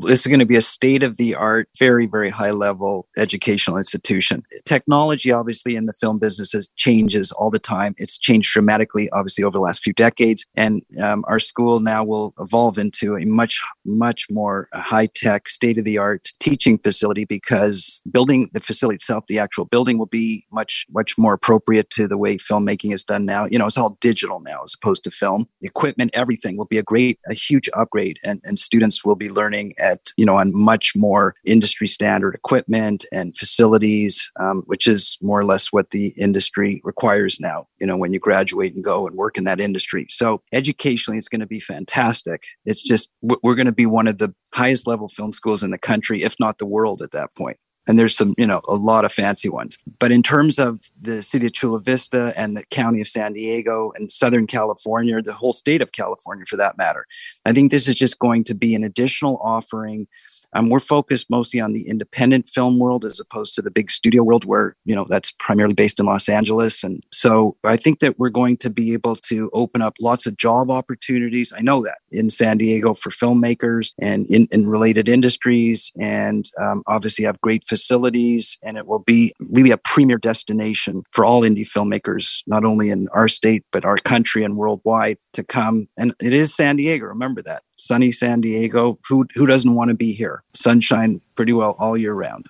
This 0.00 0.20
is 0.20 0.26
going 0.26 0.40
to 0.40 0.46
be 0.46 0.56
a 0.56 0.62
state 0.62 1.04
of 1.04 1.16
the 1.18 1.36
art, 1.36 1.68
very, 1.78 2.06
very 2.06 2.28
high 2.28 2.50
level 2.50 3.06
educational 3.16 3.76
institution. 3.78 4.42
Technology, 4.64 5.30
obviously, 5.30 5.76
in 5.76 5.86
the 5.86 5.92
film 5.92 6.18
business 6.18 6.52
changes 6.76 7.30
all 7.30 7.48
the 7.48 7.60
time. 7.60 7.94
It's 7.96 8.18
changed 8.18 8.52
dramatically, 8.52 9.08
obviously, 9.10 9.44
over 9.44 9.56
the 9.56 9.60
last 9.60 9.82
few 9.82 9.92
decades. 9.92 10.44
And 10.56 10.82
um, 11.00 11.24
our 11.28 11.38
school 11.38 11.78
now 11.78 12.04
will 12.04 12.34
evolve 12.40 12.76
into 12.76 13.16
a 13.16 13.24
much, 13.24 13.62
much 13.84 14.26
more 14.30 14.68
high 14.72 15.06
tech, 15.06 15.48
state 15.48 15.78
of 15.78 15.84
the 15.84 15.98
art 15.98 16.28
teaching 16.40 16.78
facility 16.78 17.24
because 17.24 18.00
building 18.10 18.48
the 18.52 18.60
facility 18.60 18.96
itself, 18.96 19.24
the 19.28 19.38
actual 19.38 19.64
building 19.64 19.98
will 19.98 20.06
be 20.06 20.44
much, 20.52 20.86
much 20.90 21.16
more 21.18 21.34
appropriate 21.34 21.90
to 21.90 22.08
the 22.08 22.18
way 22.18 22.36
filmmaking 22.36 22.92
is 22.92 23.04
done 23.04 23.24
now. 23.24 23.46
You 23.46 23.58
know, 23.58 23.66
it's 23.66 23.78
all 23.78 23.98
digital 24.00 24.40
now 24.40 24.62
as 24.64 24.74
opposed 24.74 25.04
to 25.04 25.10
film. 25.10 25.46
The 25.60 25.68
equipment, 25.68 26.10
everything 26.14 26.56
will 26.56 26.66
be 26.66 26.78
a 26.78 26.82
great, 26.82 27.18
a 27.28 27.34
huge 27.34 27.68
upgrade, 27.74 28.18
and, 28.24 28.40
and 28.44 28.58
students 28.58 29.04
will 29.04 29.16
be 29.16 29.28
learning 29.28 29.74
at, 29.78 30.12
you 30.16 30.24
know, 30.24 30.36
on 30.36 30.54
much 30.54 30.92
more 30.96 31.34
industry 31.44 31.86
standard 31.86 32.34
equipment 32.34 33.04
and 33.12 33.36
facilities, 33.36 34.30
um, 34.40 34.62
which 34.66 34.86
is 34.86 35.18
more 35.20 35.40
or 35.40 35.44
less 35.44 35.72
what 35.72 35.90
the 35.90 36.08
industry 36.16 36.80
requires 36.84 37.38
now, 37.40 37.66
you 37.80 37.86
know, 37.86 37.96
when 37.96 38.12
you 38.12 38.18
graduate 38.18 38.74
and 38.74 38.84
go 38.84 39.06
and 39.06 39.16
work 39.16 39.36
in 39.36 39.44
that 39.44 39.60
industry. 39.60 40.06
So 40.10 40.42
educationally, 40.52 41.18
it's 41.18 41.28
going 41.28 41.40
to 41.40 41.46
be 41.46 41.60
fantastic. 41.60 42.44
It's 42.64 42.82
just, 42.82 43.10
we're 43.22 43.54
going 43.54 43.66
to 43.66 43.72
be 43.74 43.86
one 43.86 44.06
of 44.08 44.18
the 44.18 44.34
highest 44.52 44.86
level 44.86 45.08
film 45.08 45.32
schools 45.32 45.62
in 45.62 45.70
the 45.70 45.78
country, 45.78 46.22
if 46.22 46.36
not 46.38 46.58
the 46.58 46.66
world 46.66 47.02
at 47.02 47.12
that 47.12 47.34
point. 47.36 47.58
and 47.86 47.98
there's 47.98 48.16
some 48.16 48.34
you 48.38 48.46
know 48.46 48.60
a 48.68 48.74
lot 48.74 49.04
of 49.04 49.12
fancy 49.12 49.48
ones 49.48 49.78
but 49.98 50.10
in 50.12 50.22
terms 50.22 50.58
of 50.58 50.80
the 51.00 51.22
city 51.22 51.46
of 51.46 51.52
chula 51.52 51.80
vista 51.80 52.32
and 52.36 52.56
the 52.56 52.64
county 52.66 53.00
of 53.00 53.08
san 53.08 53.32
diego 53.32 53.92
and 53.96 54.10
southern 54.10 54.46
california 54.46 55.20
the 55.22 55.32
whole 55.32 55.52
state 55.52 55.82
of 55.82 55.92
california 55.92 56.44
for 56.46 56.56
that 56.56 56.76
matter 56.76 57.06
i 57.44 57.52
think 57.52 57.70
this 57.70 57.88
is 57.88 57.94
just 57.94 58.18
going 58.18 58.44
to 58.44 58.54
be 58.54 58.74
an 58.74 58.84
additional 58.84 59.38
offering 59.42 60.06
um, 60.54 60.70
we're 60.70 60.80
focused 60.80 61.30
mostly 61.30 61.60
on 61.60 61.72
the 61.72 61.88
independent 61.88 62.48
film 62.48 62.78
world 62.78 63.04
as 63.04 63.20
opposed 63.20 63.54
to 63.54 63.62
the 63.62 63.70
big 63.70 63.90
studio 63.90 64.22
world, 64.22 64.44
where 64.44 64.76
you 64.84 64.94
know 64.94 65.04
that's 65.08 65.30
primarily 65.32 65.74
based 65.74 66.00
in 66.00 66.06
Los 66.06 66.28
Angeles. 66.28 66.84
And 66.84 67.02
so 67.10 67.56
I 67.64 67.76
think 67.76 68.00
that 68.00 68.18
we're 68.18 68.30
going 68.30 68.56
to 68.58 68.70
be 68.70 68.92
able 68.92 69.16
to 69.16 69.50
open 69.52 69.82
up 69.82 69.96
lots 70.00 70.26
of 70.26 70.36
job 70.36 70.70
opportunities. 70.70 71.52
I 71.56 71.60
know 71.60 71.82
that 71.82 71.98
in 72.10 72.30
San 72.30 72.58
Diego 72.58 72.94
for 72.94 73.10
filmmakers 73.10 73.92
and 74.00 74.26
in, 74.30 74.46
in 74.50 74.68
related 74.68 75.08
industries, 75.08 75.90
and 75.98 76.48
um, 76.60 76.82
obviously 76.86 77.24
have 77.24 77.40
great 77.40 77.66
facilities. 77.68 78.58
And 78.62 78.76
it 78.76 78.86
will 78.86 79.00
be 79.00 79.32
really 79.52 79.70
a 79.70 79.76
premier 79.76 80.18
destination 80.18 81.02
for 81.10 81.24
all 81.24 81.42
indie 81.42 81.68
filmmakers, 81.68 82.42
not 82.46 82.64
only 82.64 82.90
in 82.90 83.08
our 83.12 83.28
state 83.28 83.64
but 83.72 83.84
our 83.84 83.98
country 83.98 84.44
and 84.44 84.56
worldwide, 84.56 85.18
to 85.32 85.42
come. 85.42 85.88
And 85.96 86.14
it 86.20 86.32
is 86.32 86.54
San 86.54 86.76
Diego. 86.76 87.06
Remember 87.06 87.42
that 87.42 87.62
sunny 87.86 88.12
San 88.12 88.40
Diego. 88.40 88.98
Who 89.08 89.26
who 89.34 89.46
doesn't 89.46 89.74
want 89.74 89.88
to 89.88 89.94
be 89.94 90.12
here? 90.12 90.42
Sunshine 90.52 91.20
pretty 91.36 91.52
well 91.52 91.76
all 91.78 91.96
year 91.96 92.14
round. 92.14 92.46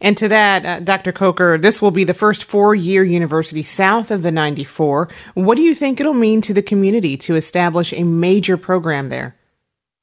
And 0.00 0.16
to 0.18 0.28
that, 0.28 0.66
uh, 0.66 0.80
Dr. 0.80 1.12
Coker, 1.12 1.56
this 1.56 1.80
will 1.80 1.90
be 1.90 2.04
the 2.04 2.12
first 2.12 2.44
four 2.44 2.74
year 2.74 3.04
university 3.04 3.62
south 3.62 4.10
of 4.10 4.22
the 4.22 4.32
94. 4.32 5.08
What 5.32 5.56
do 5.56 5.62
you 5.62 5.74
think 5.74 5.98
it'll 5.98 6.12
mean 6.12 6.40
to 6.42 6.52
the 6.52 6.62
community 6.62 7.16
to 7.18 7.36
establish 7.36 7.92
a 7.92 8.02
major 8.02 8.56
program 8.56 9.08
there? 9.08 9.36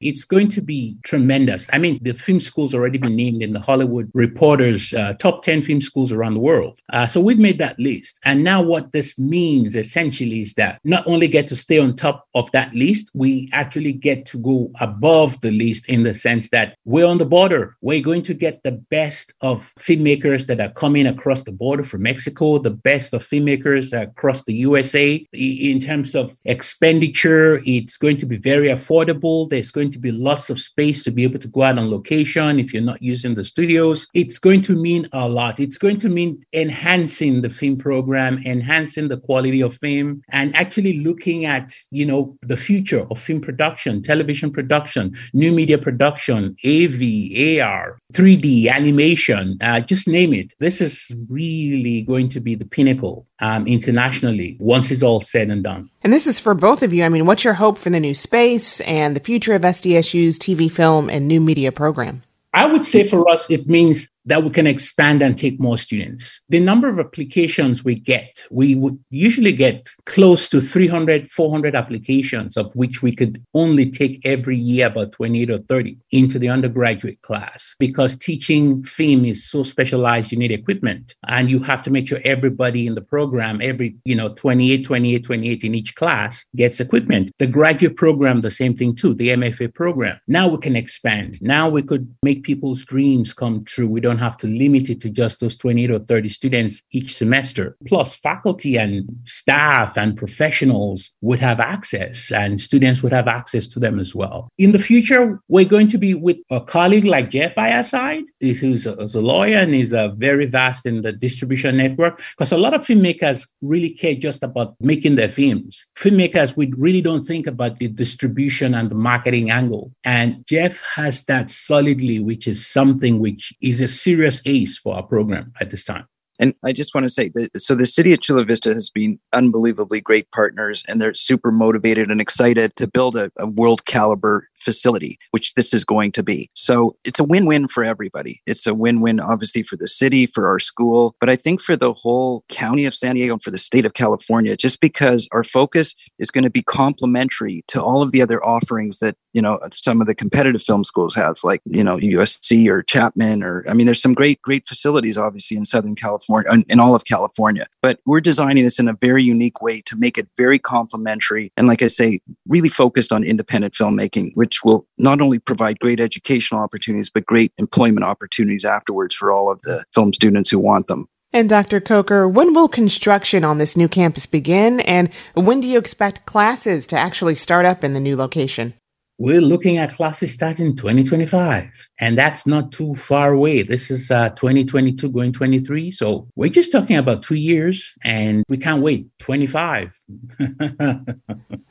It's 0.02 0.26
going 0.26 0.50
to 0.50 0.62
be 0.62 0.98
tremendous. 1.04 1.68
I 1.74 1.78
mean, 1.78 2.00
the 2.02 2.14
film 2.14 2.40
school's 2.40 2.74
already 2.74 2.98
been 2.98 3.16
named 3.16 3.42
in 3.42 3.54
the 3.54 3.60
Hollywood 3.60 4.10
Reporter's 4.14 4.94
uh, 4.94 5.14
top 5.14 5.44
10 5.44 5.62
film 5.62 5.82
schools 5.82 6.12
around 6.12 6.34
the 6.34 6.40
world. 6.40 6.80
Uh, 6.92 7.08
so 7.08 7.22
we've 7.22 7.40
made 7.40 7.60
that 7.60 7.80
list. 7.80 8.20
And 8.24 8.44
now 8.44 8.62
what 8.62 8.92
this 8.92 9.18
means 9.18 9.76
essentially 9.76 10.42
is 10.42 10.54
that 10.56 10.80
not 10.84 11.06
only 11.08 11.28
get 11.28 11.48
to 11.48 11.56
stay 11.56 11.80
on 11.80 11.96
top 11.96 12.28
of 12.34 12.52
that 12.52 12.74
list, 12.74 13.12
we 13.14 13.50
actually 13.54 13.94
get 13.94 14.26
to 14.28 14.38
go 14.40 14.72
above 14.80 15.40
the 15.42 15.52
list 15.52 15.88
in 15.90 16.04
the 16.04 16.14
sense 16.14 16.50
that 16.50 16.76
we're 16.86 17.06
on 17.06 17.18
the 17.18 17.26
border. 17.26 17.76
We're 17.82 18.02
going 18.02 18.24
to 18.24 18.34
get 18.34 18.64
the 18.64 18.72
best 18.72 19.34
of 19.42 19.74
filmmakers 19.80 20.48
that 20.48 20.60
are 20.60 20.72
coming 20.72 21.08
across 21.08 21.44
the 21.44 21.52
border 21.52 21.84
from 21.84 22.04
Mexico, 22.04 22.60
the 22.60 22.70
best 22.70 23.14
of 23.14 23.24
filmmakers 23.24 23.94
across 24.00 24.44
the 24.44 24.54
USA. 24.54 25.26
In 25.34 25.80
terms 25.80 26.16
of 26.16 26.36
expenditure, 26.46 27.62
it's 27.66 27.98
going 27.98 28.18
to 28.18 28.26
be 28.26 28.38
very 28.38 28.70
affordable. 28.70 29.50
There's 29.50 29.72
going 29.72 29.91
to 29.92 30.00
be 30.00 30.12
lots 30.12 30.50
of 30.50 30.60
space 30.60 31.04
to 31.04 31.12
be 31.12 31.24
able 31.24 31.40
to 31.40 31.48
go 31.48 31.64
out 31.64 31.78
on 31.78 31.92
location 31.92 32.60
if 32.60 32.74
you're 32.74 32.82
not 32.82 33.02
using 33.02 33.36
the 33.36 33.46
studios. 33.46 34.08
It's 34.14 34.40
going 34.40 34.62
to 34.64 34.76
mean 34.76 35.08
a 35.14 35.28
lot. 35.28 35.60
It's 35.60 35.78
going 35.78 36.00
to 36.00 36.10
mean 36.10 36.44
enhancing 36.54 37.42
the 37.42 37.50
film 37.50 37.78
program, 37.78 38.42
enhancing 38.46 39.08
the 39.08 39.20
quality 39.20 39.62
of 39.62 39.76
film, 39.76 40.22
and 40.30 40.56
actually 40.56 41.00
looking 41.00 41.46
at, 41.46 41.74
you 41.92 42.06
know, 42.06 42.38
the 42.42 42.58
future 42.58 43.06
of 43.10 43.20
film 43.20 43.42
production, 43.42 44.02
television 44.02 44.52
production, 44.52 45.18
new 45.34 45.52
media 45.52 45.78
production, 45.78 46.56
AV, 46.66 47.62
AR, 47.62 47.98
3D, 48.14 48.70
animation, 48.72 49.58
uh, 49.62 49.80
just 49.80 50.08
name 50.08 50.34
it. 50.34 50.54
This 50.60 50.82
is 50.82 51.12
really 51.30 52.02
going 52.04 52.30
to 52.30 52.40
be 52.40 52.56
the 52.56 52.66
pinnacle 52.66 53.28
um, 53.40 53.68
internationally 53.68 54.58
once 54.60 54.92
it's 54.92 55.04
all 55.04 55.20
said 55.20 55.50
and 55.50 55.64
done. 55.64 55.90
And 56.04 56.14
this 56.14 56.28
is 56.28 56.40
for 56.40 56.54
both 56.54 56.84
of 56.84 56.94
you. 56.94 57.04
I 57.04 57.10
mean, 57.10 57.26
what's 57.26 57.44
your 57.44 57.56
hope 57.56 57.78
for 57.78 57.90
the 57.90 58.00
new 58.00 58.14
space 58.14 58.80
and 58.82 59.16
the 59.16 59.20
future 59.20 59.54
of 59.54 59.66
SDSU's 59.82 60.38
TV, 60.38 60.72
film, 60.72 61.10
and 61.10 61.28
new 61.28 61.42
media 61.42 61.72
program? 61.72 62.22
I 62.54 62.72
would 62.72 62.86
say 62.86 63.04
for 63.04 63.28
us, 63.30 63.50
it 63.50 63.68
means 63.68 64.08
that 64.26 64.44
we 64.44 64.50
can 64.50 64.68
expand 64.68 65.22
and 65.22 65.38
take 65.38 65.60
more 65.60 65.78
students. 65.78 66.42
The 66.50 66.60
number 66.60 66.88
of 66.88 67.00
applications 67.00 67.84
we 67.84 67.96
get, 67.96 68.46
we 68.52 68.76
would 68.76 69.00
usually 69.10 69.54
get 69.54 69.90
close 70.06 70.48
to 70.50 70.62
300, 70.62 71.30
400 71.30 71.76
applications, 71.76 72.58
of 72.58 72.74
which 72.76 73.02
we 73.02 73.16
could 73.16 73.44
only 73.54 73.90
take 73.90 74.26
every 74.26 74.58
year 74.58 74.88
about 74.88 75.12
28 75.14 75.50
or 75.50 75.58
30 75.60 75.98
into 76.12 76.38
the 76.38 76.50
undergraduate 76.50 77.22
class 77.22 77.76
because 77.80 78.18
teaching 78.18 78.84
film 78.84 79.26
is 79.26 79.44
so 79.44 79.64
specialized. 79.64 80.32
You 80.32 80.38
need 80.38 80.52
equipment 80.52 81.16
and 81.28 81.50
you 81.50 81.60
have 81.64 81.82
to 81.84 81.92
make 81.92 82.08
sure 82.08 82.20
everybody 82.24 82.88
in 82.88 82.96
the 82.96 83.02
program, 83.02 83.60
every, 83.62 83.96
you 84.06 84.16
know, 84.16 84.30
28, 84.30 84.84
28, 84.84 85.24
28 85.24 85.64
in 85.64 85.76
each 85.76 85.96
class 85.96 86.46
gets 86.56 86.80
equipment. 86.80 87.32
The 87.40 87.48
graduate 87.48 87.96
program, 87.96 88.42
the 88.42 88.52
same 88.52 88.76
thing 88.76 88.96
too, 88.96 89.14
the 89.16 89.30
MFA 89.30 89.74
program. 89.74 90.20
Now 90.28 90.48
we 90.48 90.58
can 90.58 90.76
expand. 90.76 91.40
Now 91.42 91.70
we 91.70 91.82
could 91.82 92.14
make 92.24 92.44
people's 92.44 92.84
dreams 92.84 93.34
come 93.34 93.64
true. 93.66 93.88
We 93.88 94.02
don't 94.02 94.11
don't 94.12 94.20
have 94.20 94.38
to 94.38 94.48
limit 94.48 94.90
it 94.90 95.00
to 95.02 95.10
just 95.10 95.40
those 95.40 95.56
20 95.56 95.90
or 95.90 96.00
30 96.00 96.30
students 96.30 96.82
each 96.92 97.16
semester. 97.16 97.78
Plus, 97.88 98.14
faculty 98.14 98.76
and 98.78 99.08
staff 99.26 99.98
and 99.98 100.18
professionals 100.18 101.12
would 101.22 101.40
have 101.40 101.60
access, 101.60 102.32
and 102.32 102.60
students 102.60 103.02
would 103.02 103.14
have 103.14 103.28
access 103.28 103.68
to 103.68 103.80
them 103.80 104.00
as 104.00 104.14
well. 104.14 104.50
In 104.58 104.74
the 104.74 104.80
future, 104.80 105.42
we're 105.48 105.66
going 105.66 105.88
to 105.88 105.98
be 105.98 106.14
with 106.14 106.38
a 106.50 106.60
colleague 106.60 107.06
like 107.06 107.30
Jeff 107.30 107.56
by 107.56 107.72
our 107.72 107.84
side, 107.84 108.24
who's 108.42 108.86
a, 108.86 108.94
who's 108.96 109.16
a 109.16 109.22
lawyer 109.22 109.58
and 109.58 109.74
is 109.74 109.94
a 109.94 110.14
very 110.18 110.46
vast 110.46 110.86
in 110.86 111.02
the 111.02 111.14
distribution 111.14 111.78
network. 111.78 112.22
Because 112.38 112.52
a 112.52 112.58
lot 112.58 112.74
of 112.74 112.86
filmmakers 112.86 113.48
really 113.62 113.92
care 113.92 114.16
just 114.16 114.44
about 114.44 114.76
making 114.82 115.16
their 115.16 115.30
films. 115.30 115.86
Filmmakers, 115.96 116.58
we 116.58 116.74
really 116.78 117.02
don't 117.02 117.26
think 117.26 117.48
about 117.48 117.78
the 117.78 117.88
distribution 117.88 118.76
and 118.76 118.90
the 118.90 118.96
marketing 118.96 119.52
angle. 119.52 119.94
And 120.04 120.46
Jeff 120.48 120.82
has 120.96 121.24
that 121.26 121.50
solidly, 121.50 122.20
which 122.20 122.48
is 122.48 122.68
something 122.68 123.20
which 123.20 123.54
is 123.62 123.80
a 123.80 123.88
serious 124.04 124.42
ace 124.46 124.78
for 124.78 124.96
our 124.96 125.04
program 125.04 125.54
at 125.60 125.72
this 125.72 125.86
time. 125.86 126.06
And 126.42 126.56
I 126.66 126.74
just 126.74 126.96
want 126.96 127.06
to 127.06 127.10
say 127.10 127.30
that 127.36 127.62
so 127.62 127.76
the 127.76 127.86
city 127.86 128.14
of 128.14 128.22
Chula 128.22 128.44
Vista 128.44 128.74
has 128.74 128.90
been 128.90 129.20
unbelievably 129.32 130.02
great 130.02 130.30
partners 130.32 130.84
and 130.88 131.00
they're 131.00 131.14
super 131.14 131.52
motivated 131.52 132.10
and 132.10 132.20
excited 132.20 132.76
to 132.78 132.88
build 132.88 133.16
a, 133.16 133.32
a 133.38 133.46
world 133.46 133.86
caliber 133.86 134.48
facility, 134.62 135.18
which 135.32 135.54
this 135.56 135.74
is 135.74 135.84
going 135.84 136.12
to 136.14 136.24
be. 136.24 136.50
So 136.54 136.94
it's 137.04 137.20
a 137.20 137.24
win 137.24 137.46
win 137.46 137.68
for 137.68 137.84
everybody. 137.84 138.42
It's 138.46 138.66
a 138.68 138.74
win 138.74 139.02
win, 139.02 139.20
obviously, 139.20 139.64
for 139.64 139.76
the 139.76 139.88
city, 139.88 140.26
for 140.26 140.48
our 140.48 140.60
school, 140.60 141.16
but 141.20 141.30
I 141.30 141.36
think 141.36 141.62
for 141.62 141.76
the 141.76 141.94
whole 141.94 142.44
county 142.50 142.86
of 142.86 142.96
San 142.96 143.16
Diego 143.16 143.34
and 143.34 143.44
for 143.44 143.52
the 143.52 143.58
state 143.58 143.86
of 143.86 143.94
California, 143.94 144.56
just 144.56 144.80
because 144.80 145.28
our 145.32 145.44
focus 145.44 145.96
is 146.20 146.32
going 146.32 146.44
to 146.44 146.50
be 146.50 146.62
complementary 146.62 147.64
to 147.68 147.82
all 147.82 148.02
of 148.02 148.12
the 148.12 148.22
other 148.22 148.44
offerings 148.46 149.00
that, 149.00 149.16
you 149.34 149.42
know, 149.42 149.60
some 149.72 150.02
of 150.02 150.08
the 150.08 150.16
competitive 150.16 150.62
film 150.62 150.84
schools 150.84 151.16
have, 151.16 151.38
like, 151.44 151.62
you 151.66 151.84
know, 151.84 151.98
USC 151.98 152.68
or 152.68 152.84
Chapman, 152.84 153.44
or 153.44 153.66
I 153.68 153.74
mean, 153.74 153.86
there's 153.86 154.02
some 154.02 154.14
great, 154.14 154.42
great 154.42 154.68
facilities, 154.68 155.18
obviously, 155.18 155.58
in 155.58 155.66
Southern 155.66 155.96
California, 155.96 156.31
in 156.68 156.80
all 156.80 156.96
of 156.96 157.06
California. 157.06 157.68
But 157.82 158.00
we're 158.06 158.22
designing 158.22 158.64
this 158.64 158.80
in 158.80 158.88
a 158.88 158.94
very 158.94 159.24
unique 159.24 159.62
way 159.62 159.82
to 159.82 159.96
make 159.98 160.18
it 160.18 160.28
very 160.38 160.60
complementary. 160.60 161.52
And 161.58 161.68
like 161.68 161.82
I 161.82 161.88
say, 161.88 162.20
really 162.48 162.70
focused 162.70 163.12
on 163.12 163.24
independent 163.24 163.74
filmmaking, 163.74 164.32
which 164.36 164.64
will 164.64 164.88
not 164.98 165.22
only 165.22 165.40
provide 165.40 165.80
great 165.80 166.00
educational 166.00 166.62
opportunities, 166.62 167.10
but 167.10 167.26
great 167.26 167.52
employment 167.58 168.06
opportunities 168.06 168.66
afterwards 168.66 169.16
for 169.16 169.32
all 169.32 169.52
of 169.52 169.62
the 169.64 169.84
film 169.94 170.14
students 170.14 170.50
who 170.50 170.60
want 170.60 170.88
them. 170.88 171.08
And 171.34 171.48
Dr. 171.48 171.80
Coker, 171.80 172.28
when 172.28 172.54
will 172.54 172.68
construction 172.68 173.46
on 173.46 173.58
this 173.58 173.78
new 173.78 173.88
campus 173.88 174.26
begin? 174.26 174.82
And 174.82 175.10
when 175.34 175.62
do 175.62 175.68
you 175.68 175.78
expect 175.78 176.26
classes 176.26 176.86
to 176.88 176.98
actually 176.98 177.36
start 177.36 177.66
up 177.66 177.86
in 177.86 177.94
the 177.94 178.02
new 178.02 178.18
location? 178.18 178.74
We're 179.22 179.40
looking 179.40 179.78
at 179.78 179.94
classes 179.94 180.34
starting 180.34 180.76
2025 180.76 181.70
and 182.00 182.18
that's 182.18 182.48
not 182.48 182.72
too 182.72 182.96
far 182.96 183.34
away. 183.34 183.62
This 183.62 183.92
is 183.92 184.10
uh, 184.10 184.30
2022 184.30 185.10
going 185.12 185.32
23 185.32 185.92
so 185.92 186.28
we're 186.36 186.50
just 186.50 186.72
talking 186.72 186.98
about 186.98 187.22
two 187.22 187.36
years 187.36 187.94
and 188.04 188.44
we 188.50 188.58
can't 188.58 188.82
wait. 188.82 189.08
25 189.20 189.92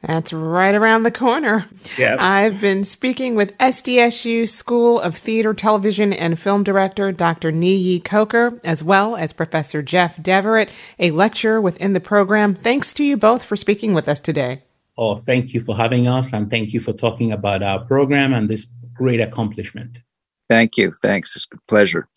that's 0.02 0.32
right 0.32 0.74
around 0.76 1.02
the 1.02 1.10
corner. 1.10 1.66
Yeah. 1.98 2.16
I've 2.20 2.60
been 2.60 2.84
speaking 2.84 3.34
with 3.34 3.58
sdsu 3.58 4.48
school 4.48 5.00
of 5.00 5.16
theater 5.16 5.52
television 5.52 6.12
and 6.12 6.38
film 6.38 6.62
director 6.62 7.10
dr 7.10 7.50
niyi 7.50 8.02
coker 8.04 8.60
as 8.62 8.84
well 8.84 9.16
as 9.16 9.32
professor 9.32 9.82
jeff 9.82 10.16
deverett 10.18 10.70
a 11.00 11.10
lecturer 11.10 11.60
within 11.60 11.94
the 11.94 12.00
program. 12.00 12.54
Thanks 12.54 12.92
to 12.92 13.02
you 13.02 13.16
both 13.16 13.44
for 13.44 13.56
speaking 13.56 13.92
with 13.92 14.08
us 14.08 14.20
today 14.20 14.62
Oh, 14.96 15.16
thank 15.16 15.54
you 15.54 15.60
for 15.60 15.76
having 15.76 16.08
us 16.08 16.32
and 16.32 16.50
thank 16.50 16.72
you 16.72 16.80
for 16.80 16.92
talking 16.92 17.32
about 17.32 17.62
our 17.62 17.84
program 17.84 18.34
and 18.34 18.48
this 18.48 18.66
great 18.94 19.20
accomplishment. 19.20 20.02
Thank 20.48 20.76
you. 20.76 20.92
Thanks. 20.92 21.36
It's 21.36 21.46
a 21.52 21.58
pleasure. 21.68 22.08